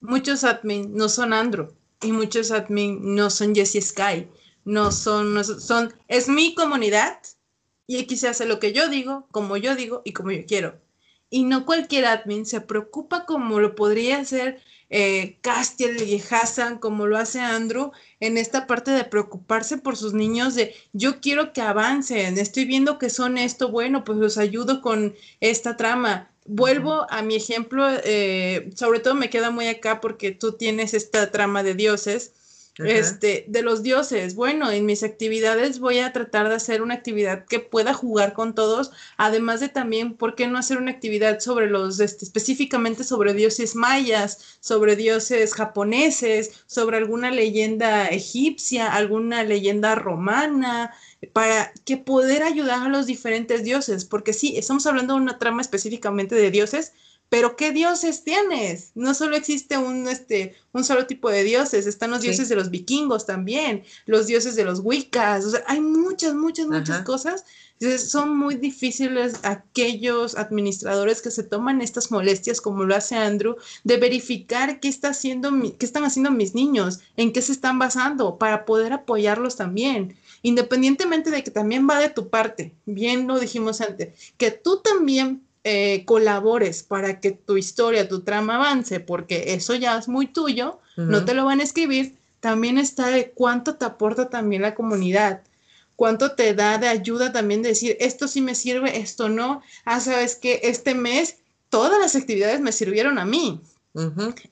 Muchos 0.00 0.44
admin 0.44 0.94
no 0.94 1.08
son 1.08 1.32
Andrew 1.32 1.72
y 2.02 2.12
muchos 2.12 2.50
admin 2.50 3.14
no 3.14 3.30
son 3.30 3.54
Jessie 3.54 3.80
Sky 3.80 4.28
no 4.64 4.92
son, 4.92 5.34
no 5.34 5.44
son, 5.44 5.94
es 6.08 6.28
mi 6.28 6.54
comunidad 6.54 7.18
y 7.86 7.98
aquí 7.98 8.16
se 8.16 8.28
hace 8.28 8.46
lo 8.46 8.58
que 8.58 8.72
yo 8.72 8.88
digo, 8.88 9.26
como 9.30 9.56
yo 9.56 9.76
digo 9.76 10.02
y 10.04 10.12
como 10.12 10.30
yo 10.30 10.44
quiero. 10.46 10.80
Y 11.30 11.44
no 11.44 11.66
cualquier 11.66 12.06
admin 12.06 12.46
se 12.46 12.60
preocupa 12.60 13.26
como 13.26 13.60
lo 13.60 13.74
podría 13.74 14.18
hacer 14.18 14.62
eh, 14.88 15.38
Castiel 15.40 16.02
y 16.02 16.22
Hassan, 16.30 16.78
como 16.78 17.06
lo 17.06 17.18
hace 17.18 17.40
Andrew, 17.40 17.92
en 18.20 18.38
esta 18.38 18.66
parte 18.66 18.92
de 18.92 19.04
preocuparse 19.04 19.76
por 19.78 19.96
sus 19.96 20.14
niños, 20.14 20.54
de 20.54 20.74
yo 20.92 21.20
quiero 21.20 21.52
que 21.52 21.60
avancen, 21.60 22.38
estoy 22.38 22.64
viendo 22.64 22.98
que 22.98 23.10
son 23.10 23.36
esto, 23.36 23.70
bueno, 23.70 24.04
pues 24.04 24.18
los 24.18 24.38
ayudo 24.38 24.80
con 24.80 25.14
esta 25.40 25.76
trama. 25.76 26.30
Vuelvo 26.46 27.06
a 27.10 27.22
mi 27.22 27.36
ejemplo, 27.36 27.86
eh, 28.04 28.70
sobre 28.76 29.00
todo 29.00 29.14
me 29.14 29.30
queda 29.30 29.50
muy 29.50 29.66
acá 29.66 30.00
porque 30.00 30.30
tú 30.30 30.52
tienes 30.52 30.92
esta 30.92 31.30
trama 31.30 31.62
de 31.62 31.74
dioses 31.74 32.34
este, 32.78 33.44
de 33.48 33.62
los 33.62 33.82
dioses. 33.82 34.34
Bueno, 34.34 34.70
en 34.70 34.86
mis 34.86 35.02
actividades 35.02 35.78
voy 35.78 35.98
a 35.98 36.12
tratar 36.12 36.48
de 36.48 36.56
hacer 36.56 36.82
una 36.82 36.94
actividad 36.94 37.44
que 37.44 37.60
pueda 37.60 37.94
jugar 37.94 38.32
con 38.32 38.54
todos, 38.54 38.90
además 39.16 39.60
de 39.60 39.68
también, 39.68 40.14
¿por 40.14 40.34
qué 40.34 40.46
no 40.46 40.58
hacer 40.58 40.78
una 40.78 40.90
actividad 40.90 41.40
sobre 41.40 41.68
los, 41.68 42.00
este, 42.00 42.24
específicamente 42.24 43.04
sobre 43.04 43.34
dioses 43.34 43.76
mayas, 43.76 44.58
sobre 44.60 44.96
dioses 44.96 45.54
japoneses, 45.54 46.64
sobre 46.66 46.96
alguna 46.96 47.30
leyenda 47.30 48.06
egipcia, 48.06 48.92
alguna 48.92 49.44
leyenda 49.44 49.94
romana? 49.94 50.92
para 51.32 51.72
que 51.84 51.96
poder 51.96 52.42
ayudar 52.42 52.86
a 52.86 52.88
los 52.88 53.06
diferentes 53.06 53.64
dioses, 53.64 54.04
porque 54.04 54.32
sí, 54.32 54.56
estamos 54.56 54.86
hablando 54.86 55.14
de 55.14 55.20
una 55.20 55.38
trama 55.38 55.62
específicamente 55.62 56.34
de 56.34 56.50
dioses, 56.50 56.92
pero 57.34 57.56
¿qué 57.56 57.72
dioses 57.72 58.22
tienes? 58.22 58.92
No 58.94 59.12
solo 59.12 59.34
existe 59.34 59.76
un, 59.76 60.06
este, 60.06 60.54
un 60.70 60.84
solo 60.84 61.08
tipo 61.08 61.28
de 61.28 61.42
dioses, 61.42 61.84
están 61.84 62.12
los 62.12 62.20
dioses 62.20 62.48
de 62.48 62.54
los 62.54 62.70
vikingos 62.70 63.26
también, 63.26 63.82
los 64.06 64.28
dioses 64.28 64.54
de 64.54 64.64
los 64.64 64.78
wiccas, 64.84 65.44
o 65.44 65.50
sea, 65.50 65.64
hay 65.66 65.80
muchas, 65.80 66.32
muchas, 66.36 66.68
muchas 66.68 67.02
cosas. 67.02 67.44
Entonces, 67.80 68.08
son 68.08 68.38
muy 68.38 68.54
difíciles 68.54 69.34
aquellos 69.42 70.36
administradores 70.36 71.22
que 71.22 71.32
se 71.32 71.42
toman 71.42 71.80
estas 71.80 72.12
molestias, 72.12 72.60
como 72.60 72.84
lo 72.84 72.94
hace 72.94 73.16
Andrew, 73.16 73.56
de 73.82 73.96
verificar 73.96 74.78
qué, 74.78 74.86
está 74.86 75.08
haciendo 75.08 75.50
qué 75.76 75.86
están 75.86 76.04
haciendo 76.04 76.30
mis 76.30 76.54
niños, 76.54 77.00
en 77.16 77.32
qué 77.32 77.42
se 77.42 77.50
están 77.50 77.80
basando, 77.80 78.38
para 78.38 78.64
poder 78.64 78.92
apoyarlos 78.92 79.56
también 79.56 80.14
independientemente 80.44 81.30
de 81.30 81.42
que 81.42 81.50
también 81.50 81.88
va 81.88 81.98
de 81.98 82.10
tu 82.10 82.28
parte, 82.28 82.74
bien 82.84 83.26
lo 83.26 83.40
dijimos 83.40 83.80
antes, 83.80 84.34
que 84.36 84.50
tú 84.50 84.82
también 84.82 85.42
eh, 85.64 86.04
colabores 86.04 86.82
para 86.82 87.20
que 87.20 87.32
tu 87.32 87.56
historia, 87.56 88.06
tu 88.06 88.20
trama 88.20 88.56
avance, 88.56 89.00
porque 89.00 89.54
eso 89.54 89.74
ya 89.74 89.96
es 89.96 90.08
muy 90.08 90.26
tuyo, 90.26 90.78
no 90.96 91.24
te 91.24 91.32
lo 91.32 91.46
van 91.46 91.60
a 91.60 91.64
escribir, 91.64 92.16
también 92.40 92.76
está 92.76 93.08
de 93.08 93.30
cuánto 93.30 93.76
te 93.76 93.86
aporta 93.86 94.28
también 94.28 94.60
la 94.60 94.74
comunidad, 94.74 95.42
cuánto 95.96 96.32
te 96.32 96.52
da 96.52 96.76
de 96.76 96.88
ayuda 96.88 97.32
también 97.32 97.62
de 97.62 97.70
decir, 97.70 97.96
esto 97.98 98.28
sí 98.28 98.42
me 98.42 98.54
sirve, 98.54 98.98
esto 98.98 99.30
no, 99.30 99.62
ah, 99.86 100.00
sabes 100.00 100.36
que 100.36 100.60
este 100.64 100.94
mes 100.94 101.38
todas 101.70 101.98
las 101.98 102.14
actividades 102.14 102.60
me 102.60 102.70
sirvieron 102.70 103.18
a 103.18 103.24
mí. 103.24 103.62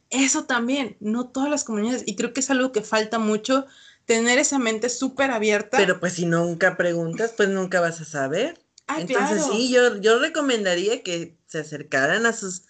Eso 0.09 0.45
también, 0.45 0.97
no 1.01 1.27
todas 1.27 1.51
las 1.51 1.65
comunidades, 1.65 2.05
y 2.07 2.17
creo 2.17 2.33
que 2.33 2.41
es 2.41 2.51
algo 2.51 2.73
que 2.73 2.81
falta 2.81 3.19
mucho, 3.19 3.67
tener 4.07 4.39
esa 4.39 4.59
mente 4.59 4.89
súper 4.89 5.31
abierta. 5.31 5.77
Pero 5.77 6.01
pues 6.01 6.15
si 6.15 6.27
nunca 6.27 6.77
preguntas, 6.77 7.35
pues 7.37 7.51
nunca 7.51 7.81
vas 7.81 8.01
a 8.01 8.05
saber. 8.05 8.62
Entonces 8.99 9.45
sí, 9.51 9.71
yo, 9.71 10.01
yo 10.01 10.19
recomendaría 10.19 11.03
que 11.03 11.37
se 11.47 11.61
acercaran 11.61 12.27
a 12.27 12.33
sus, 12.33 12.63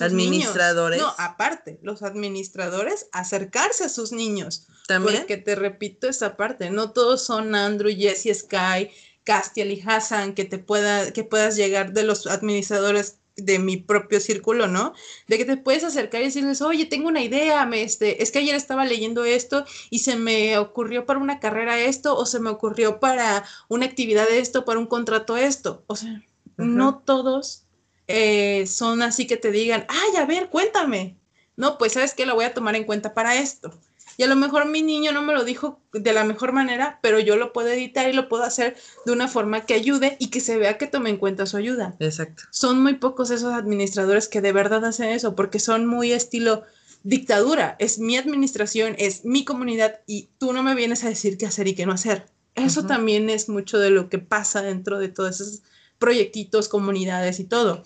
administradores. 0.00 1.00
No, 1.00 1.14
aparte, 1.16 1.78
los 1.82 2.02
administradores 2.02 3.06
acercarse 3.12 3.84
a 3.84 3.88
sus 3.88 4.12
niños. 4.12 4.66
También. 4.86 5.18
Porque 5.18 5.36
te 5.36 5.54
repito 5.54 6.08
esa 6.08 6.36
parte, 6.36 6.70
no 6.70 6.90
todos 6.90 7.24
son 7.24 7.54
Andrew, 7.54 7.94
Jesse, 7.94 8.36
Sky, 8.40 8.90
Castiel 9.24 9.70
y 9.70 9.82
Hassan 9.86 10.34
que 10.34 10.44
te 10.44 10.58
pueda, 10.58 11.12
que 11.12 11.24
puedas 11.24 11.56
llegar 11.56 11.92
de 11.92 12.02
los 12.02 12.26
administradores 12.26 13.19
de 13.44 13.58
mi 13.58 13.76
propio 13.76 14.20
círculo, 14.20 14.66
¿no? 14.66 14.94
De 15.28 15.38
que 15.38 15.44
te 15.44 15.56
puedes 15.56 15.84
acercar 15.84 16.20
y 16.22 16.26
decirles, 16.26 16.62
oye, 16.62 16.86
tengo 16.86 17.08
una 17.08 17.22
idea, 17.22 17.64
me, 17.66 17.82
este, 17.82 18.22
es 18.22 18.30
que 18.30 18.40
ayer 18.40 18.54
estaba 18.54 18.84
leyendo 18.84 19.24
esto 19.24 19.64
y 19.90 20.00
se 20.00 20.16
me 20.16 20.58
ocurrió 20.58 21.06
para 21.06 21.20
una 21.20 21.40
carrera 21.40 21.78
esto, 21.78 22.16
o 22.16 22.26
se 22.26 22.40
me 22.40 22.50
ocurrió 22.50 23.00
para 23.00 23.44
una 23.68 23.86
actividad 23.86 24.28
esto, 24.30 24.64
para 24.64 24.78
un 24.78 24.86
contrato 24.86 25.36
esto. 25.36 25.84
O 25.86 25.96
sea, 25.96 26.22
no 26.56 26.98
todos 26.98 27.64
eh, 28.12 28.66
son 28.66 29.02
así 29.02 29.26
que 29.26 29.36
te 29.36 29.52
digan, 29.52 29.86
ay, 29.88 30.16
a 30.16 30.26
ver, 30.26 30.48
cuéntame. 30.48 31.16
No, 31.56 31.78
pues 31.78 31.92
sabes 31.92 32.14
que 32.14 32.26
lo 32.26 32.34
voy 32.34 32.44
a 32.44 32.54
tomar 32.54 32.74
en 32.74 32.84
cuenta 32.84 33.14
para 33.14 33.36
esto. 33.36 33.72
Y 34.16 34.22
a 34.22 34.26
lo 34.26 34.36
mejor 34.36 34.66
mi 34.66 34.82
niño 34.82 35.12
no 35.12 35.22
me 35.22 35.32
lo 35.32 35.44
dijo 35.44 35.80
de 35.92 36.12
la 36.12 36.24
mejor 36.24 36.52
manera, 36.52 36.98
pero 37.02 37.18
yo 37.18 37.36
lo 37.36 37.52
puedo 37.52 37.68
editar 37.68 38.08
y 38.08 38.12
lo 38.12 38.28
puedo 38.28 38.44
hacer 38.44 38.76
de 39.06 39.12
una 39.12 39.28
forma 39.28 39.66
que 39.66 39.74
ayude 39.74 40.16
y 40.18 40.28
que 40.28 40.40
se 40.40 40.56
vea 40.58 40.78
que 40.78 40.86
tome 40.86 41.10
en 41.10 41.16
cuenta 41.16 41.46
su 41.46 41.56
ayuda. 41.56 41.96
Exacto. 42.00 42.44
Son 42.50 42.82
muy 42.82 42.94
pocos 42.94 43.30
esos 43.30 43.52
administradores 43.52 44.28
que 44.28 44.40
de 44.40 44.52
verdad 44.52 44.84
hacen 44.84 45.10
eso, 45.10 45.34
porque 45.34 45.58
son 45.58 45.86
muy 45.86 46.12
estilo 46.12 46.64
dictadura. 47.02 47.76
Es 47.78 47.98
mi 47.98 48.16
administración, 48.16 48.94
es 48.98 49.24
mi 49.24 49.44
comunidad 49.44 50.00
y 50.06 50.28
tú 50.38 50.52
no 50.52 50.62
me 50.62 50.74
vienes 50.74 51.04
a 51.04 51.08
decir 51.08 51.38
qué 51.38 51.46
hacer 51.46 51.68
y 51.68 51.74
qué 51.74 51.86
no 51.86 51.92
hacer. 51.92 52.26
Eso 52.54 52.84
también 52.84 53.30
es 53.30 53.48
mucho 53.48 53.78
de 53.78 53.90
lo 53.90 54.08
que 54.08 54.18
pasa 54.18 54.60
dentro 54.60 54.98
de 54.98 55.08
todos 55.08 55.40
esos 55.40 55.62
proyectitos, 55.98 56.68
comunidades 56.68 57.40
y 57.40 57.44
todo. 57.44 57.84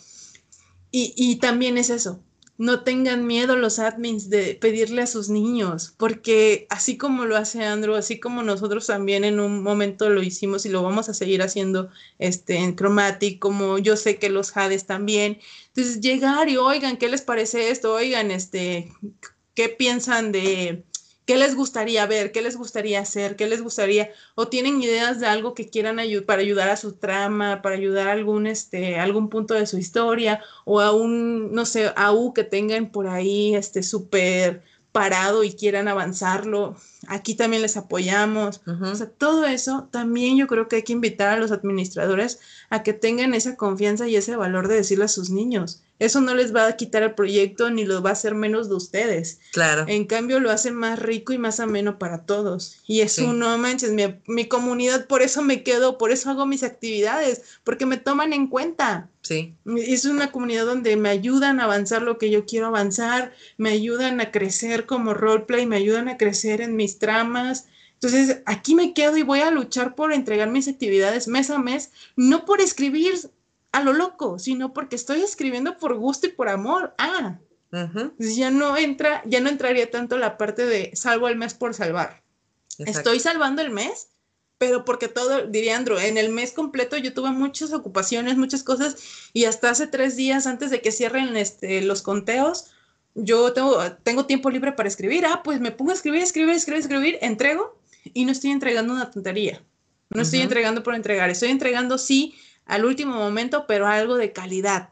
Y, 0.90 1.12
y 1.16 1.36
también 1.36 1.76
es 1.76 1.90
eso, 1.90 2.20
no 2.56 2.84
tengan 2.84 3.26
miedo 3.26 3.56
los 3.56 3.78
admins 3.78 4.30
de 4.30 4.54
pedirle 4.54 5.02
a 5.02 5.06
sus 5.06 5.28
niños, 5.28 5.94
porque 5.96 6.66
así 6.70 6.96
como 6.96 7.24
lo 7.24 7.36
hace 7.36 7.64
Andrew, 7.64 7.96
así 7.96 8.20
como 8.20 8.42
nosotros 8.42 8.86
también 8.86 9.24
en 9.24 9.40
un 9.40 9.62
momento 9.62 10.08
lo 10.08 10.22
hicimos 10.22 10.64
y 10.64 10.68
lo 10.68 10.82
vamos 10.82 11.08
a 11.08 11.14
seguir 11.14 11.42
haciendo 11.42 11.90
este, 12.18 12.56
en 12.56 12.76
Chromatic, 12.76 13.40
como 13.40 13.78
yo 13.78 13.96
sé 13.96 14.18
que 14.18 14.30
los 14.30 14.56
Hades 14.56 14.86
también. 14.86 15.40
Entonces, 15.68 16.00
llegar 16.00 16.48
y 16.48 16.56
oigan, 16.56 16.96
¿qué 16.96 17.08
les 17.08 17.22
parece 17.22 17.70
esto? 17.70 17.92
Oigan, 17.92 18.30
este, 18.30 18.92
¿qué 19.54 19.68
piensan 19.68 20.30
de 20.30 20.84
¿Qué 21.24 21.38
les 21.38 21.54
gustaría 21.54 22.06
ver? 22.06 22.32
¿Qué 22.32 22.42
les 22.42 22.56
gustaría 22.56 23.00
hacer? 23.00 23.36
¿Qué 23.36 23.46
les 23.46 23.62
gustaría? 23.62 24.10
¿O 24.34 24.48
tienen 24.48 24.82
ideas 24.82 25.20
de 25.20 25.26
algo 25.26 25.54
que 25.54 25.70
quieran 25.70 25.96
para 26.26 26.42
ayudar 26.42 26.68
a 26.68 26.76
su 26.76 26.92
trama, 26.92 27.62
para 27.62 27.76
ayudar 27.76 28.08
a 28.08 28.12
algún, 28.12 28.46
este, 28.46 28.98
algún 28.98 29.30
punto 29.30 29.54
de 29.54 29.66
su 29.66 29.78
historia? 29.78 30.42
¿O 30.66 30.80
a 30.80 30.92
un, 30.92 31.52
no 31.52 31.64
sé, 31.64 31.92
a 31.96 32.12
U 32.12 32.34
que 32.34 32.44
tengan 32.44 32.90
por 32.90 33.06
ahí 33.06 33.54
este 33.54 33.82
súper 33.82 34.62
parado 34.92 35.44
y 35.44 35.52
quieran 35.52 35.88
avanzarlo? 35.88 36.76
Aquí 37.08 37.34
también 37.34 37.62
les 37.62 37.78
apoyamos. 37.78 38.60
O 38.66 38.94
sea, 38.94 39.08
todo 39.08 39.46
eso 39.46 39.88
también 39.90 40.36
yo 40.36 40.46
creo 40.46 40.68
que 40.68 40.76
hay 40.76 40.82
que 40.82 40.92
invitar 40.92 41.28
a 41.30 41.38
los 41.38 41.52
administradores 41.52 42.40
a 42.68 42.82
que 42.82 42.92
tengan 42.92 43.32
esa 43.32 43.56
confianza 43.56 44.06
y 44.08 44.16
ese 44.16 44.36
valor 44.36 44.68
de 44.68 44.76
decirle 44.76 45.06
a 45.06 45.08
sus 45.08 45.30
niños 45.30 45.83
eso 46.04 46.20
no 46.20 46.34
les 46.34 46.54
va 46.54 46.66
a 46.66 46.76
quitar 46.76 47.02
el 47.02 47.14
proyecto 47.14 47.70
ni 47.70 47.84
lo 47.84 48.02
va 48.02 48.10
a 48.10 48.12
hacer 48.14 48.34
menos 48.34 48.68
de 48.68 48.74
ustedes. 48.74 49.40
Claro. 49.52 49.84
En 49.88 50.04
cambio, 50.04 50.40
lo 50.40 50.50
hace 50.50 50.70
más 50.70 50.98
rico 50.98 51.32
y 51.32 51.38
más 51.38 51.60
ameno 51.60 51.98
para 51.98 52.26
todos. 52.26 52.78
Y 52.86 53.00
eso, 53.00 53.32
no 53.32 53.56
manches, 53.58 53.92
mi, 53.92 54.02
mi, 54.26 54.46
comunidad, 54.46 55.06
por 55.06 55.22
eso 55.22 55.42
me 55.42 55.62
quedo, 55.62 55.98
por 55.98 56.10
eso 56.10 56.30
hago 56.30 56.46
mis 56.46 56.62
actividades, 56.62 57.42
porque 57.64 57.86
me 57.86 57.96
toman 57.96 58.32
en 58.32 58.48
cuenta. 58.48 59.08
Sí. 59.22 59.54
Es 59.76 60.04
una 60.04 60.30
comunidad 60.30 60.66
donde 60.66 60.96
me 60.96 61.08
ayudan 61.08 61.60
a 61.60 61.64
avanzar 61.64 62.02
lo 62.02 62.18
que 62.18 62.30
yo 62.30 62.44
quiero 62.44 62.66
avanzar, 62.66 63.32
me 63.56 63.70
ayudan 63.70 64.20
a 64.20 64.30
crecer 64.30 64.86
como 64.86 65.14
roleplay, 65.14 65.66
me 65.66 65.76
ayudan 65.76 66.08
a 66.08 66.18
crecer 66.18 66.60
en 66.60 66.76
mis 66.76 66.98
tramas. 66.98 67.66
Entonces, 67.94 68.42
aquí 68.44 68.74
me 68.74 68.92
quedo 68.92 69.16
y 69.16 69.22
voy 69.22 69.40
a 69.40 69.50
luchar 69.50 69.94
por 69.94 70.12
entregar 70.12 70.50
mis 70.50 70.68
actividades 70.68 71.26
mes 71.26 71.48
a 71.48 71.58
mes, 71.58 71.90
no 72.16 72.44
por 72.44 72.60
escribir 72.60 73.14
a 73.74 73.82
lo 73.82 73.92
loco, 73.92 74.38
sino 74.38 74.72
porque 74.72 74.94
estoy 74.94 75.20
escribiendo 75.22 75.78
por 75.78 75.96
gusto 75.96 76.28
y 76.28 76.30
por 76.30 76.48
amor. 76.48 76.94
Ah, 76.96 77.38
ya 78.18 78.52
no 78.52 78.76
entra, 78.76 79.20
ya 79.26 79.40
no 79.40 79.48
entraría 79.48 79.90
tanto 79.90 80.16
la 80.16 80.38
parte 80.38 80.64
de 80.64 80.94
salvo 80.94 81.26
el 81.26 81.34
mes 81.34 81.54
por 81.54 81.74
salvar. 81.74 82.22
Estoy 82.78 83.18
salvando 83.18 83.62
el 83.62 83.70
mes, 83.70 84.10
pero 84.58 84.84
porque 84.84 85.08
todo, 85.08 85.48
diría 85.48 85.76
Andrew, 85.76 85.98
en 85.98 86.18
el 86.18 86.28
mes 86.28 86.52
completo 86.52 86.96
yo 86.98 87.12
tuve 87.14 87.32
muchas 87.32 87.72
ocupaciones, 87.72 88.36
muchas 88.36 88.62
cosas, 88.62 88.96
y 89.32 89.46
hasta 89.46 89.70
hace 89.70 89.88
tres 89.88 90.14
días 90.14 90.46
antes 90.46 90.70
de 90.70 90.80
que 90.80 90.92
cierren 90.92 91.36
este, 91.36 91.82
los 91.82 92.00
conteos, 92.00 92.70
yo 93.16 93.52
tengo, 93.54 93.80
tengo 94.04 94.26
tiempo 94.26 94.50
libre 94.50 94.70
para 94.70 94.88
escribir. 94.88 95.26
Ah, 95.26 95.42
pues 95.42 95.58
me 95.58 95.72
pongo 95.72 95.90
a 95.90 95.94
escribir, 95.94 96.22
escribir, 96.22 96.54
escribir, 96.54 96.80
escribir, 96.80 97.18
entrego, 97.22 97.76
y 98.04 98.24
no 98.24 98.30
estoy 98.30 98.52
entregando 98.52 98.92
una 98.92 99.10
tontería. 99.10 99.64
No 100.10 100.22
estoy 100.22 100.42
entregando 100.42 100.84
por 100.84 100.94
entregar, 100.94 101.28
estoy 101.28 101.50
entregando 101.50 101.98
sí 101.98 102.36
al 102.64 102.84
último 102.84 103.14
momento, 103.14 103.66
pero 103.66 103.86
algo 103.86 104.16
de 104.16 104.32
calidad. 104.32 104.90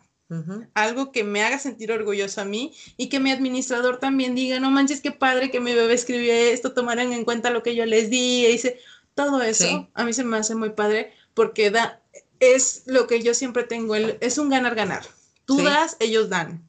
Algo 0.72 1.12
que 1.12 1.24
me 1.24 1.42
haga 1.42 1.58
sentir 1.58 1.92
orgulloso 1.92 2.40
a 2.40 2.46
mí 2.46 2.72
y 2.96 3.10
que 3.10 3.20
mi 3.20 3.30
administrador 3.30 3.98
también 3.98 4.34
diga, 4.34 4.60
no 4.60 4.70
manches, 4.70 5.02
qué 5.02 5.12
padre 5.12 5.50
que 5.50 5.60
mi 5.60 5.74
bebé 5.74 5.92
escribió 5.92 6.32
esto, 6.32 6.72
tomaran 6.72 7.12
en 7.12 7.26
cuenta 7.26 7.50
lo 7.50 7.62
que 7.62 7.74
yo 7.74 7.84
les 7.84 8.08
di, 8.08 8.46
y 8.46 8.52
dice, 8.52 8.78
todo 9.14 9.42
eso 9.42 9.90
a 9.92 10.04
mí 10.04 10.14
se 10.14 10.24
me 10.24 10.38
hace 10.38 10.54
muy 10.54 10.70
padre 10.70 11.12
porque 11.34 11.70
da, 11.70 12.00
es 12.40 12.84
lo 12.86 13.06
que 13.06 13.22
yo 13.22 13.34
siempre 13.34 13.64
tengo, 13.64 13.94
es 13.94 14.38
un 14.38 14.48
ganar-ganar. 14.48 15.04
Tú 15.44 15.62
das, 15.62 15.98
ellos 16.00 16.30
dan. 16.30 16.66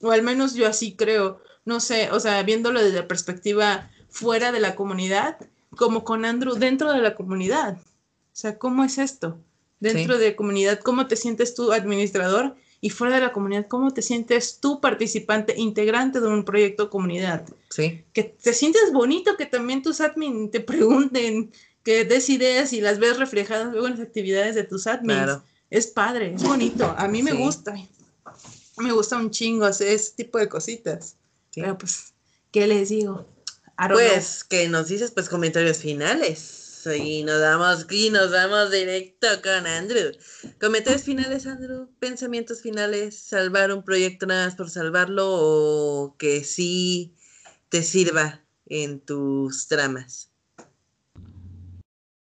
O 0.00 0.10
al 0.10 0.22
menos 0.22 0.54
yo 0.54 0.66
así 0.66 0.96
creo, 0.96 1.42
no 1.66 1.80
sé, 1.80 2.10
o 2.12 2.20
sea, 2.20 2.42
viéndolo 2.44 2.82
desde 2.82 3.00
la 3.00 3.08
perspectiva 3.08 3.90
fuera 4.08 4.52
de 4.52 4.60
la 4.60 4.74
comunidad, 4.74 5.36
como 5.70 6.02
con 6.02 6.24
Andrew 6.24 6.54
dentro 6.54 6.92
de 6.92 7.00
la 7.00 7.14
comunidad. 7.14 7.76
O 7.76 8.38
sea, 8.38 8.58
¿cómo 8.58 8.84
es 8.84 8.96
esto? 8.96 9.38
Dentro 9.80 10.18
de 10.18 10.36
comunidad, 10.36 10.80
cómo 10.80 11.06
te 11.06 11.16
sientes 11.16 11.54
tú 11.54 11.72
administrador 11.72 12.56
y 12.80 12.90
fuera 12.90 13.16
de 13.16 13.22
la 13.22 13.32
comunidad, 13.32 13.66
cómo 13.68 13.92
te 13.92 14.02
sientes 14.02 14.58
tú 14.60 14.80
participante, 14.80 15.54
integrante 15.56 16.20
de 16.20 16.28
un 16.28 16.44
proyecto 16.44 16.90
comunidad. 16.90 17.44
Sí. 17.70 18.04
Que 18.12 18.24
te 18.24 18.52
sientes 18.52 18.92
bonito 18.92 19.36
que 19.36 19.46
también 19.46 19.82
tus 19.82 20.00
admin 20.00 20.50
te 20.50 20.60
pregunten, 20.60 21.52
que 21.82 22.04
des 22.04 22.28
ideas 22.30 22.72
y 22.72 22.80
las 22.80 22.98
ves 22.98 23.18
reflejadas 23.18 23.72
luego 23.72 23.86
en 23.86 23.92
las 23.92 24.06
actividades 24.06 24.54
de 24.54 24.64
tus 24.64 24.86
admins. 24.86 25.38
Es 25.70 25.86
padre, 25.88 26.34
es 26.34 26.42
bonito, 26.42 26.94
a 26.96 27.08
mí 27.08 27.22
me 27.22 27.32
gusta. 27.32 27.74
Me 28.78 28.92
gusta 28.92 29.16
un 29.16 29.30
chingo 29.30 29.64
hacer 29.64 29.88
ese 29.88 30.12
tipo 30.14 30.38
de 30.38 30.48
cositas. 30.48 31.16
Pero 31.54 31.78
pues, 31.78 32.12
¿qué 32.50 32.66
les 32.66 32.90
digo? 32.90 33.26
Pues, 33.88 34.44
¿qué 34.44 34.68
nos 34.68 34.88
dices? 34.88 35.10
Pues 35.10 35.28
comentarios 35.28 35.78
finales. 35.78 36.65
Y 36.94 37.24
nos 37.24 37.40
damos, 37.40 37.86
y 37.90 38.10
nos 38.10 38.30
damos 38.30 38.70
directo 38.70 39.26
con 39.42 39.66
Andrew. 39.66 40.12
Comentarios 40.60 41.02
finales, 41.02 41.46
Andrew. 41.46 41.88
Pensamientos 41.98 42.62
finales. 42.62 43.18
Salvar 43.18 43.72
un 43.72 43.82
proyecto 43.82 44.26
nada 44.26 44.46
más 44.46 44.54
por 44.54 44.70
salvarlo 44.70 45.26
o 45.28 46.16
que 46.18 46.44
sí 46.44 47.14
te 47.68 47.82
sirva 47.82 48.40
en 48.66 49.00
tus 49.00 49.68
tramas. 49.68 50.30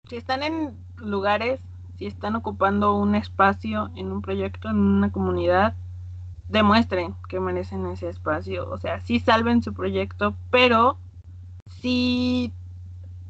Si 0.08 0.16
están 0.16 0.42
en 0.42 0.76
lugares, 0.96 1.60
si 1.98 2.06
están 2.06 2.34
ocupando 2.34 2.94
un 2.94 3.14
espacio 3.14 3.90
en 3.96 4.10
un 4.10 4.22
proyecto, 4.22 4.70
en 4.70 4.78
una 4.78 5.12
comunidad, 5.12 5.76
demuestren 6.48 7.14
que 7.28 7.40
merecen 7.40 7.86
ese 7.86 8.08
espacio. 8.08 8.68
O 8.70 8.78
sea, 8.78 9.00
sí 9.00 9.20
salven 9.20 9.62
su 9.62 9.74
proyecto, 9.74 10.34
pero 10.50 10.98
sí 11.80 12.52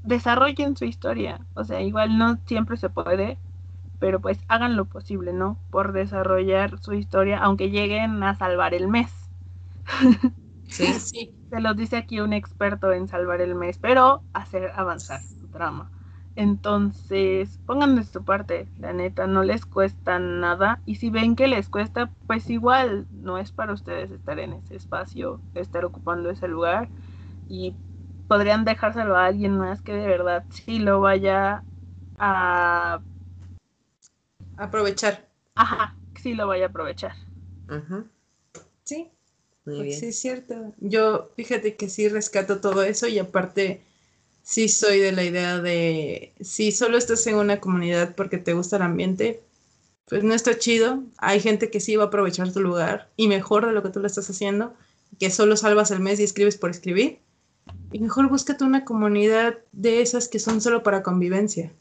desarrollen 0.03 0.77
su 0.77 0.85
historia. 0.85 1.47
O 1.55 1.65
sea, 1.65 1.81
igual 1.83 2.19
no 2.19 2.39
siempre 2.47 2.77
se 2.77 2.91
puede, 2.91 3.41
pero 3.99 4.21
pues 4.21 4.45
hagan 4.49 4.77
lo 4.77 4.87
posible, 4.87 5.33
¿no? 5.33 5.61
Por 5.71 5.93
desarrollar 5.93 6.79
su 6.81 6.95
historia, 6.95 7.39
aunque 7.41 7.71
lleguen 7.71 8.23
a 8.23 8.37
salvar 8.37 8.75
el 8.75 8.89
mes. 8.89 9.13
Sí, 10.69 10.99
sí. 11.01 11.35
Se 11.51 11.61
los 11.61 11.77
dice 11.77 11.97
aquí 11.97 12.21
un 12.21 12.33
experto 12.33 12.93
en 12.93 13.09
salvar 13.09 13.41
el 13.41 13.55
mes, 13.55 13.79
pero 13.79 14.25
hacer 14.33 14.71
avanzar 14.75 15.23
su 15.41 15.49
trama. 15.49 15.91
Entonces, 16.35 17.59
pongan 17.65 17.97
de 17.97 18.05
su 18.05 18.25
parte, 18.25 18.71
la 18.77 18.93
neta, 18.93 19.27
no 19.27 19.43
les 19.43 19.67
cuesta 19.67 20.19
nada. 20.19 20.83
Y 20.85 20.97
si 20.97 21.11
ven 21.11 21.37
que 21.37 21.49
les 21.49 21.69
cuesta, 21.71 22.13
pues 22.27 22.49
igual 22.51 23.07
no 23.11 23.39
es 23.39 23.51
para 23.53 23.73
ustedes 23.73 24.11
estar 24.11 24.39
en 24.39 24.53
ese 24.53 24.77
espacio, 24.77 25.43
estar 25.55 25.85
ocupando 25.85 26.31
ese 26.31 26.49
lugar. 26.49 26.91
Y 27.49 27.77
podrían 28.29 28.65
dejárselo 28.65 29.17
a 29.17 29.27
alguien 29.27 29.57
más 29.59 29.83
que 29.83 29.93
de 29.93 30.07
verdad 30.07 30.45
sí 30.51 30.79
lo 30.79 31.01
vaya 31.01 31.65
a 32.19 33.01
aprovechar. 34.57 35.27
Ajá, 35.55 35.97
sí 36.21 36.35
lo 36.35 36.47
vaya 36.47 36.67
a 36.67 36.69
aprovechar. 36.69 37.15
Sí. 38.85 39.11
Pues 39.65 39.99
sí, 39.99 40.07
es 40.07 40.19
cierto. 40.19 40.73
Yo, 40.79 41.31
fíjate 41.37 41.77
que 41.77 41.91
sí 41.91 42.09
rescato 42.09 42.61
todo 42.61 42.83
eso 42.83 43.07
y 43.07 43.19
aparte 43.19 43.83
sí 44.43 44.69
soy 44.69 44.99
de 44.99 45.13
la 45.13 45.25
idea 45.25 45.59
de 45.59 46.33
si 46.41 46.73
solo 46.73 46.97
estás 46.97 47.27
en 47.27 47.37
una 47.37 47.61
comunidad 47.61 48.15
porque 48.15 48.39
te 48.39 48.55
gusta 48.55 48.77
el 48.77 48.83
ambiente, 48.83 49.43
pues 50.07 50.25
no 50.25 50.33
está 50.33 50.59
chido. 50.59 51.03
Hay 51.19 51.41
gente 51.41 51.71
que 51.71 51.81
sí 51.81 51.97
va 51.97 52.05
a 52.05 52.07
aprovechar 52.07 52.51
tu 52.53 52.61
lugar 52.61 53.11
y 53.17 53.29
mejor 53.29 53.67
de 53.67 53.73
lo 53.73 53.83
que 53.83 53.91
tú 53.91 54.01
lo 54.01 54.07
estás 54.07 54.31
haciendo, 54.31 54.75
que 55.19 55.31
solo 55.31 55.57
salvas 55.57 55.91
el 55.91 56.01
mes 56.01 56.19
y 56.19 56.25
escribes 56.25 56.57
por 56.57 56.71
escribir. 56.71 57.19
Y 57.93 58.01
mejor 58.01 58.29
búscate 58.29 58.65
una 58.65 58.85
comunidad 58.85 59.59
de 59.73 60.03
esas 60.03 60.29
que 60.29 60.39
son 60.39 60.61
solo 60.61 60.83
para 60.83 61.03
convivencia. 61.03 61.73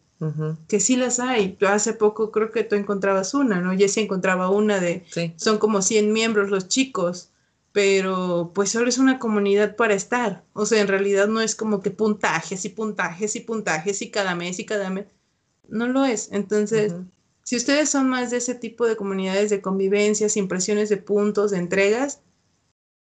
Que 0.68 0.80
sí 0.80 0.96
las 0.96 1.20
hay. 1.20 1.58
Hace 1.68 1.94
poco 1.94 2.32
creo 2.32 2.52
que 2.52 2.64
tú 2.64 2.76
encontrabas 2.76 3.34
una, 3.36 3.62
¿no? 3.62 3.78
Jessie 3.78 4.04
encontraba 4.04 4.50
una 4.50 4.80
de... 4.80 5.06
Son 5.36 5.60
como 5.60 5.82
100 5.82 6.12
miembros 6.12 6.50
los 6.50 6.68
chicos 6.68 7.32
pero 7.78 8.54
pues 8.56 8.72
solo 8.72 8.90
es 8.90 8.98
una 8.98 9.20
comunidad 9.20 9.76
para 9.76 9.94
estar. 9.94 10.44
O 10.54 10.66
sea, 10.66 10.82
en 10.82 10.88
realidad 10.88 11.28
no 11.28 11.42
es 11.42 11.54
como 11.54 11.80
que 11.80 11.92
puntajes 11.92 12.66
y 12.66 12.70
puntajes 12.70 13.36
y 13.36 13.42
puntajes 13.42 14.02
y 14.02 14.10
cada 14.10 14.34
mes 14.34 14.58
y 14.58 14.66
cada 14.66 14.90
mes. 14.90 15.06
No 15.68 15.88
lo 15.88 16.04
es. 16.04 16.30
Entonces, 16.32 16.96
si 17.44 17.56
ustedes 17.56 17.88
son 17.90 18.10
más 18.10 18.32
de 18.32 18.38
ese 18.38 18.56
tipo 18.56 18.88
de 18.88 18.96
comunidades 18.96 19.52
de 19.52 19.62
convivencias, 19.62 20.38
impresiones 20.38 20.90
de 20.90 20.98
puntos, 20.98 21.52
de 21.52 21.60
entregas, 21.60 22.22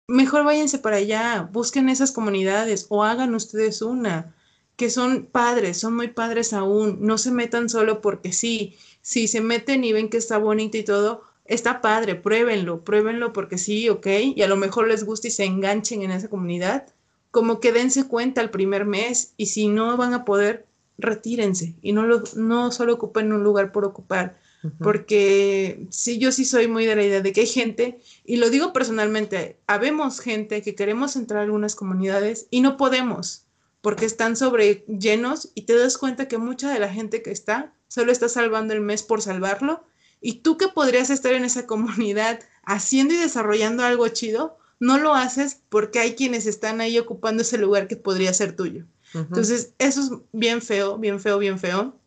mejor 0.07 0.43
váyanse 0.45 0.79
para 0.79 0.97
allá, 0.97 1.49
busquen 1.51 1.89
esas 1.89 2.11
comunidades 2.11 2.85
o 2.89 3.03
hagan 3.03 3.35
ustedes 3.35 3.81
una, 3.81 4.33
que 4.77 4.89
son 4.89 5.25
padres, 5.25 5.77
son 5.79 5.95
muy 5.95 6.07
padres 6.07 6.53
aún, 6.53 6.99
no 7.01 7.17
se 7.17 7.31
metan 7.31 7.67
solo 7.67 8.01
porque 8.01 8.31
sí, 8.31 8.77
si 9.01 9.27
se 9.27 9.41
meten 9.41 9.83
y 9.83 9.91
ven 9.91 10.09
que 10.09 10.17
está 10.17 10.37
bonito 10.37 10.77
y 10.77 10.83
todo, 10.83 11.23
está 11.45 11.81
padre, 11.81 12.15
pruébenlo, 12.15 12.83
pruébenlo 12.83 13.33
porque 13.33 13.57
sí, 13.57 13.89
ok, 13.89 14.07
y 14.35 14.41
a 14.41 14.47
lo 14.47 14.55
mejor 14.55 14.87
les 14.87 15.03
gusta 15.03 15.27
y 15.27 15.31
se 15.31 15.45
enganchen 15.45 16.03
en 16.03 16.11
esa 16.11 16.29
comunidad, 16.29 16.87
como 17.31 17.59
que 17.59 17.73
dense 17.73 18.07
cuenta 18.07 18.41
el 18.41 18.49
primer 18.49 18.85
mes 18.85 19.33
y 19.35 19.47
si 19.47 19.67
no 19.67 19.97
van 19.97 20.13
a 20.13 20.25
poder, 20.25 20.65
retírense 20.97 21.75
y 21.81 21.91
no, 21.91 22.07
lo, 22.07 22.23
no 22.35 22.71
solo 22.71 22.93
ocupen 22.93 23.31
un 23.33 23.43
lugar 23.43 23.71
por 23.71 23.85
ocupar, 23.85 24.37
porque 24.79 25.85
sí, 25.89 26.17
yo 26.17 26.31
sí 26.31 26.43
soy 26.43 26.67
muy 26.67 26.85
de 26.85 26.95
la 26.95 27.03
idea 27.03 27.21
de 27.21 27.31
que 27.31 27.41
hay 27.41 27.47
gente, 27.47 27.99
y 28.25 28.37
lo 28.37 28.49
digo 28.49 28.73
personalmente, 28.73 29.59
habemos 29.67 30.19
gente 30.19 30.61
que 30.61 30.75
queremos 30.75 31.15
entrar 31.15 31.41
a 31.41 31.43
algunas 31.43 31.75
comunidades 31.75 32.47
y 32.49 32.61
no 32.61 32.75
podemos, 32.75 33.45
porque 33.81 34.05
están 34.05 34.35
sobre 34.35 34.83
llenos 34.87 35.51
y 35.55 35.63
te 35.63 35.77
das 35.77 35.97
cuenta 35.97 36.27
que 36.27 36.37
mucha 36.37 36.71
de 36.71 36.79
la 36.79 36.89
gente 36.89 37.21
que 37.21 37.31
está 37.31 37.73
solo 37.87 38.11
está 38.11 38.29
salvando 38.29 38.73
el 38.73 38.81
mes 38.81 39.03
por 39.03 39.21
salvarlo 39.21 39.83
y 40.19 40.39
tú 40.41 40.57
que 40.57 40.67
podrías 40.67 41.09
estar 41.09 41.33
en 41.33 41.45
esa 41.45 41.65
comunidad 41.67 42.39
haciendo 42.63 43.13
y 43.13 43.17
desarrollando 43.17 43.83
algo 43.83 44.07
chido, 44.09 44.57
no 44.79 44.97
lo 44.97 45.15
haces 45.15 45.61
porque 45.69 45.99
hay 45.99 46.15
quienes 46.15 46.45
están 46.45 46.81
ahí 46.81 46.97
ocupando 46.99 47.41
ese 47.41 47.57
lugar 47.57 47.87
que 47.87 47.95
podría 47.95 48.33
ser 48.33 48.55
tuyo. 48.55 48.85
Entonces, 49.13 49.73
eso 49.79 50.01
es 50.01 50.11
bien 50.33 50.61
feo, 50.61 50.97
bien 50.97 51.19
feo, 51.19 51.39
bien 51.39 51.57
feo. 51.57 51.97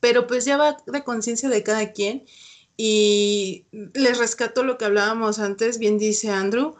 Pero 0.00 0.26
pues 0.26 0.44
ya 0.44 0.56
va 0.56 0.76
de 0.86 1.04
conciencia 1.04 1.48
de 1.48 1.62
cada 1.62 1.92
quien. 1.92 2.24
Y 2.76 3.66
les 3.94 4.18
rescato 4.18 4.62
lo 4.62 4.76
que 4.76 4.84
hablábamos 4.84 5.38
antes, 5.38 5.78
bien 5.78 5.98
dice 5.98 6.30
Andrew, 6.30 6.76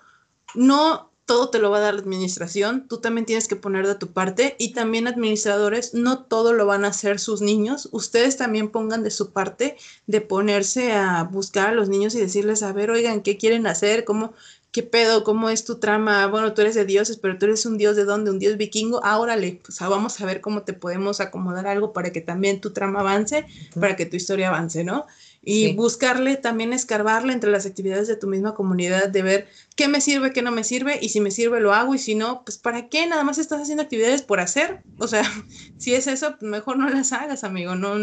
no 0.55 1.11
todo 1.27 1.51
te 1.51 1.59
lo 1.59 1.71
va 1.71 1.79
a 1.79 1.81
dar 1.81 1.95
la 1.95 2.01
administración, 2.01 2.87
tú 2.89 2.99
también 2.99 3.27
tienes 3.27 3.49
que 3.49 3.57
poner 3.57 3.87
de 3.87 3.97
tu 3.97 4.13
parte 4.13 4.55
y 4.59 4.73
también 4.73 5.09
administradores, 5.09 5.93
no 5.93 6.23
todo 6.25 6.53
lo 6.53 6.67
van 6.67 6.85
a 6.85 6.89
hacer 6.89 7.19
sus 7.19 7.41
niños, 7.41 7.89
ustedes 7.91 8.37
también 8.37 8.71
pongan 8.71 9.03
de 9.03 9.11
su 9.11 9.33
parte 9.33 9.77
de 10.07 10.21
ponerse 10.21 10.93
a 10.93 11.25
buscar 11.25 11.71
a 11.71 11.75
los 11.75 11.89
niños 11.89 12.15
y 12.15 12.21
decirles, 12.21 12.63
a 12.63 12.73
ver, 12.73 12.93
oigan, 12.93 13.23
¿qué 13.23 13.37
quieren 13.37 13.67
hacer? 13.67 14.05
¿Cómo, 14.05 14.35
qué 14.77 14.83
pedo? 14.83 15.25
¿Cómo 15.25 15.49
es 15.49 15.65
tu 15.65 15.79
trama? 15.79 16.27
Bueno, 16.27 16.53
tú 16.53 16.61
eres 16.61 16.75
de 16.75 16.85
dioses, 16.85 17.17
pero 17.17 17.39
tú 17.39 17.47
eres 17.47 17.65
un 17.65 17.79
dios 17.79 17.97
de 17.97 18.05
dónde? 18.05 18.31
Un 18.31 18.39
dios 18.39 18.59
vikingo. 18.59 19.01
Ah, 19.03 19.19
órale, 19.19 19.59
pues 19.65 19.81
ah, 19.81 19.89
vamos 19.89 20.21
a 20.21 20.27
ver 20.27 20.43
cómo 20.43 20.65
te 20.65 20.75
podemos 20.75 21.21
acomodar 21.21 21.67
algo 21.67 21.95
para 21.95 22.13
que 22.13 22.21
también 22.21 22.61
tu 22.61 22.75
trama 22.75 23.01
avance, 23.01 23.47
para 23.81 23.97
que 23.97 24.05
tu 24.05 24.17
historia 24.17 24.49
avance, 24.49 24.85
¿no? 24.85 25.07
y 25.49 25.73
buscarle, 25.75 26.37
también 26.37 26.75
escarbarle 26.75 27.33
entre 27.33 27.51
las 27.53 27.65
actividades 27.65 28.07
de 28.07 28.17
tu 28.17 28.27
misma 28.27 28.55
comunidad, 28.55 29.09
de 29.09 29.23
ver 29.23 29.49
qué 29.77 29.87
me 29.87 30.03
sirve, 30.03 30.33
qué 30.33 30.43
no 30.43 30.51
me 30.51 30.65
sirve, 30.65 30.99
y 31.01 31.09
si 31.09 31.21
me 31.21 31.31
sirve 31.31 31.61
lo 31.61 31.73
hago, 31.73 31.95
y 31.95 31.99
si 31.99 32.17
no, 32.17 32.43
pues 32.45 32.59
¿para 32.59 32.89
qué? 32.89 33.07
Nada 33.07 33.25
más 33.25 33.39
estás 33.39 33.63
haciendo 33.63 33.85
actividades 33.85 34.23
por 34.23 34.41
hacer. 34.41 34.83
O 34.99 35.09
sea, 35.09 35.23
si 35.79 35.95
es 35.95 36.07
eso, 36.07 36.37
pues, 36.39 36.51
mejor 36.51 36.77
no 36.77 36.91
las 36.91 37.13
hagas, 37.13 37.45
amigo. 37.45 37.77
No, 37.77 37.95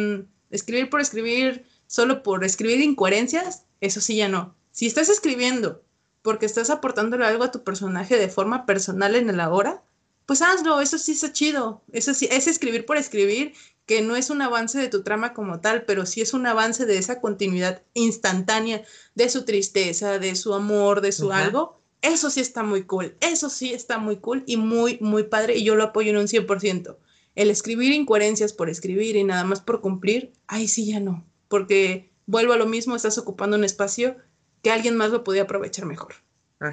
escribir 0.50 0.90
por 0.90 1.02
escribir, 1.02 1.66
solo 1.86 2.24
por 2.24 2.44
escribir 2.44 2.82
incoherencias, 2.82 3.66
eso 3.80 4.02
sí 4.02 4.16
ya 4.16 4.30
no. 4.30 4.56
Si 4.72 4.88
estás 4.88 5.10
escribiendo 5.10 5.84
porque 6.24 6.48
estás 6.48 6.72
aportándole 6.72 7.26
algo 7.26 7.44
a 7.44 7.52
tu 7.52 7.64
personaje 7.64 8.18
de 8.18 8.30
forma 8.30 8.66
personal 8.66 9.16
en 9.16 9.30
el 9.30 9.40
ahora, 9.40 9.84
pues 10.26 10.42
hazlo, 10.42 10.82
eso 10.82 10.98
sí 10.98 11.12
está 11.12 11.32
chido. 11.34 11.84
Eso 11.92 12.14
sí, 12.14 12.28
es 12.32 12.48
escribir 12.48 12.86
por 12.86 12.98
escribir 12.98 13.54
que 13.86 14.02
no 14.02 14.16
es 14.16 14.30
un 14.30 14.42
avance 14.42 14.80
de 14.80 14.88
tu 14.88 15.04
trama 15.04 15.34
como 15.34 15.60
tal, 15.60 15.84
pero 15.86 16.06
sí 16.06 16.22
es 16.22 16.34
un 16.34 16.48
avance 16.48 16.86
de 16.86 16.98
esa 16.98 17.20
continuidad 17.20 17.84
instantánea 17.94 18.84
de 19.14 19.30
su 19.30 19.44
tristeza, 19.44 20.18
de 20.18 20.36
su 20.36 20.54
amor, 20.54 21.02
de 21.02 21.12
su 21.12 21.34
algo, 21.34 21.82
eso 22.02 22.30
sí 22.30 22.40
está 22.40 22.64
muy 22.64 22.84
cool, 22.84 23.16
eso 23.20 23.50
sí 23.50 23.74
está 23.74 23.98
muy 23.98 24.18
cool 24.18 24.44
y 24.46 24.58
muy, 24.58 24.98
muy 25.02 25.24
padre 25.24 25.58
y 25.58 25.64
yo 25.64 25.76
lo 25.76 25.84
apoyo 25.84 26.12
en 26.12 26.18
un 26.18 26.28
100%. 26.28 26.98
El 27.36 27.50
escribir 27.50 27.92
incoherencias 27.92 28.54
por 28.54 28.70
escribir 28.70 29.16
y 29.16 29.24
nada 29.24 29.44
más 29.44 29.60
por 29.60 29.82
cumplir, 29.82 30.32
ahí 30.48 30.68
sí 30.68 30.86
ya 30.86 31.00
no, 31.00 31.26
porque 31.50 32.12
vuelvo 32.26 32.54
a 32.54 32.58
lo 32.58 32.66
mismo, 32.66 32.96
estás 32.96 33.18
ocupando 33.18 33.58
un 33.58 33.64
espacio 33.66 34.16
que 34.64 34.72
alguien 34.72 34.96
más 34.96 35.12
lo 35.12 35.24
podía 35.24 35.44
aprovechar 35.44 35.86
mejor 35.86 36.16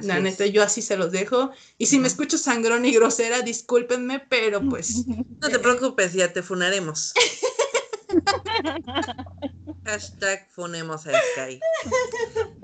la 0.03 0.21
neta, 0.21 0.47
yo 0.47 0.63
así 0.63 0.83
se 0.83 0.97
los 0.97 1.11
dejo. 1.11 1.51
Y 1.79 1.87
si 1.87 1.99
me 1.99 2.09
escucho 2.09 2.39
sangrón 2.39 2.87
y 2.87 2.93
grosera, 2.93 3.43
discúlpenme, 3.43 4.25
pero 4.29 4.67
pues. 4.69 5.07
No 5.07 5.49
te 5.49 5.59
preocupes, 5.59 6.13
ya 6.13 6.33
te 6.33 6.43
funaremos. 6.43 7.13
Hashtag 9.85 10.49
funemos 10.51 11.07
a 11.07 11.13
Sky. 11.13 11.61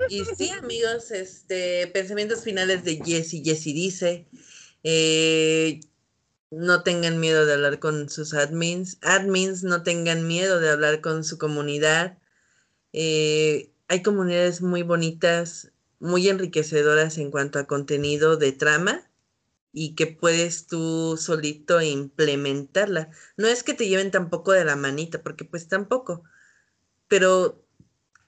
Y 0.09 0.23
sí, 0.37 0.49
amigos, 0.51 1.11
este, 1.11 1.87
pensamientos 1.87 2.43
finales 2.43 2.83
de 2.83 3.01
Jessie. 3.03 3.43
Jessie 3.43 3.73
dice: 3.73 4.27
eh, 4.83 5.79
No 6.51 6.83
tengan 6.83 7.19
miedo 7.19 7.45
de 7.45 7.53
hablar 7.53 7.79
con 7.79 8.09
sus 8.09 8.33
admins. 8.33 8.97
Admins, 9.01 9.63
no 9.63 9.83
tengan 9.83 10.27
miedo 10.27 10.59
de 10.59 10.69
hablar 10.69 11.01
con 11.01 11.23
su 11.23 11.37
comunidad. 11.37 12.17
Eh, 12.93 13.71
hay 13.87 14.01
comunidades 14.03 14.61
muy 14.61 14.83
bonitas 14.83 15.71
muy 15.99 16.27
enriquecedoras 16.27 17.17
en 17.17 17.31
cuanto 17.31 17.59
a 17.59 17.67
contenido 17.67 18.37
de 18.37 18.51
trama 18.51 19.09
y 19.73 19.95
que 19.95 20.07
puedes 20.07 20.67
tú 20.67 21.17
solito 21.17 21.81
implementarla. 21.81 23.09
No 23.35 23.47
es 23.47 23.63
que 23.63 23.73
te 23.73 23.87
lleven 23.87 24.11
tampoco 24.11 24.51
de 24.51 24.65
la 24.65 24.75
manita, 24.75 25.21
porque 25.23 25.45
pues 25.45 25.67
tampoco, 25.67 26.23
pero 27.07 27.63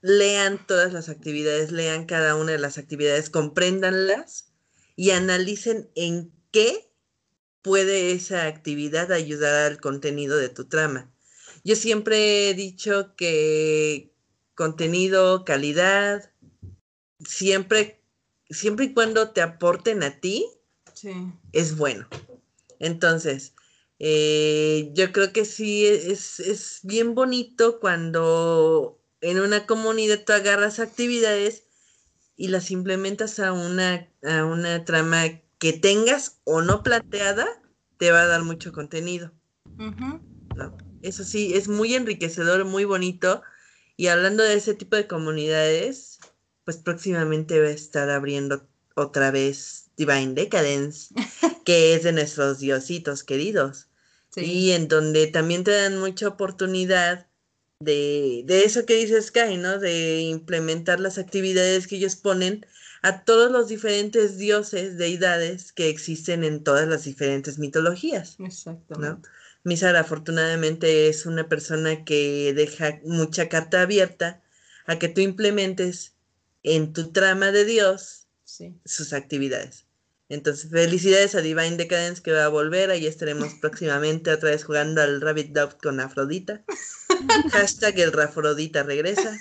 lean 0.02 0.66
todas 0.66 0.94
las 0.94 1.10
actividades, 1.10 1.72
lean 1.72 2.06
cada 2.06 2.36
una 2.36 2.54
de 2.54 2.60
las 2.60 2.78
actividades, 2.78 3.30
compréndanlas 3.30 4.54
y 4.96 5.12
analicen 5.12 5.90
en 5.96 6.32
qué 6.52 6.92
puede 7.62 8.12
esa 8.12 8.46
actividad 8.46 9.12
ayudar 9.12 9.72
al 9.72 9.80
contenido 9.80 10.38
de 10.38 10.50
tu 10.50 10.66
trama. 10.66 11.12
Yo 11.64 11.76
siempre 11.76 12.50
he 12.50 12.54
dicho 12.54 13.16
que 13.16 14.09
contenido, 14.60 15.46
calidad, 15.46 16.34
siempre, 17.26 18.04
siempre 18.50 18.88
y 18.88 18.94
cuando 18.94 19.30
te 19.30 19.42
aporten 19.42 20.04
a 20.04 20.20
ti, 20.20 20.46
es 21.54 21.78
bueno. 21.78 22.10
Entonces, 22.78 23.54
eh, 24.00 24.92
yo 24.94 25.14
creo 25.14 25.32
que 25.32 25.46
sí 25.46 25.88
es, 25.88 26.42
es, 26.42 26.82
bien 26.84 27.16
bonito 27.16 27.80
cuando 27.80 29.02
en 29.22 29.40
una 29.40 29.66
comunidad 29.66 30.26
tú 30.26 30.34
agarras 30.34 30.82
actividades 30.82 31.64
y 32.36 32.50
las 32.50 32.70
implementas 32.70 33.40
a 33.40 33.54
una, 33.54 34.10
a 34.24 34.44
una 34.44 34.84
trama 34.84 35.40
que 35.58 35.72
tengas 35.72 36.42
o 36.44 36.62
no 36.62 36.84
plateada, 36.84 37.48
te 37.98 38.12
va 38.12 38.24
a 38.24 38.28
dar 38.28 38.44
mucho 38.44 38.74
contenido. 38.74 39.32
Eso 41.02 41.24
sí, 41.24 41.54
es 41.54 41.70
muy 41.70 41.96
enriquecedor, 41.96 42.66
muy 42.66 42.84
bonito. 42.84 43.42
Y 44.00 44.08
hablando 44.08 44.44
de 44.44 44.54
ese 44.54 44.76
tipo 44.76 44.96
de 44.96 45.08
comunidades, 45.08 46.20
pues 46.64 46.78
próximamente 46.78 47.60
va 47.60 47.68
a 47.68 47.72
estar 47.72 48.10
abriendo 48.10 48.66
otra 48.96 49.30
vez 49.30 49.92
Divine 49.98 50.36
Decadence, 50.36 51.14
que 51.66 51.94
es 51.96 52.04
de 52.04 52.14
nuestros 52.14 52.60
diositos 52.60 53.26
queridos. 53.26 53.90
Y 54.38 54.72
en 54.72 54.88
donde 54.88 55.28
también 55.28 55.66
te 55.66 55.72
dan 55.72 55.98
mucha 56.00 56.30
oportunidad 56.30 57.28
de, 57.82 58.44
de 58.46 58.64
eso 58.64 58.86
que 58.86 58.96
dice 58.96 59.22
Sky, 59.22 59.58
¿no? 59.58 59.80
De 59.80 60.22
implementar 60.22 61.02
las 61.02 61.18
actividades 61.18 61.86
que 61.86 61.98
ellos 61.98 62.16
ponen 62.16 62.66
a 63.02 63.26
todos 63.26 63.52
los 63.52 63.68
diferentes 63.68 64.38
dioses, 64.38 64.98
deidades 64.98 65.74
que 65.74 65.90
existen 65.90 66.46
en 66.46 66.64
todas 66.64 66.88
las 66.88 67.04
diferentes 67.04 67.60
mitologías. 67.60 68.38
Exacto. 68.40 68.98
¿no? 68.98 69.22
Misara 69.64 70.02
afortunadamente 70.02 71.10
es 71.10 71.26
una 71.26 71.50
persona 71.50 72.06
que 72.06 72.54
deja 72.54 73.00
mucha 73.04 73.50
carta 73.50 73.82
abierta 73.82 74.42
a 74.86 74.98
que 74.98 75.10
tú 75.10 75.22
implementes 75.22 76.16
en 76.64 76.94
tu 76.94 77.12
trama 77.12 77.52
de 77.52 77.66
Dios 77.66 78.28
sus 78.86 79.14
actividades. 79.14 79.86
Entonces, 80.30 80.70
felicidades 80.70 81.34
a 81.34 81.42
Divine 81.42 81.78
Decadence 81.78 82.22
que 82.22 82.32
va 82.32 82.46
a 82.46 82.50
volver. 82.50 82.92
Ahí 82.92 83.08
estaremos 83.08 83.54
próximamente 83.62 84.32
otra 84.32 84.52
vez 84.52 84.64
jugando 84.64 85.02
al 85.02 85.22
Rabbit 85.22 85.52
Dog 85.52 85.78
con 85.82 86.00
Afrodita. 86.00 86.64
Hashtag 87.52 88.00
el 88.00 88.14
Rafrodita 88.14 88.84
regresa. 88.84 89.38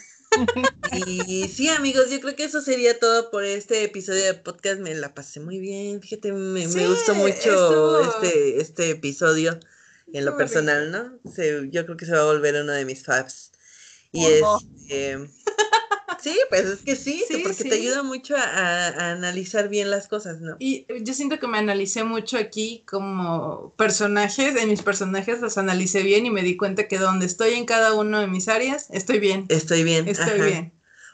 Y 1.06 1.48
sí, 1.48 1.68
amigos, 1.68 2.10
yo 2.10 2.20
creo 2.20 2.36
que 2.36 2.44
eso 2.44 2.60
sería 2.60 2.98
todo 2.98 3.30
por 3.30 3.44
este 3.44 3.84
episodio 3.84 4.24
de 4.24 4.34
podcast. 4.34 4.80
Me 4.80 4.94
la 4.94 5.14
pasé 5.14 5.40
muy 5.40 5.58
bien. 5.58 6.00
Fíjate, 6.00 6.32
me, 6.32 6.66
gustó 6.66 7.14
mucho 7.14 8.00
este, 8.00 8.60
este 8.60 8.90
episodio 8.90 9.58
en 10.12 10.24
lo 10.24 10.36
personal, 10.36 10.90
¿no? 10.90 11.20
yo 11.70 11.84
creo 11.84 11.96
que 11.96 12.06
se 12.06 12.12
va 12.12 12.20
a 12.20 12.24
volver 12.24 12.54
uno 12.62 12.72
de 12.72 12.84
mis 12.84 13.04
faves. 13.04 13.52
Y 14.12 14.24
es. 14.24 14.42
Este, 14.88 15.18
Sí, 16.20 16.36
pues 16.48 16.64
es 16.66 16.80
que 16.80 16.96
sí, 16.96 17.24
porque 17.42 17.64
te 17.64 17.74
ayuda 17.74 18.02
mucho 18.02 18.36
a, 18.36 19.10
analizar 19.10 19.68
bien 19.68 19.90
las 19.90 20.08
cosas, 20.08 20.40
¿no? 20.40 20.56
Y 20.58 20.86
yo 21.02 21.14
siento 21.14 21.38
que 21.38 21.46
me 21.46 21.58
analicé 21.58 22.04
mucho 22.04 22.38
aquí 22.38 22.82
como 22.86 23.72
personajes, 23.76 24.56
en 24.56 24.68
mis 24.68 24.82
personajes 24.82 25.40
los 25.40 25.58
analicé 25.58 26.02
bien 26.02 26.26
y 26.26 26.30
me 26.30 26.42
di 26.42 26.56
cuenta 26.56 26.88
que 26.88 26.98
donde 26.98 27.26
estoy 27.26 27.54
en 27.54 27.66
cada 27.66 27.94
uno 27.94 28.20
de 28.20 28.26
mis 28.26 28.48
áreas, 28.48 28.88
estoy 28.90 29.20
bien. 29.20 29.46
Estoy 29.48 29.84
bien. 29.84 30.08
Estoy 30.08 30.40
bien. 30.40 30.72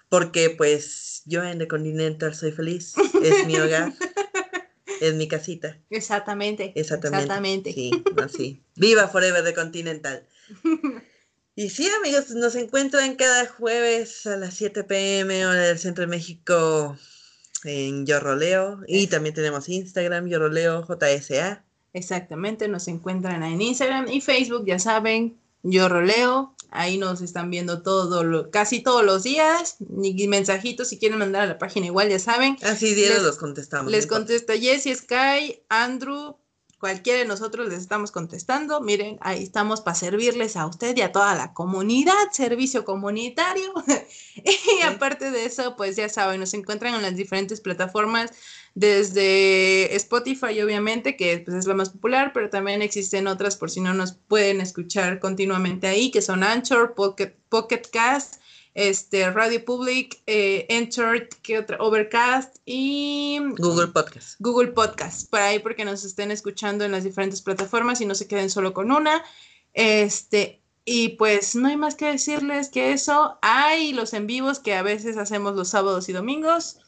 Porque 0.09 0.51
pues 0.51 1.23
yo 1.27 1.43
en 1.45 1.59
The 1.59 1.69
Continental 1.69 2.35
soy 2.35 2.53
feliz, 2.53 2.95
es 3.23 3.47
mi 3.47 3.57
hogar. 3.57 3.93
es 5.01 5.15
mi 5.15 5.29
casita. 5.29 5.79
Exactamente. 5.91 6.73
Exactamente. 6.75 7.73
Sí, 7.73 7.91
así. 8.23 8.63
Viva 8.77 9.09
Forever 9.09 9.45
The 9.45 9.55
Continental. 9.55 10.27
Y 11.57 11.71
sí, 11.71 11.89
amigos, 12.01 12.31
nos 12.31 12.57
encuentran 12.57 13.15
cada 13.15 13.47
jueves 13.47 14.27
a 14.27 14.37
las 14.37 14.55
7 14.55 14.83
pm 14.83 15.47
hora 15.47 15.61
del 15.61 15.79
Centro 15.79 16.03
de 16.03 16.09
México 16.09 16.97
en 17.63 18.07
Yo 18.07 18.19
Roleo. 18.19 18.81
Y 18.89 19.07
también 19.07 19.37
tenemos 19.37 19.69
Instagram, 19.69 20.27
Yo 20.27 20.41
Roleo 20.41 20.85
JSA. 20.85 21.65
Exactamente, 21.93 22.67
nos 22.67 22.89
encuentran 22.89 23.45
en 23.45 23.63
Instagram 23.63 24.09
y 24.09 24.21
Facebook, 24.21 24.67
ya 24.67 24.81
saben, 24.81 25.39
Yo 25.65 25.89
Roleo. 25.89 26.55
Ahí 26.71 26.99
nos 26.99 27.21
están 27.21 27.51
viendo 27.51 27.83
todo, 27.83 28.51
casi 28.51 28.83
todos 28.83 29.05
los 29.05 29.23
días. 29.23 29.77
Ni 29.79 30.27
mensajitos 30.27 30.89
si 30.89 30.99
quieren 30.99 31.19
mandar 31.19 31.43
a 31.43 31.47
la 31.47 31.59
página 31.59 31.87
igual, 31.87 32.09
ya 32.09 32.19
saben. 32.19 32.57
Así, 32.63 32.95
sí, 32.95 33.07
los 33.23 33.37
contestamos. 33.37 33.93
Les 33.93 34.07
contesta 34.07 34.55
Jessie, 34.55 34.95
Sky, 34.95 35.63
Andrew, 35.69 36.37
cualquiera 36.85 37.21
de 37.21 37.25
nosotros 37.25 37.67
les 37.71 37.79
estamos 37.79 38.13
contestando. 38.13 38.83
Miren, 38.83 39.17
ahí 39.23 39.43
estamos 39.43 39.81
para 39.81 39.95
servirles 39.95 40.55
a 40.55 40.67
usted 40.67 40.95
y 40.95 41.01
a 41.01 41.13
toda 41.13 41.35
la 41.35 41.55
comunidad, 41.55 42.13
servicio 42.31 42.85
comunitario. 42.85 43.73
y 44.37 44.83
aparte 44.83 45.31
de 45.31 45.47
eso, 45.47 45.77
pues 45.77 45.97
ya 45.97 46.11
saben, 46.11 46.41
nos 46.41 46.53
encuentran 46.53 46.95
en 46.95 47.01
las 47.01 47.17
diferentes 47.17 47.63
plataformas, 47.63 48.33
desde 48.75 49.97
Spotify, 49.97 50.61
obviamente, 50.61 51.17
que 51.17 51.39
pues, 51.39 51.57
es 51.57 51.65
la 51.65 51.73
más 51.73 51.89
popular, 51.89 52.33
pero 52.35 52.51
también 52.51 52.83
existen 52.83 53.29
otras 53.29 53.57
por 53.57 53.71
si 53.71 53.81
no 53.81 53.95
nos 53.95 54.13
pueden 54.13 54.61
escuchar 54.61 55.21
continuamente 55.21 55.87
ahí, 55.87 56.11
que 56.11 56.21
son 56.21 56.43
Anchor, 56.43 56.93
Pocket, 56.95 57.35
Pocket 57.49 57.81
Cast 57.91 58.44
este, 58.75 59.31
Radio 59.31 59.65
Public, 59.65 60.21
eh, 60.27 60.67
Enter, 60.69 61.29
¿qué 61.43 61.59
otra? 61.59 61.79
Overcast 61.79 62.57
y 62.67 63.39
Google 63.57 63.89
Podcast. 63.89 64.37
Google 64.41 64.73
Podcast, 64.73 65.31
por 65.31 65.41
ahí 65.41 65.61
porque 65.61 65.85
nos 65.85 66.05
estén 66.05 66.31
escuchando 66.31 66.85
en 66.85 66.93
las 66.93 67.05
diferentes 67.05 67.41
plataformas 67.41 68.01
y 68.01 68.07
no 68.07 68.15
se 68.15 68.27
queden 68.27 68.51
solo 68.51 68.75
con 68.75 68.91
una. 68.91 69.25
Este, 69.73 70.61
y 70.85 71.11
pues 71.11 71.55
no 71.55 71.69
hay 71.69 71.77
más 71.77 71.95
que 71.95 72.07
decirles 72.07 72.69
que 72.69 72.93
eso. 72.93 73.39
Hay 73.43 73.93
los 73.93 74.13
en 74.13 74.27
vivos 74.27 74.59
que 74.59 74.75
a 74.75 74.83
veces 74.83 75.17
hacemos 75.17 75.55
los 75.55 75.69
sábados 75.69 76.09
y 76.09 76.13
domingos. 76.13 76.79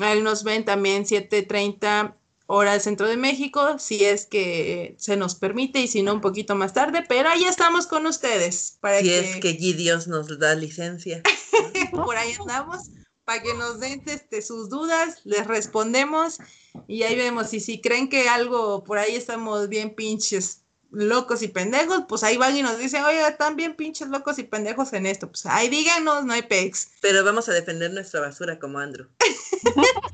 Ahí 0.00 0.22
nos 0.22 0.44
ven 0.44 0.64
también 0.64 1.04
7:30 1.04 2.14
hora 2.46 2.72
del 2.72 2.80
centro 2.80 3.08
de 3.08 3.16
México, 3.16 3.78
si 3.78 4.04
es 4.04 4.26
que 4.26 4.94
se 4.98 5.16
nos 5.16 5.34
permite 5.34 5.80
y 5.80 5.88
si 5.88 6.02
no 6.02 6.14
un 6.14 6.20
poquito 6.20 6.54
más 6.54 6.72
tarde, 6.72 7.04
pero 7.08 7.28
ahí 7.28 7.44
estamos 7.44 7.86
con 7.86 8.06
ustedes. 8.06 8.78
Para 8.80 9.00
si 9.00 9.12
es 9.12 9.36
que 9.36 9.48
allí 9.48 9.72
Dios 9.72 10.06
nos 10.06 10.38
da 10.38 10.54
licencia. 10.54 11.22
Por 11.90 12.16
ahí 12.16 12.32
andamos, 12.38 12.90
para 13.24 13.42
que 13.42 13.54
nos 13.54 13.80
den 13.80 14.02
este, 14.06 14.40
sus 14.42 14.68
dudas, 14.68 15.20
les 15.24 15.46
respondemos 15.46 16.38
y 16.86 17.02
ahí 17.02 17.16
vemos. 17.16 17.52
Y 17.52 17.60
si 17.60 17.80
creen 17.80 18.08
que 18.08 18.28
algo 18.28 18.84
por 18.84 18.98
ahí 18.98 19.16
estamos 19.16 19.68
bien 19.68 19.94
pinches 19.94 20.62
locos 20.90 21.42
y 21.42 21.48
pendejos, 21.48 22.04
pues 22.08 22.22
ahí 22.22 22.36
van 22.36 22.56
y 22.56 22.62
nos 22.62 22.78
dicen, 22.78 23.04
oye, 23.04 23.26
están 23.26 23.56
bien 23.56 23.74
pinches 23.74 24.08
locos 24.08 24.38
y 24.38 24.44
pendejos 24.44 24.92
en 24.92 25.06
esto. 25.06 25.28
Pues 25.28 25.44
ahí 25.46 25.68
díganos, 25.68 26.24
no 26.24 26.32
hay 26.32 26.42
pex. 26.42 26.90
Pero 27.00 27.24
vamos 27.24 27.48
a 27.48 27.52
defender 27.52 27.92
nuestra 27.92 28.20
basura 28.20 28.58
como 28.58 28.78
Andrew. 28.78 29.08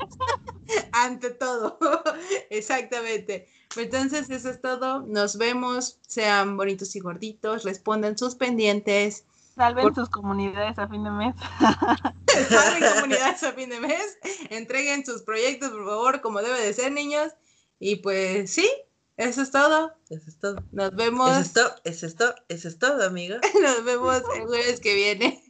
Ante 0.93 1.31
todo, 1.31 1.79
exactamente. 2.51 3.49
Entonces, 3.77 4.29
eso 4.31 4.51
es 4.51 4.61
todo. 4.61 5.01
Nos 5.01 5.39
vemos. 5.39 5.99
Sean 6.07 6.57
bonitos 6.57 6.95
y 6.97 7.01
gorditos. 7.01 7.65
Respondan 7.65 8.19
sus 8.19 8.35
pendientes. 8.35 9.25
Salven 9.55 9.95
sus 9.95 10.09
comunidades 10.09 10.79
a 10.79 10.89
fin 10.89 11.05
de 11.05 11.11
mes. 11.11 11.35
Salven 12.49 12.95
comunidades 12.95 13.43
a 13.43 13.53
fin 13.53 13.71
de 13.71 13.81
mes. 13.81 14.19
Entreguen 14.51 15.05
sus 15.05 15.23
proyectos, 15.23 15.71
por 15.71 15.87
favor, 15.87 16.21
como 16.21 16.41
debe 16.41 16.61
de 16.61 16.73
ser, 16.73 16.93
niños. 16.93 17.33
Y 17.79 17.97
pues 17.97 18.51
sí, 18.53 18.71
eso 19.17 19.43
es 19.43 19.51
todo. 19.51 19.93
Eso 20.09 20.25
es 20.29 20.39
todo. 20.39 20.63
Nos 20.73 20.95
vemos. 20.95 21.31
Eso 21.31 21.41
es 21.41 21.53
todo, 21.53 21.75
eso 21.85 22.07
es 22.07 22.17
todo, 22.17 22.35
eso 22.49 22.69
es 22.69 22.79
todo, 22.79 23.05
amigos. 23.05 23.41
Nos 23.61 23.85
vemos 23.85 24.23
el 24.37 24.47
jueves 24.47 24.81
que 24.81 24.95
viene. 24.95 25.45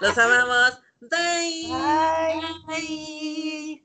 Los 0.00 0.18
amamos. 0.18 0.80
Bye. 1.00 1.68
Bye. 1.68 2.64
Bye. 2.66 3.82